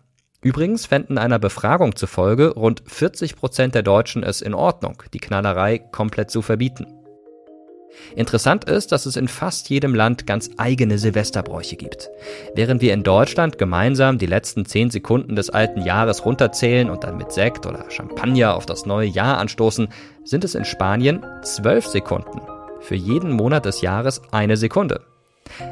Übrigens 0.45 0.85
fänden 0.85 1.17
einer 1.17 1.39
Befragung 1.39 1.95
zufolge 1.95 2.53
rund 2.53 2.83
40 2.85 3.35
Prozent 3.35 3.73
der 3.73 3.81
Deutschen 3.81 4.21
es 4.21 4.43
in 4.43 4.53
Ordnung, 4.53 5.01
die 5.11 5.17
Knallerei 5.17 5.79
komplett 5.79 6.29
zu 6.29 6.43
verbieten. 6.43 6.85
Interessant 8.15 8.65
ist, 8.65 8.91
dass 8.91 9.07
es 9.07 9.15
in 9.15 9.27
fast 9.27 9.71
jedem 9.71 9.95
Land 9.95 10.27
ganz 10.27 10.51
eigene 10.57 10.99
Silvesterbräuche 10.99 11.77
gibt. 11.77 12.11
Während 12.53 12.83
wir 12.83 12.93
in 12.93 13.01
Deutschland 13.01 13.57
gemeinsam 13.57 14.19
die 14.19 14.27
letzten 14.27 14.67
10 14.67 14.91
Sekunden 14.91 15.35
des 15.35 15.49
alten 15.49 15.81
Jahres 15.81 16.25
runterzählen 16.25 16.91
und 16.91 17.03
dann 17.03 17.17
mit 17.17 17.31
Sekt 17.31 17.65
oder 17.65 17.89
Champagner 17.89 18.53
auf 18.53 18.67
das 18.67 18.85
neue 18.85 19.07
Jahr 19.07 19.39
anstoßen, 19.39 19.87
sind 20.23 20.43
es 20.43 20.53
in 20.53 20.63
Spanien 20.63 21.25
12 21.41 21.87
Sekunden. 21.87 22.39
Für 22.81 22.93
jeden 22.93 23.31
Monat 23.31 23.65
des 23.65 23.81
Jahres 23.81 24.21
eine 24.29 24.57
Sekunde. 24.57 25.01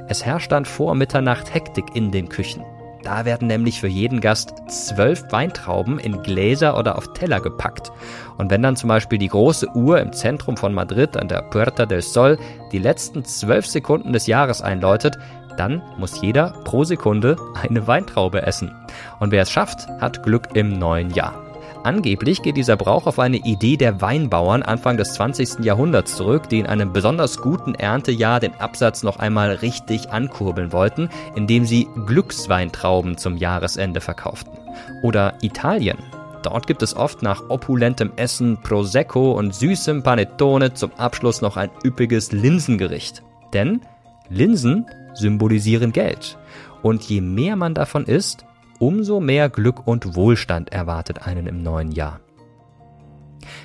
Es 0.07 0.26
herrscht 0.26 0.51
dann 0.51 0.65
vor 0.65 0.95
Mitternacht 0.95 1.53
Hektik 1.53 1.95
in 1.95 2.09
den 2.09 2.28
Küchen. 2.28 2.63
Da 3.03 3.25
werden 3.25 3.49
nämlich 3.49 3.81
für 3.81 3.87
jeden 3.87 4.21
Gast 4.21 4.53
zwölf 4.67 5.25
Weintrauben 5.29 5.99
in 5.99 6.23
Gläser 6.23 6.77
oder 6.77 6.97
auf 6.97 7.13
Teller 7.13 7.41
gepackt. 7.41 7.91
Und 8.37 8.49
wenn 8.49 8.61
dann 8.61 8.77
zum 8.77 8.87
Beispiel 8.87 9.19
die 9.19 9.27
große 9.27 9.67
Uhr 9.75 9.99
im 9.99 10.13
Zentrum 10.13 10.55
von 10.55 10.73
Madrid 10.73 11.17
an 11.17 11.27
der 11.27 11.41
Puerta 11.41 11.85
del 11.85 12.01
Sol 12.01 12.39
die 12.71 12.79
letzten 12.79 13.25
zwölf 13.25 13.65
Sekunden 13.65 14.13
des 14.13 14.25
Jahres 14.27 14.61
einläutet, 14.61 15.17
dann 15.57 15.83
muss 15.97 16.21
jeder 16.21 16.51
pro 16.63 16.83
Sekunde 16.85 17.35
eine 17.61 17.85
Weintraube 17.85 18.41
essen. 18.41 18.73
Und 19.19 19.31
wer 19.31 19.43
es 19.43 19.51
schafft, 19.51 19.87
hat 19.99 20.23
Glück 20.23 20.55
im 20.55 20.79
neuen 20.79 21.11
Jahr. 21.11 21.42
Angeblich 21.84 22.41
geht 22.41 22.55
dieser 22.55 22.77
Brauch 22.77 23.07
auf 23.07 23.19
eine 23.19 23.36
Idee 23.36 23.75
der 23.75 23.99
Weinbauern 23.99 24.63
Anfang 24.63 24.95
des 24.95 25.15
20. 25.15 25.65
Jahrhunderts 25.65 26.15
zurück, 26.15 26.47
die 26.47 26.59
in 26.59 26.65
einem 26.65 26.93
besonders 26.93 27.38
guten 27.39 27.75
Erntejahr 27.75 28.39
den 28.39 28.55
Absatz 28.55 29.03
noch 29.03 29.19
einmal 29.19 29.51
richtig 29.55 30.09
ankurbeln 30.09 30.71
wollten, 30.71 31.09
indem 31.36 31.65
sie 31.65 31.89
Glücksweintrauben 32.05 33.17
zum 33.17 33.36
Jahresende 33.36 33.99
verkauften. 33.99 34.53
Oder 35.01 35.34
Italien. 35.41 35.97
Dort 36.41 36.67
gibt 36.67 36.84
es 36.84 36.95
oft 36.95 37.21
nach 37.21 37.49
opulentem 37.49 38.13
Essen 38.15 38.57
Prosecco 38.61 39.34
und 39.34 39.53
süßem 39.53 40.03
Panettone 40.03 40.73
zum 40.73 40.91
Abschluss 40.97 41.41
noch 41.41 41.57
ein 41.57 41.69
üppiges 41.84 42.31
Linsengericht. 42.31 43.23
Denn 43.51 43.81
Linsen 44.29 44.86
symbolisieren 45.13 45.91
Geld. 45.91 46.38
Und 46.81 47.03
je 47.03 47.19
mehr 47.19 47.57
man 47.57 47.73
davon 47.73 48.05
isst, 48.05 48.45
umso 48.80 49.19
mehr 49.19 49.49
Glück 49.49 49.88
und 49.88 50.15
Wohlstand 50.15 50.71
erwartet 50.71 51.26
einen 51.28 51.47
im 51.47 51.63
neuen 51.63 51.91
Jahr. 51.91 52.19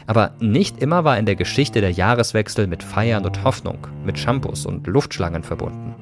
Aber 0.06 0.32
nicht 0.40 0.82
immer 0.82 1.04
war 1.04 1.18
in 1.18 1.26
der 1.26 1.36
Geschichte 1.36 1.80
der 1.80 1.92
Jahreswechsel 1.92 2.66
mit 2.66 2.82
Feiern 2.82 3.24
und 3.24 3.44
Hoffnung, 3.44 3.86
mit 4.04 4.18
Shampoos 4.18 4.66
und 4.66 4.86
Luftschlangen 4.86 5.42
verbunden. 5.42 5.94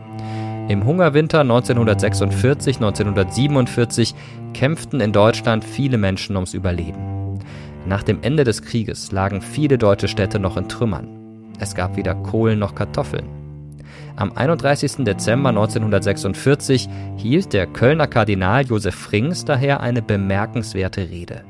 Im 0.69 0.85
Hungerwinter 0.85 1.41
1946, 1.41 2.77
1947 2.77 4.15
kämpften 4.53 5.01
in 5.01 5.13
Deutschland 5.13 5.65
viele 5.65 5.99
Menschen 5.99 6.35
ums 6.35 6.55
Überleben. 6.55 7.39
Nach 7.87 8.03
dem 8.03 8.19
Ende 8.23 8.43
des 8.43 8.63
Krieges 8.63 9.13
lagen 9.13 9.43
viele 9.43 9.79
deutsche 9.79 10.09
Städte 10.09 10.41
noch 10.41 10.57
in 10.57 10.69
Trümmern. 10.69 11.09
Es 11.61 11.75
gab 11.75 11.97
weder 11.97 12.17
Kohlen 12.17 12.59
noch 12.59 12.75
Kartoffeln. 12.75 13.46
Am 14.17 14.33
31. 14.33 15.05
Dezember 15.05 15.51
1946 15.51 16.89
hielt 17.17 17.53
der 17.53 17.67
Kölner 17.67 18.07
Kardinal 18.07 18.64
Josef 18.64 18.95
Frings 18.95 19.45
daher 19.45 19.81
eine 19.81 20.01
bemerkenswerte 20.01 21.11
Rede. 21.11 21.45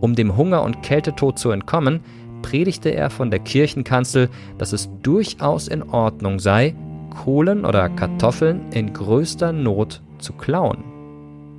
Um 0.00 0.14
dem 0.14 0.36
Hunger 0.36 0.62
und 0.62 0.82
Kältetod 0.84 1.36
zu 1.36 1.50
entkommen, 1.50 2.00
predigte 2.42 2.90
er 2.90 3.10
von 3.10 3.32
der 3.32 3.40
Kirchenkanzel, 3.40 4.28
dass 4.56 4.72
es 4.72 4.88
durchaus 5.02 5.66
in 5.66 5.82
Ordnung 5.82 6.38
sei, 6.38 6.76
Kohlen 7.10 7.64
oder 7.64 7.88
Kartoffeln 7.88 8.70
in 8.70 8.92
größter 8.92 9.52
Not 9.52 10.00
zu 10.18 10.32
klauen. 10.32 10.84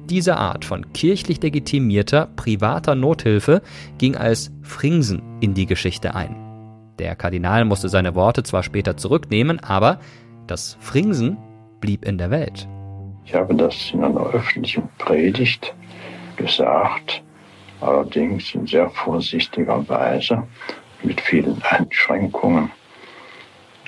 Diese 0.10 0.38
Art 0.38 0.64
von 0.64 0.94
kirchlich 0.94 1.42
legitimierter 1.42 2.30
privater 2.38 2.96
Nothilfe 2.96 3.62
ging 3.98 4.16
als 4.16 4.52
Fringsen 4.62 5.22
in 5.42 5.54
die 5.54 5.66
Geschichte 5.66 6.16
ein. 6.16 6.48
Der 7.00 7.16
Kardinal 7.16 7.66
musste 7.66 7.90
seine 7.90 8.16
Worte 8.16 8.44
zwar 8.44 8.64
später 8.64 8.96
zurücknehmen, 8.96 9.60
aber 9.60 10.00
das 10.48 10.78
Fringsen 10.80 11.38
blieb 11.80 12.06
in 12.06 12.18
der 12.18 12.32
Welt. 12.32 12.68
Ich 13.26 13.34
habe 13.34 13.54
das 13.56 13.92
in 13.92 14.04
einer 14.04 14.26
öffentlichen 14.28 14.88
Predigt 14.98 15.74
gesagt, 16.38 17.22
allerdings 17.82 18.56
in 18.56 18.66
sehr 18.66 18.90
vorsichtiger 18.90 19.88
Weise, 19.90 20.44
mit 21.04 21.22
vielen 21.22 21.62
Einschränkungen. 21.64 22.72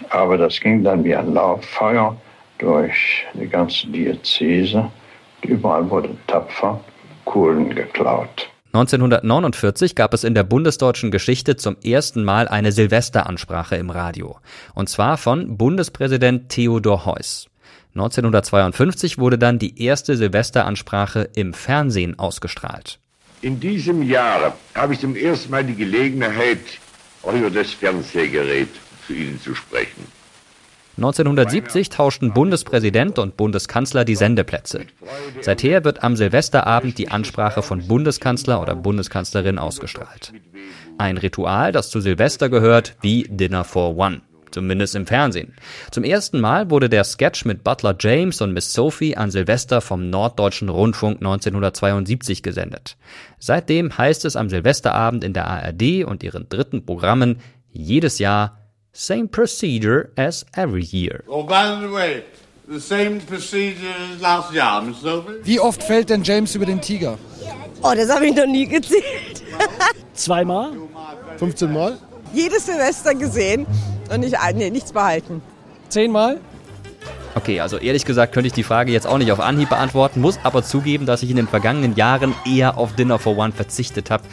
Aber 0.10 0.38
das 0.38 0.60
ging 0.60 0.84
dann 0.84 1.04
wie 1.04 1.16
ein 1.16 1.34
Lauffeuer 1.34 2.16
durch 2.58 3.26
die 3.34 3.48
ganze 3.48 3.88
Diözese. 3.88 4.92
Überall 5.42 5.90
wurde 5.90 6.16
tapfer 6.28 6.80
Kohlen 7.26 7.74
geklaut. 7.74 8.49
1949 8.72 9.96
gab 9.96 10.14
es 10.14 10.24
in 10.24 10.36
der 10.36 10.44
bundesdeutschen 10.44 11.10
Geschichte 11.10 11.56
zum 11.56 11.76
ersten 11.84 12.24
Mal 12.24 12.48
eine 12.48 12.72
Silvesteransprache 12.72 13.76
im 13.76 13.90
Radio. 13.90 14.38
Und 14.76 14.90
zwar 14.90 15.18
von 15.18 15.58
Bundespräsident 15.58 16.50
Theodor 16.50 17.06
Heuss. 17.06 17.48
1952 17.96 19.18
wurde 19.18 19.40
dann 19.40 19.58
die 19.58 19.84
erste 19.84 20.16
Silvesteransprache 20.16 21.30
im 21.34 21.56
Fernsehen 21.56 22.20
ausgestrahlt. 22.20 23.00
In 23.42 23.60
diesem 23.60 24.04
Jahr 24.04 24.56
habe 24.76 24.94
ich 24.94 25.00
zum 25.00 25.16
ersten 25.16 25.50
Mal 25.50 25.64
die 25.64 25.76
Gelegenheit, 25.76 26.60
über 27.24 27.50
das 27.50 27.72
Fernsehgerät 27.72 28.70
zu 29.08 29.14
Ihnen 29.14 29.42
zu 29.42 29.56
sprechen. 29.56 30.19
1970 31.00 31.88
tauschten 31.88 32.34
Bundespräsident 32.34 33.20
und 33.20 33.38
Bundeskanzler 33.38 34.04
die 34.04 34.16
Sendeplätze. 34.16 34.82
Seither 35.40 35.86
wird 35.86 36.04
am 36.04 36.18
Silvesterabend 36.18 36.98
die 36.98 37.08
Ansprache 37.08 37.62
von 37.62 37.88
Bundeskanzler 37.88 38.62
oder 38.62 38.76
Bundeskanzlerin 38.76 39.60
ausgestrahlt. 39.60 40.34
Ein 40.98 41.18
Ritual, 41.18 41.72
das 41.72 41.90
zu 41.90 42.02
Silvester 42.02 42.50
gehört, 42.50 42.98
wie 43.02 43.24
Dinner 43.30 43.64
for 43.64 43.96
One. 43.96 44.22
Zumindest 44.52 44.96
im 44.96 45.06
Fernsehen. 45.06 45.54
Zum 45.92 46.04
ersten 46.04 46.42
Mal 46.42 46.70
wurde 46.70 46.90
der 46.90 47.06
Sketch 47.06 47.46
mit 47.46 47.64
Butler 47.64 47.96
James 47.98 48.42
und 48.42 48.52
Miss 48.52 48.74
Sophie 48.74 49.16
an 49.16 49.32
Silvester 49.32 49.80
vom 49.80 50.10
Norddeutschen 50.10 50.68
Rundfunk 50.68 51.18
1972 51.18 52.44
gesendet. 52.44 52.98
Seitdem 53.38 53.98
heißt 53.98 54.26
es 54.26 54.36
am 54.36 54.50
Silvesterabend 54.50 55.24
in 55.24 55.34
der 55.34 55.48
ARD 55.48 56.04
und 56.04 56.24
ihren 56.24 56.50
dritten 56.50 56.86
Programmen 56.86 57.38
jedes 57.72 58.20
Jahr 58.20 58.58
Same 58.94 59.28
procedure 59.28 60.10
as 60.18 60.46
every 60.56 60.84
year. 60.84 61.24
Oh, 61.28 61.44
by 61.44 61.80
the 61.80 61.92
way, 61.92 62.24
the 62.68 62.80
same 62.80 63.20
procedure 63.22 63.94
as 64.14 64.22
last 64.22 64.54
year, 64.54 64.82
Miss 64.82 65.02
Sophie. 65.02 65.40
Wie 65.44 65.60
oft 65.60 65.84
fällt 65.84 66.10
denn 66.10 66.24
James 66.24 66.56
über 66.56 66.66
den 66.66 66.82
Tiger? 66.82 67.18
Oh, 67.82 67.94
das 67.96 68.10
habe 68.10 68.28
ich 68.28 68.36
noch 68.36 68.48
nie 68.48 68.68
gezählt. 68.68 69.44
Zweimal? 70.14 70.74
15 71.38 71.72
Mal? 71.72 71.98
Jedes 72.34 72.66
Silvester 72.66 73.16
gesehen 73.16 73.66
und 74.12 74.20
nicht, 74.20 74.36
nee, 74.56 74.70
nichts 74.70 74.92
behalten. 74.92 75.42
Zehnmal? 75.88 76.40
Okay, 77.36 77.62
also 77.62 77.78
ehrlich 77.78 78.06
gesagt 78.06 78.34
könnte 78.34 78.48
ich 78.48 78.54
die 78.54 78.64
Frage 78.64 78.92
jetzt 78.92 79.08
auch 79.08 79.18
nicht 79.18 79.32
auf 79.32 79.40
Anhieb 79.40 79.70
beantworten, 79.70 80.20
muss 80.20 80.40
aber 80.44 80.64
zugeben, 80.64 81.06
dass 81.06 81.24
ich 81.24 81.30
in 81.30 81.38
den 81.38 81.48
vergangenen 81.48 81.96
Jahren 81.96 82.34
eher 82.46 82.78
auf 82.78 82.96
Dinner 82.96 83.20
for 83.20 83.38
One 83.38 83.52
verzichtet 83.54 84.10
habe. 84.12 84.24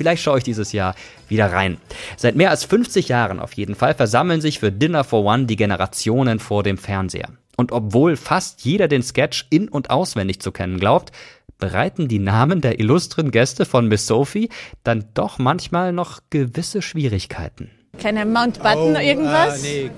Vielleicht 0.00 0.22
schaue 0.22 0.38
ich 0.38 0.44
dieses 0.44 0.72
Jahr 0.72 0.94
wieder 1.28 1.52
rein. 1.52 1.76
Seit 2.16 2.34
mehr 2.34 2.48
als 2.48 2.64
50 2.64 3.08
Jahren 3.08 3.38
auf 3.38 3.52
jeden 3.52 3.74
Fall 3.74 3.92
versammeln 3.92 4.40
sich 4.40 4.58
für 4.58 4.72
Dinner 4.72 5.04
for 5.04 5.26
One 5.26 5.44
die 5.44 5.56
Generationen 5.56 6.38
vor 6.38 6.62
dem 6.62 6.78
Fernseher. 6.78 7.28
Und 7.58 7.70
obwohl 7.70 8.16
fast 8.16 8.64
jeder 8.64 8.88
den 8.88 9.02
Sketch 9.02 9.46
in- 9.50 9.68
und 9.68 9.90
auswendig 9.90 10.40
zu 10.40 10.52
kennen 10.52 10.80
glaubt, 10.80 11.12
bereiten 11.58 12.08
die 12.08 12.18
Namen 12.18 12.62
der 12.62 12.80
illustren 12.80 13.30
Gäste 13.30 13.66
von 13.66 13.88
Miss 13.88 14.06
Sophie 14.06 14.48
dann 14.84 15.04
doch 15.12 15.38
manchmal 15.38 15.92
noch 15.92 16.20
gewisse 16.30 16.80
Schwierigkeiten. 16.80 17.70
Kleiner 17.98 18.24
Mountbatten, 18.24 18.96
oh, 18.96 19.00
irgendwas? 19.00 19.62
Äh, 19.62 19.82
nee. 19.84 19.90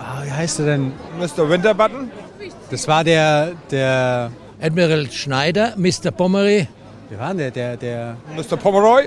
Ah, 0.00 0.24
wie 0.24 0.32
heißt 0.32 0.58
er 0.58 0.66
denn? 0.66 0.92
Mr. 1.20 1.48
Winterbutton? 1.48 2.10
Das 2.72 2.88
war 2.88 3.04
der, 3.04 3.52
der 3.70 4.32
Admiral 4.60 5.08
Schneider, 5.12 5.74
Mr. 5.76 6.10
Pomeroy. 6.10 6.66
Wie 7.08 7.18
war 7.18 7.28
denn 7.28 7.38
der, 7.38 7.50
der, 7.50 7.76
der... 7.76 8.16
Mr. 8.34 8.56
Pomeroy, 8.56 9.04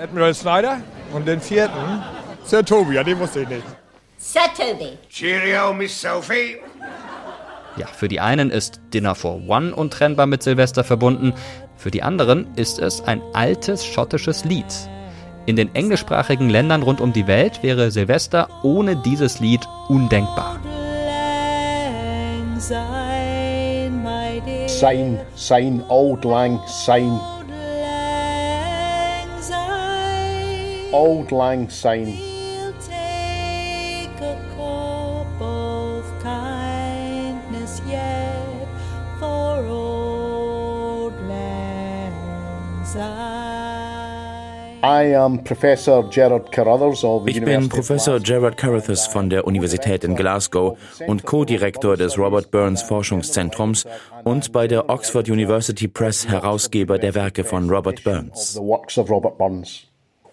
Admiral 0.00 0.34
Schneider 0.34 0.80
und 1.12 1.26
den 1.26 1.40
vierten, 1.40 2.02
Sir 2.44 2.64
Toby, 2.64 2.94
ja, 2.94 3.04
den 3.04 3.18
wusste 3.18 3.40
ich 3.40 3.48
nicht. 3.48 3.64
Sir 4.18 4.42
Toby. 4.56 4.98
Cheerio, 5.08 5.72
Miss 5.72 6.00
Sophie. 6.00 6.58
Ja, 7.76 7.86
für 7.86 8.08
die 8.08 8.20
einen 8.20 8.50
ist 8.50 8.80
Dinner 8.92 9.14
for 9.14 9.40
One 9.48 9.74
untrennbar 9.74 10.26
mit 10.26 10.42
Silvester 10.42 10.84
verbunden, 10.84 11.32
für 11.76 11.90
die 11.90 12.02
anderen 12.02 12.46
ist 12.56 12.78
es 12.78 13.02
ein 13.02 13.22
altes 13.32 13.86
schottisches 13.86 14.44
Lied. 14.44 14.66
In 15.46 15.56
den 15.56 15.74
englischsprachigen 15.74 16.50
Ländern 16.50 16.82
rund 16.82 17.00
um 17.00 17.12
die 17.12 17.26
Welt 17.26 17.62
wäre 17.62 17.90
Silvester 17.90 18.48
ohne 18.62 18.96
dieses 18.96 19.40
Lied 19.40 19.66
undenkbar. 19.88 20.60
Sign, 24.66 25.18
sign, 25.34 25.82
old 25.88 26.24
lang 26.24 26.60
sign. 26.66 27.18
Old 30.92 31.30
lang 31.30 31.68
sign. 31.70 32.18
I 44.82 45.14
am 45.14 45.44
Professor 45.44 46.02
Gerard 46.10 46.50
Carruthers 46.50 47.04
of 47.04 47.24
the 47.24 47.30
Ich 47.32 47.44
bin 47.44 47.68
Professor 47.68 48.18
Gerard 48.18 48.56
Carruthers 48.56 49.06
von 49.06 49.28
der 49.28 49.46
Universität 49.46 50.04
in 50.04 50.16
Glasgow 50.16 50.78
und 51.06 51.24
Co-Direktor 51.24 51.96
des 51.96 52.18
Robert 52.18 52.50
Burns 52.50 52.82
Forschungszentrums 52.82 53.86
und 54.24 54.52
bei 54.52 54.66
der 54.66 54.88
Oxford 54.88 55.28
University 55.28 55.86
Press 55.86 56.26
Herausgeber 56.26 56.98
der 56.98 57.14
Werke 57.14 57.44
von 57.44 57.68
Robert 57.68 58.02
Burns. 58.02 58.58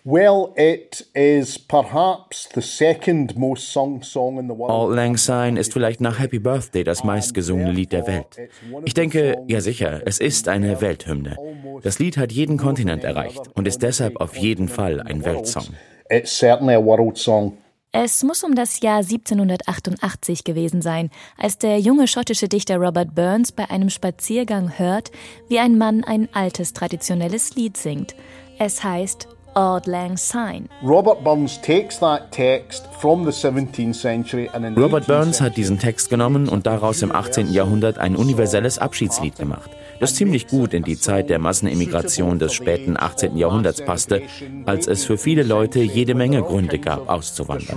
Well, 0.10 0.54
it 0.56 1.06
is 1.14 1.60
perhaps 1.60 2.48
the 2.56 2.62
second 2.62 3.36
most 3.36 3.74
sung 3.74 4.02
song 4.02 4.40
in 4.40 4.48
the 4.48 4.54
world. 4.54 4.72
Auld 4.72 4.96
Lang 4.96 5.18
Syne 5.18 5.60
ist 5.60 5.74
vielleicht 5.74 6.00
nach 6.00 6.18
Happy 6.18 6.40
Birthday 6.40 6.86
das 6.86 7.04
meistgesungene 7.04 7.74
Lied 7.74 7.92
der 7.92 8.08
Welt. 8.08 8.38
Ich 8.86 8.94
denke, 8.94 9.36
ja 9.50 9.60
sicher, 9.60 10.04
es 10.06 10.22
ist 10.22 10.48
eine 10.48 10.80
Welthymne. 10.80 11.36
Das 11.84 12.00
Lied 12.00 12.16
hat 12.16 12.32
jeden 12.32 12.56
Kontinent 12.56 13.04
erreicht 13.04 13.42
und 13.54 13.68
ist 13.68 13.84
deshalb 13.84 14.22
auf 14.22 14.38
jeden 14.38 14.70
Fall 14.70 15.02
ein 15.02 15.26
Weltsong. 15.26 15.66
It's 16.10 16.32
certainly 16.40 16.76
a 16.76 16.82
world 16.82 17.18
song. 17.18 17.58
Es 17.92 18.24
muss 18.24 18.46
um 18.46 18.56
das 18.56 18.80
Jahr 18.80 19.00
1788 19.00 20.46
gewesen 20.46 20.82
sein, 20.82 21.10
als 21.38 21.58
der 21.58 21.80
junge 21.80 22.08
schottische 22.08 22.48
Dichter 22.48 22.78
Robert 22.78 23.14
Burns 23.14 23.52
bei 23.52 23.70
einem 23.70 23.90
Spaziergang 23.90 24.80
hört, 24.80 25.12
wie 25.50 25.60
ein 25.60 25.78
Mann 25.78 26.06
ein 26.06 26.30
altes 26.32 26.72
traditionelles 26.72 27.56
Lied 27.56 27.76
singt. 27.76 28.16
Es 28.58 28.86
heißt 28.86 29.28
Auld 29.58 29.88
Lang 29.88 30.18
Syne. 30.18 30.70
Robert 30.84 31.24
Burns 31.24 31.60
takes 31.60 31.98
that 31.98 32.32
text 32.32 32.88
from 33.00 33.26
the 33.26 33.32
17th 33.32 33.96
century 33.96 34.48
and 34.54 34.64
in 34.64 34.76
Robert 34.76 35.06
18th 35.06 35.08
Burns 35.08 35.42
hat 35.42 35.58
diesen 35.58 35.80
Text 35.80 36.12
genommen 36.12 36.48
und 36.48 36.68
daraus 36.68 37.02
im 37.02 37.12
18. 37.12 37.52
Jahrhundert 37.52 37.98
ein 37.98 38.16
universelles 38.16 38.78
Abschiedslied 38.78 39.36
gemacht, 39.36 39.72
das 40.00 40.14
ziemlich 40.14 40.46
gut 40.46 40.76
in 40.76 40.84
die 40.84 41.00
Zeit 41.00 41.32
der 41.32 41.40
Massenimmigration 41.40 42.38
des 42.38 42.54
späten 42.54 42.98
18. 42.98 43.36
Jahrhunderts 43.36 43.84
passte, 43.84 44.22
als 44.68 44.86
es 44.86 45.06
für 45.06 45.18
viele 45.18 45.42
Leute 45.42 45.80
jede 45.80 46.14
Menge 46.14 46.44
Gründe 46.44 46.78
gab, 46.78 47.10
auszuwandern. 47.10 47.76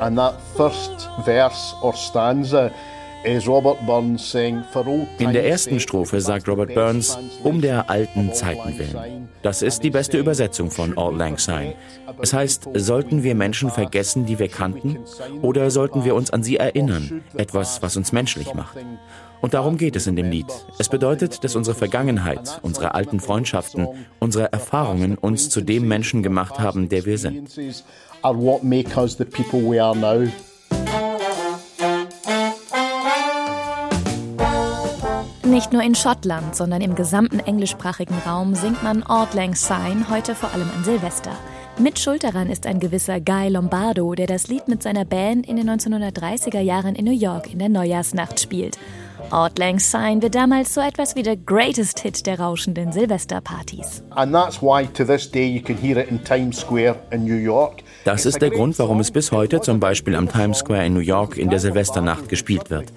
And 0.00 0.16
that 0.16 0.40
first 0.56 1.08
verse 1.24 1.74
or 1.82 1.92
stanza 1.94 2.72
is 3.24 3.48
Robert 3.48 3.84
Burns 3.84 4.24
saying, 4.24 4.62
For 4.72 4.86
old 4.86 5.08
In 5.18 5.32
der 5.32 5.46
ersten 5.46 5.80
Strophe 5.80 6.20
sagt 6.20 6.48
Robert 6.48 6.72
Burns, 6.72 7.18
um 7.42 7.60
der 7.60 7.90
alten 7.90 8.32
Zeiten 8.32 8.78
willen. 8.78 9.28
Das 9.42 9.62
ist 9.62 9.82
die 9.82 9.90
beste 9.90 10.18
Übersetzung 10.18 10.70
von 10.70 10.96
Auld 10.96 11.18
Lang 11.18 11.38
Syne. 11.38 11.74
Es 12.20 12.32
heißt, 12.32 12.68
sollten 12.74 13.22
wir 13.22 13.34
Menschen 13.34 13.70
vergessen, 13.70 14.26
die 14.26 14.38
wir 14.38 14.48
kannten, 14.48 14.98
oder 15.42 15.70
sollten 15.70 16.04
wir 16.04 16.14
uns 16.14 16.30
an 16.30 16.42
sie 16.42 16.56
erinnern, 16.56 17.22
etwas, 17.34 17.82
was 17.82 17.96
uns 17.96 18.12
menschlich 18.12 18.54
macht? 18.54 18.78
Und 19.40 19.54
darum 19.54 19.78
geht 19.78 19.94
es 19.94 20.06
in 20.06 20.16
dem 20.16 20.30
Lied. 20.30 20.46
Es 20.78 20.88
bedeutet, 20.88 21.44
dass 21.44 21.54
unsere 21.54 21.76
Vergangenheit, 21.76 22.58
unsere 22.62 22.94
alten 22.94 23.20
Freundschaften, 23.20 23.86
unsere 24.18 24.52
Erfahrungen 24.52 25.16
uns 25.16 25.48
zu 25.48 25.60
dem 25.60 25.86
Menschen 25.86 26.22
gemacht 26.22 26.58
haben, 26.58 26.88
der 26.88 27.06
wir 27.06 27.18
sind. 27.18 27.48
Are 28.22 28.34
what 28.34 28.62
make 28.62 28.96
us 28.96 29.16
the 29.16 29.24
people 29.24 29.60
we 29.60 29.82
are 29.82 29.94
now. 29.94 30.26
Nicht 35.44 35.72
nur 35.72 35.82
in 35.82 35.94
Schottland, 35.94 36.54
sondern 36.54 36.82
im 36.82 36.94
gesamten 36.94 37.40
englischsprachigen 37.40 38.16
Raum 38.26 38.54
singt 38.54 38.82
man 38.82 39.02
Auld 39.02 39.34
Lang 39.34 39.54
Syne 39.54 40.08
heute 40.08 40.34
vor 40.34 40.52
allem 40.52 40.68
an 40.76 40.84
Silvester. 40.84 41.32
Mitschuld 41.78 42.22
daran 42.22 42.50
ist 42.50 42.66
ein 42.66 42.80
gewisser 42.80 43.20
Guy 43.20 43.48
Lombardo, 43.48 44.14
der 44.14 44.26
das 44.26 44.48
Lied 44.48 44.68
mit 44.68 44.82
seiner 44.82 45.04
Band 45.04 45.48
in 45.48 45.56
den 45.56 45.70
1930er 45.70 46.60
Jahren 46.60 46.94
in 46.94 47.04
New 47.04 47.12
York 47.12 47.52
in 47.52 47.60
der 47.60 47.68
Neujahrsnacht 47.68 48.38
spielt. 48.40 48.78
Auld 49.30 49.58
Lang 49.58 49.78
Syne 49.78 50.22
wird 50.22 50.34
damals 50.34 50.74
so 50.74 50.80
etwas 50.80 51.14
wie 51.14 51.22
der 51.22 51.36
Greatest 51.36 52.00
Hit 52.00 52.26
der 52.26 52.40
rauschenden 52.40 52.92
Silvesterpartys. 52.92 54.02
And 54.10 54.32
that's 54.32 54.62
why 54.62 54.86
to 54.86 55.04
this 55.04 55.30
day 55.30 55.46
you 55.46 55.60
can 55.60 55.76
hear 55.76 55.98
it 55.98 56.10
in 56.10 56.22
Times 56.24 56.58
Square 56.60 56.96
in 57.10 57.24
New 57.24 57.36
York. 57.36 57.82
Das 58.04 58.24
ist 58.24 58.40
der 58.40 58.50
Grund, 58.50 58.78
warum 58.78 59.00
es 59.00 59.10
bis 59.10 59.32
heute 59.32 59.60
zum 59.60 59.80
Beispiel 59.80 60.14
am 60.14 60.28
Times 60.30 60.58
Square 60.58 60.86
in 60.86 60.94
New 60.94 61.00
York 61.00 61.36
in 61.36 61.50
der 61.50 61.58
Silvesternacht 61.58 62.28
gespielt 62.28 62.70
wird. 62.70 62.92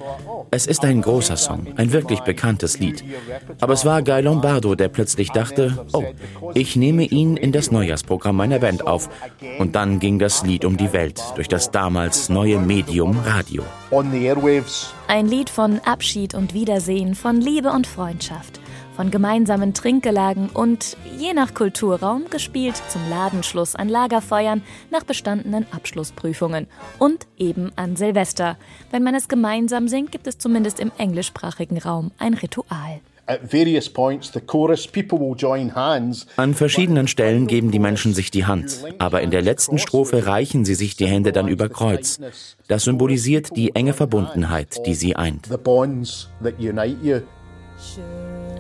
Es 0.52 0.68
ist 0.68 0.84
ein 0.86 1.02
großer 1.02 1.38
Song, 1.38 1.68
ein 1.76 1.92
wirklich 1.92 2.20
bekanntes 2.22 2.80
Lied. 2.80 3.04
Aber 3.60 3.74
es 3.74 3.86
war 3.86 4.02
Guy 4.04 4.22
Lombardo, 4.22 4.76
der 4.76 4.90
plötzlich 4.90 5.30
dachte, 5.32 5.86
oh, 5.94 6.04
ich 6.54 6.76
nehme 6.76 7.04
ihn 7.04 7.38
in 7.38 7.52
das 7.52 7.72
Neujahrsprogramm 7.72 8.36
meiner 8.36 8.60
Band 8.60 8.88
auf. 8.88 9.10
Und 9.60 9.76
dann 9.76 10.00
ging 10.00 10.20
das 10.20 10.44
Lied 10.46 10.66
um 10.66 10.78
die 10.78 10.94
Welt 10.94 11.22
durch 11.36 11.48
das 11.48 11.72
damals 11.72 12.30
neue 12.30 12.60
Medium 12.60 13.18
Radio. 13.26 13.64
Ein 15.08 15.28
Lied 15.28 15.50
von 15.50 15.80
Abschied 15.80 16.34
und 16.34 16.54
Wiedersehen, 16.54 17.16
von 17.16 17.42
Liebe 17.42 17.70
und 17.72 17.88
Freundschaft 17.88 18.61
von 19.02 19.10
gemeinsamen 19.10 19.74
Trinkgelagen 19.74 20.50
und, 20.50 20.96
je 21.18 21.34
nach 21.34 21.56
Kulturraum, 21.56 22.26
gespielt 22.30 22.80
zum 22.88 23.02
Ladenschluss 23.10 23.74
an 23.74 23.90
Lagerfeuern 23.90 24.62
nach 24.92 25.04
bestandenen 25.04 25.66
Abschlussprüfungen 25.72 26.68
und 27.00 27.26
eben 27.36 27.72
an 27.78 27.96
Silvester. 27.96 28.58
Wenn 28.92 29.02
man 29.02 29.16
es 29.16 29.28
gemeinsam 29.28 29.88
singt, 29.88 30.12
gibt 30.12 30.28
es 30.28 30.38
zumindest 30.38 30.80
im 30.80 30.92
englischsprachigen 31.00 31.80
Raum 31.80 32.12
ein 32.20 32.36
Ritual. 32.36 33.00
An 36.36 36.54
verschiedenen 36.54 37.08
Stellen 37.08 37.48
geben 37.48 37.72
die 37.72 37.80
Menschen 37.80 38.14
sich 38.14 38.30
die 38.30 38.46
Hand, 38.46 38.84
aber 39.00 39.22
in 39.24 39.32
der 39.32 39.42
letzten 39.42 39.80
Strophe 39.80 40.28
reichen 40.28 40.64
sie 40.64 40.76
sich 40.76 40.96
die 40.96 41.08
Hände 41.08 41.32
dann 41.32 41.48
über 41.48 41.70
Kreuz. 41.70 42.20
Das 42.68 42.84
symbolisiert 42.84 43.58
die 43.58 43.74
enge 43.74 43.94
Verbundenheit, 43.94 44.86
die 44.86 44.94
sie 44.94 45.16
eint. 45.16 45.50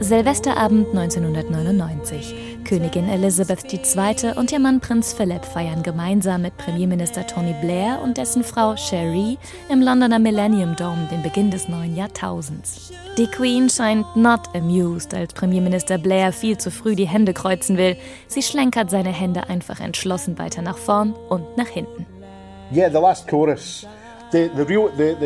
Silvesterabend 0.01 0.87
1999. 0.97 2.33
Königin 2.65 3.07
Elizabeth 3.07 3.71
II. 3.71 4.31
und 4.35 4.51
ihr 4.51 4.57
Mann 4.57 4.79
Prinz 4.79 5.13
Philipp 5.13 5.45
feiern 5.45 5.83
gemeinsam 5.83 6.41
mit 6.41 6.57
Premierminister 6.57 7.27
Tony 7.27 7.53
Blair 7.61 7.99
und 8.03 8.17
dessen 8.17 8.43
Frau 8.43 8.73
Cherie 8.75 9.37
im 9.69 9.79
Londoner 9.79 10.17
Millennium 10.17 10.75
Dome 10.75 11.07
den 11.11 11.21
Beginn 11.21 11.51
des 11.51 11.69
neuen 11.69 11.95
Jahrtausends. 11.95 12.91
Die 13.19 13.27
Queen 13.27 13.69
scheint 13.69 14.15
not 14.15 14.41
amused, 14.55 15.13
als 15.13 15.33
Premierminister 15.33 15.99
Blair 15.99 16.33
viel 16.33 16.57
zu 16.57 16.71
früh 16.71 16.95
die 16.95 17.07
Hände 17.07 17.35
kreuzen 17.35 17.77
will. 17.77 17.95
Sie 18.27 18.41
schlenkert 18.41 18.89
seine 18.89 19.11
Hände 19.13 19.49
einfach 19.49 19.79
entschlossen 19.79 20.39
weiter 20.39 20.63
nach 20.63 20.79
vorn 20.79 21.13
und 21.29 21.57
nach 21.57 21.67
hinten. 21.67 22.07
Yeah, 22.73 22.89
the 22.89 22.97
last 22.97 23.27
chorus. 23.27 23.85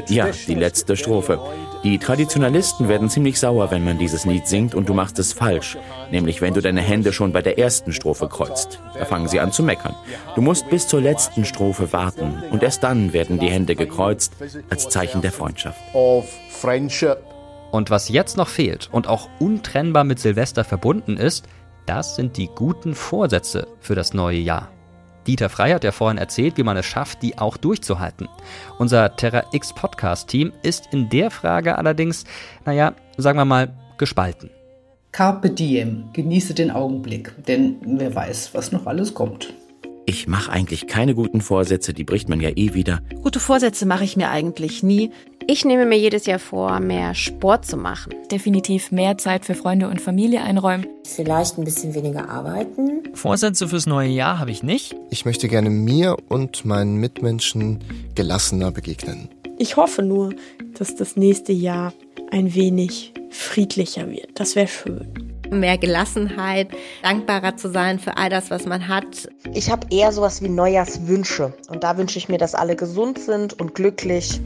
Ja, 0.09 0.29
die 0.47 0.55
letzte 0.55 0.95
Strophe. 0.95 1.39
Die 1.83 1.99
Traditionalisten 1.99 2.87
werden 2.87 3.09
ziemlich 3.09 3.39
sauer, 3.39 3.69
wenn 3.69 3.83
man 3.83 3.99
dieses 3.99 4.25
Lied 4.25 4.47
singt 4.47 4.73
und 4.73 4.89
du 4.89 4.93
machst 4.93 5.19
es 5.19 5.33
falsch. 5.33 5.77
Nämlich, 6.09 6.41
wenn 6.41 6.53
du 6.53 6.61
deine 6.61 6.81
Hände 6.81 7.13
schon 7.13 7.31
bei 7.31 7.41
der 7.41 7.59
ersten 7.59 7.93
Strophe 7.93 8.27
kreuzt. 8.27 8.79
Da 8.97 9.05
fangen 9.05 9.27
sie 9.27 9.39
an 9.39 9.51
zu 9.51 9.61
meckern. 9.61 9.95
Du 10.35 10.41
musst 10.41 10.69
bis 10.69 10.87
zur 10.87 11.01
letzten 11.01 11.45
Strophe 11.45 11.93
warten 11.93 12.41
und 12.51 12.63
erst 12.63 12.83
dann 12.83 13.13
werden 13.13 13.39
die 13.39 13.49
Hände 13.49 13.75
gekreuzt 13.75 14.33
als 14.69 14.89
Zeichen 14.89 15.21
der 15.21 15.31
Freundschaft. 15.31 15.79
Und 17.71 17.89
was 17.89 18.09
jetzt 18.09 18.37
noch 18.37 18.47
fehlt 18.47 18.89
und 18.91 19.07
auch 19.07 19.29
untrennbar 19.39 20.05
mit 20.05 20.19
Silvester 20.19 20.63
verbunden 20.63 21.17
ist, 21.17 21.45
das 21.85 22.15
sind 22.15 22.37
die 22.37 22.47
guten 22.47 22.95
Vorsätze 22.95 23.67
für 23.79 23.95
das 23.95 24.13
neue 24.13 24.39
Jahr. 24.39 24.69
Dieter 25.27 25.49
Frey 25.49 25.71
hat 25.71 25.83
ja 25.83 25.91
vorhin 25.91 26.17
erzählt, 26.17 26.57
wie 26.57 26.63
man 26.63 26.77
es 26.77 26.85
schafft, 26.85 27.21
die 27.21 27.37
auch 27.37 27.57
durchzuhalten. 27.57 28.29
Unser 28.77 29.15
Terra 29.15 29.43
X 29.51 29.73
Podcast 29.73 30.27
Team 30.27 30.51
ist 30.61 30.89
in 30.91 31.09
der 31.09 31.31
Frage 31.31 31.77
allerdings, 31.77 32.25
naja, 32.65 32.93
sagen 33.17 33.39
wir 33.39 33.45
mal, 33.45 33.73
gespalten. 33.97 34.49
Carpe 35.11 35.49
diem, 35.49 36.09
genieße 36.13 36.53
den 36.53 36.71
Augenblick, 36.71 37.33
denn 37.47 37.77
wer 37.85 38.13
weiß, 38.13 38.53
was 38.53 38.71
noch 38.71 38.85
alles 38.85 39.13
kommt. 39.13 39.53
Ich 40.07 40.27
mache 40.27 40.51
eigentlich 40.51 40.85
keine 40.85 41.15
guten 41.15 41.41
Vorsätze, 41.41 41.93
die 41.93 42.03
bricht 42.03 42.29
man 42.29 42.39
ja 42.39 42.49
eh 42.49 42.75
wieder. 42.75 43.01
Gute 43.23 43.39
Vorsätze 43.39 43.87
mache 43.87 44.03
ich 44.03 44.17
mir 44.17 44.29
eigentlich 44.29 44.83
nie. 44.83 45.11
Ich 45.47 45.63
nehme 45.63 45.85
mir 45.85 45.97
jedes 45.97 46.25
Jahr 46.25 46.39
vor, 46.39 46.79
mehr 46.79 47.13
Sport 47.13 47.67
zu 47.67 47.77
machen. 47.77 48.15
Definitiv 48.31 48.91
mehr 48.91 49.19
Zeit 49.19 49.45
für 49.45 49.53
Freunde 49.53 49.87
und 49.87 50.01
Familie 50.01 50.41
einräumen. 50.41 50.87
Vielleicht 51.03 51.59
ein 51.59 51.63
bisschen 51.63 51.93
weniger 51.93 52.29
arbeiten. 52.29 53.03
Vorsätze 53.13 53.67
fürs 53.67 53.85
neue 53.85 54.09
Jahr 54.09 54.39
habe 54.39 54.49
ich 54.49 54.63
nicht. 54.63 54.95
Ich 55.11 55.23
möchte 55.23 55.47
gerne 55.47 55.69
mir 55.69 56.17
und 56.29 56.65
meinen 56.65 56.95
Mitmenschen 56.95 57.83
gelassener 58.15 58.71
begegnen. 58.71 59.29
Ich 59.59 59.77
hoffe 59.77 60.01
nur, 60.01 60.33
dass 60.79 60.95
das 60.95 61.15
nächste 61.15 61.53
Jahr 61.53 61.93
ein 62.31 62.55
wenig 62.55 63.13
friedlicher 63.29 64.09
wird. 64.09 64.31
Das 64.39 64.55
wäre 64.55 64.67
schön 64.67 65.25
mehr 65.51 65.77
Gelassenheit, 65.77 66.69
dankbarer 67.03 67.55
zu 67.55 67.69
sein 67.69 67.99
für 67.99 68.17
all 68.17 68.29
das, 68.29 68.49
was 68.49 68.65
man 68.65 68.87
hat. 68.87 69.29
Ich 69.53 69.69
habe 69.69 69.87
eher 69.89 70.11
sowas 70.11 70.41
wie 70.41 70.49
Neujahrswünsche 70.49 71.53
und 71.69 71.83
da 71.83 71.97
wünsche 71.97 72.17
ich 72.17 72.29
mir, 72.29 72.37
dass 72.37 72.55
alle 72.55 72.75
gesund 72.75 73.19
sind 73.19 73.59
und 73.59 73.75
glücklich. 73.75 74.41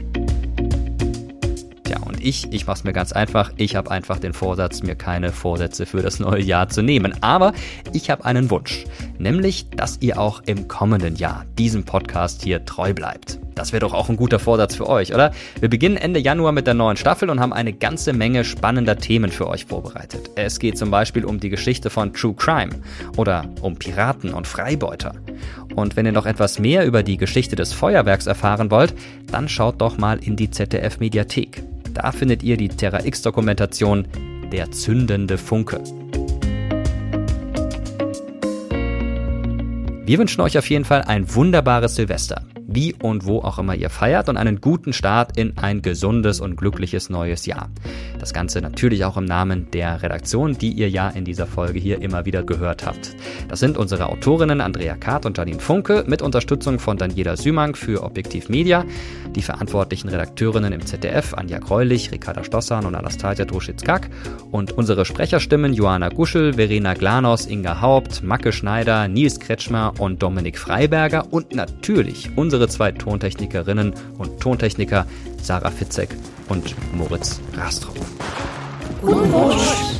Ich, 2.22 2.52
ich 2.52 2.66
mach's 2.66 2.84
mir 2.84 2.92
ganz 2.92 3.12
einfach. 3.12 3.50
Ich 3.56 3.76
habe 3.76 3.90
einfach 3.90 4.18
den 4.18 4.34
Vorsatz, 4.34 4.82
mir 4.82 4.94
keine 4.94 5.32
Vorsätze 5.32 5.86
für 5.86 6.02
das 6.02 6.20
neue 6.20 6.42
Jahr 6.42 6.68
zu 6.68 6.82
nehmen. 6.82 7.14
Aber 7.22 7.54
ich 7.92 8.10
habe 8.10 8.24
einen 8.24 8.50
Wunsch, 8.50 8.84
nämlich, 9.18 9.70
dass 9.70 9.98
ihr 10.00 10.20
auch 10.20 10.42
im 10.44 10.68
kommenden 10.68 11.16
Jahr 11.16 11.46
diesem 11.58 11.84
Podcast 11.84 12.42
hier 12.42 12.64
treu 12.66 12.92
bleibt. 12.92 13.38
Das 13.54 13.72
wäre 13.72 13.80
doch 13.80 13.94
auch 13.94 14.08
ein 14.08 14.16
guter 14.16 14.38
Vorsatz 14.38 14.74
für 14.74 14.88
euch, 14.88 15.14
oder? 15.14 15.32
Wir 15.60 15.68
beginnen 15.68 15.96
Ende 15.96 16.20
Januar 16.20 16.52
mit 16.52 16.66
der 16.66 16.74
neuen 16.74 16.96
Staffel 16.96 17.30
und 17.30 17.40
haben 17.40 17.52
eine 17.52 17.72
ganze 17.72 18.12
Menge 18.12 18.44
spannender 18.44 18.96
Themen 18.96 19.30
für 19.30 19.48
euch 19.48 19.66
vorbereitet. 19.66 20.30
Es 20.36 20.58
geht 20.58 20.78
zum 20.78 20.90
Beispiel 20.90 21.24
um 21.24 21.40
die 21.40 21.50
Geschichte 21.50 21.90
von 21.90 22.12
True 22.12 22.34
Crime 22.34 22.70
oder 23.16 23.48
um 23.60 23.76
Piraten 23.76 24.32
und 24.32 24.46
Freibeuter. 24.46 25.14
Und 25.74 25.96
wenn 25.96 26.06
ihr 26.06 26.12
noch 26.12 26.26
etwas 26.26 26.58
mehr 26.58 26.86
über 26.86 27.02
die 27.02 27.16
Geschichte 27.16 27.56
des 27.56 27.72
Feuerwerks 27.72 28.26
erfahren 28.26 28.70
wollt, 28.70 28.94
dann 29.30 29.48
schaut 29.48 29.80
doch 29.80 29.98
mal 29.98 30.18
in 30.22 30.36
die 30.36 30.50
ZDF 30.50 31.00
Mediathek. 31.00 31.62
Da 31.94 32.12
findet 32.12 32.42
ihr 32.42 32.56
die 32.56 32.68
Terra 32.68 33.04
X 33.04 33.22
Dokumentation 33.22 34.06
Der 34.52 34.70
zündende 34.70 35.38
Funke. 35.38 35.82
Wir 40.04 40.18
wünschen 40.18 40.40
euch 40.40 40.58
auf 40.58 40.68
jeden 40.68 40.84
Fall 40.84 41.02
ein 41.02 41.32
wunderbares 41.34 41.94
Silvester 41.94 42.44
wie 42.72 42.94
und 42.94 43.26
wo 43.26 43.40
auch 43.40 43.58
immer 43.58 43.74
ihr 43.74 43.90
feiert 43.90 44.28
und 44.28 44.36
einen 44.36 44.60
guten 44.60 44.92
Start 44.92 45.36
in 45.36 45.58
ein 45.58 45.82
gesundes 45.82 46.40
und 46.40 46.56
glückliches 46.56 47.10
neues 47.10 47.46
Jahr. 47.46 47.68
Das 48.18 48.32
Ganze 48.32 48.60
natürlich 48.60 49.04
auch 49.04 49.16
im 49.16 49.24
Namen 49.24 49.70
der 49.72 50.02
Redaktion, 50.02 50.56
die 50.56 50.72
ihr 50.72 50.88
ja 50.88 51.08
in 51.08 51.24
dieser 51.24 51.46
Folge 51.46 51.78
hier 51.78 52.00
immer 52.00 52.26
wieder 52.26 52.42
gehört 52.42 52.86
habt. 52.86 53.16
Das 53.48 53.60
sind 53.60 53.76
unsere 53.76 54.06
Autorinnen 54.06 54.60
Andrea 54.60 54.96
Kart 54.96 55.26
und 55.26 55.36
Janine 55.36 55.60
Funke 55.60 56.04
mit 56.06 56.22
Unterstützung 56.22 56.78
von 56.78 56.96
Daniela 56.96 57.36
Sümank 57.36 57.76
für 57.76 58.02
Objektiv 58.02 58.48
Media, 58.48 58.84
die 59.34 59.42
verantwortlichen 59.42 60.08
Redakteurinnen 60.08 60.72
im 60.72 60.86
ZDF 60.86 61.34
Anja 61.34 61.58
Greulich, 61.58 62.12
Ricarda 62.12 62.44
Stossan 62.44 62.86
und 62.86 62.94
Anastasia 62.94 63.44
Druschitzkak 63.44 64.10
und 64.50 64.72
unsere 64.72 65.04
Sprecherstimmen 65.04 65.72
Johanna 65.72 66.08
Guschel, 66.08 66.54
Verena 66.54 66.94
Glanos, 66.94 67.46
Inga 67.46 67.80
Haupt, 67.80 68.22
Macke 68.22 68.52
Schneider, 68.52 69.08
Nils 69.08 69.40
Kretschmer 69.40 69.94
und 69.98 70.22
Dominik 70.22 70.58
Freiberger 70.58 71.32
und 71.32 71.54
natürlich 71.54 72.30
unsere 72.36 72.59
unsere 72.60 72.76
zwei 72.76 72.92
Tontechnikerinnen 72.92 73.94
und 74.18 74.38
Tontechniker 74.38 75.06
Sarah 75.42 75.70
Fitzek 75.70 76.10
und 76.50 76.74
Moritz 76.94 77.40
Rastrow. 77.56 77.94
Rutsch! 79.02 79.96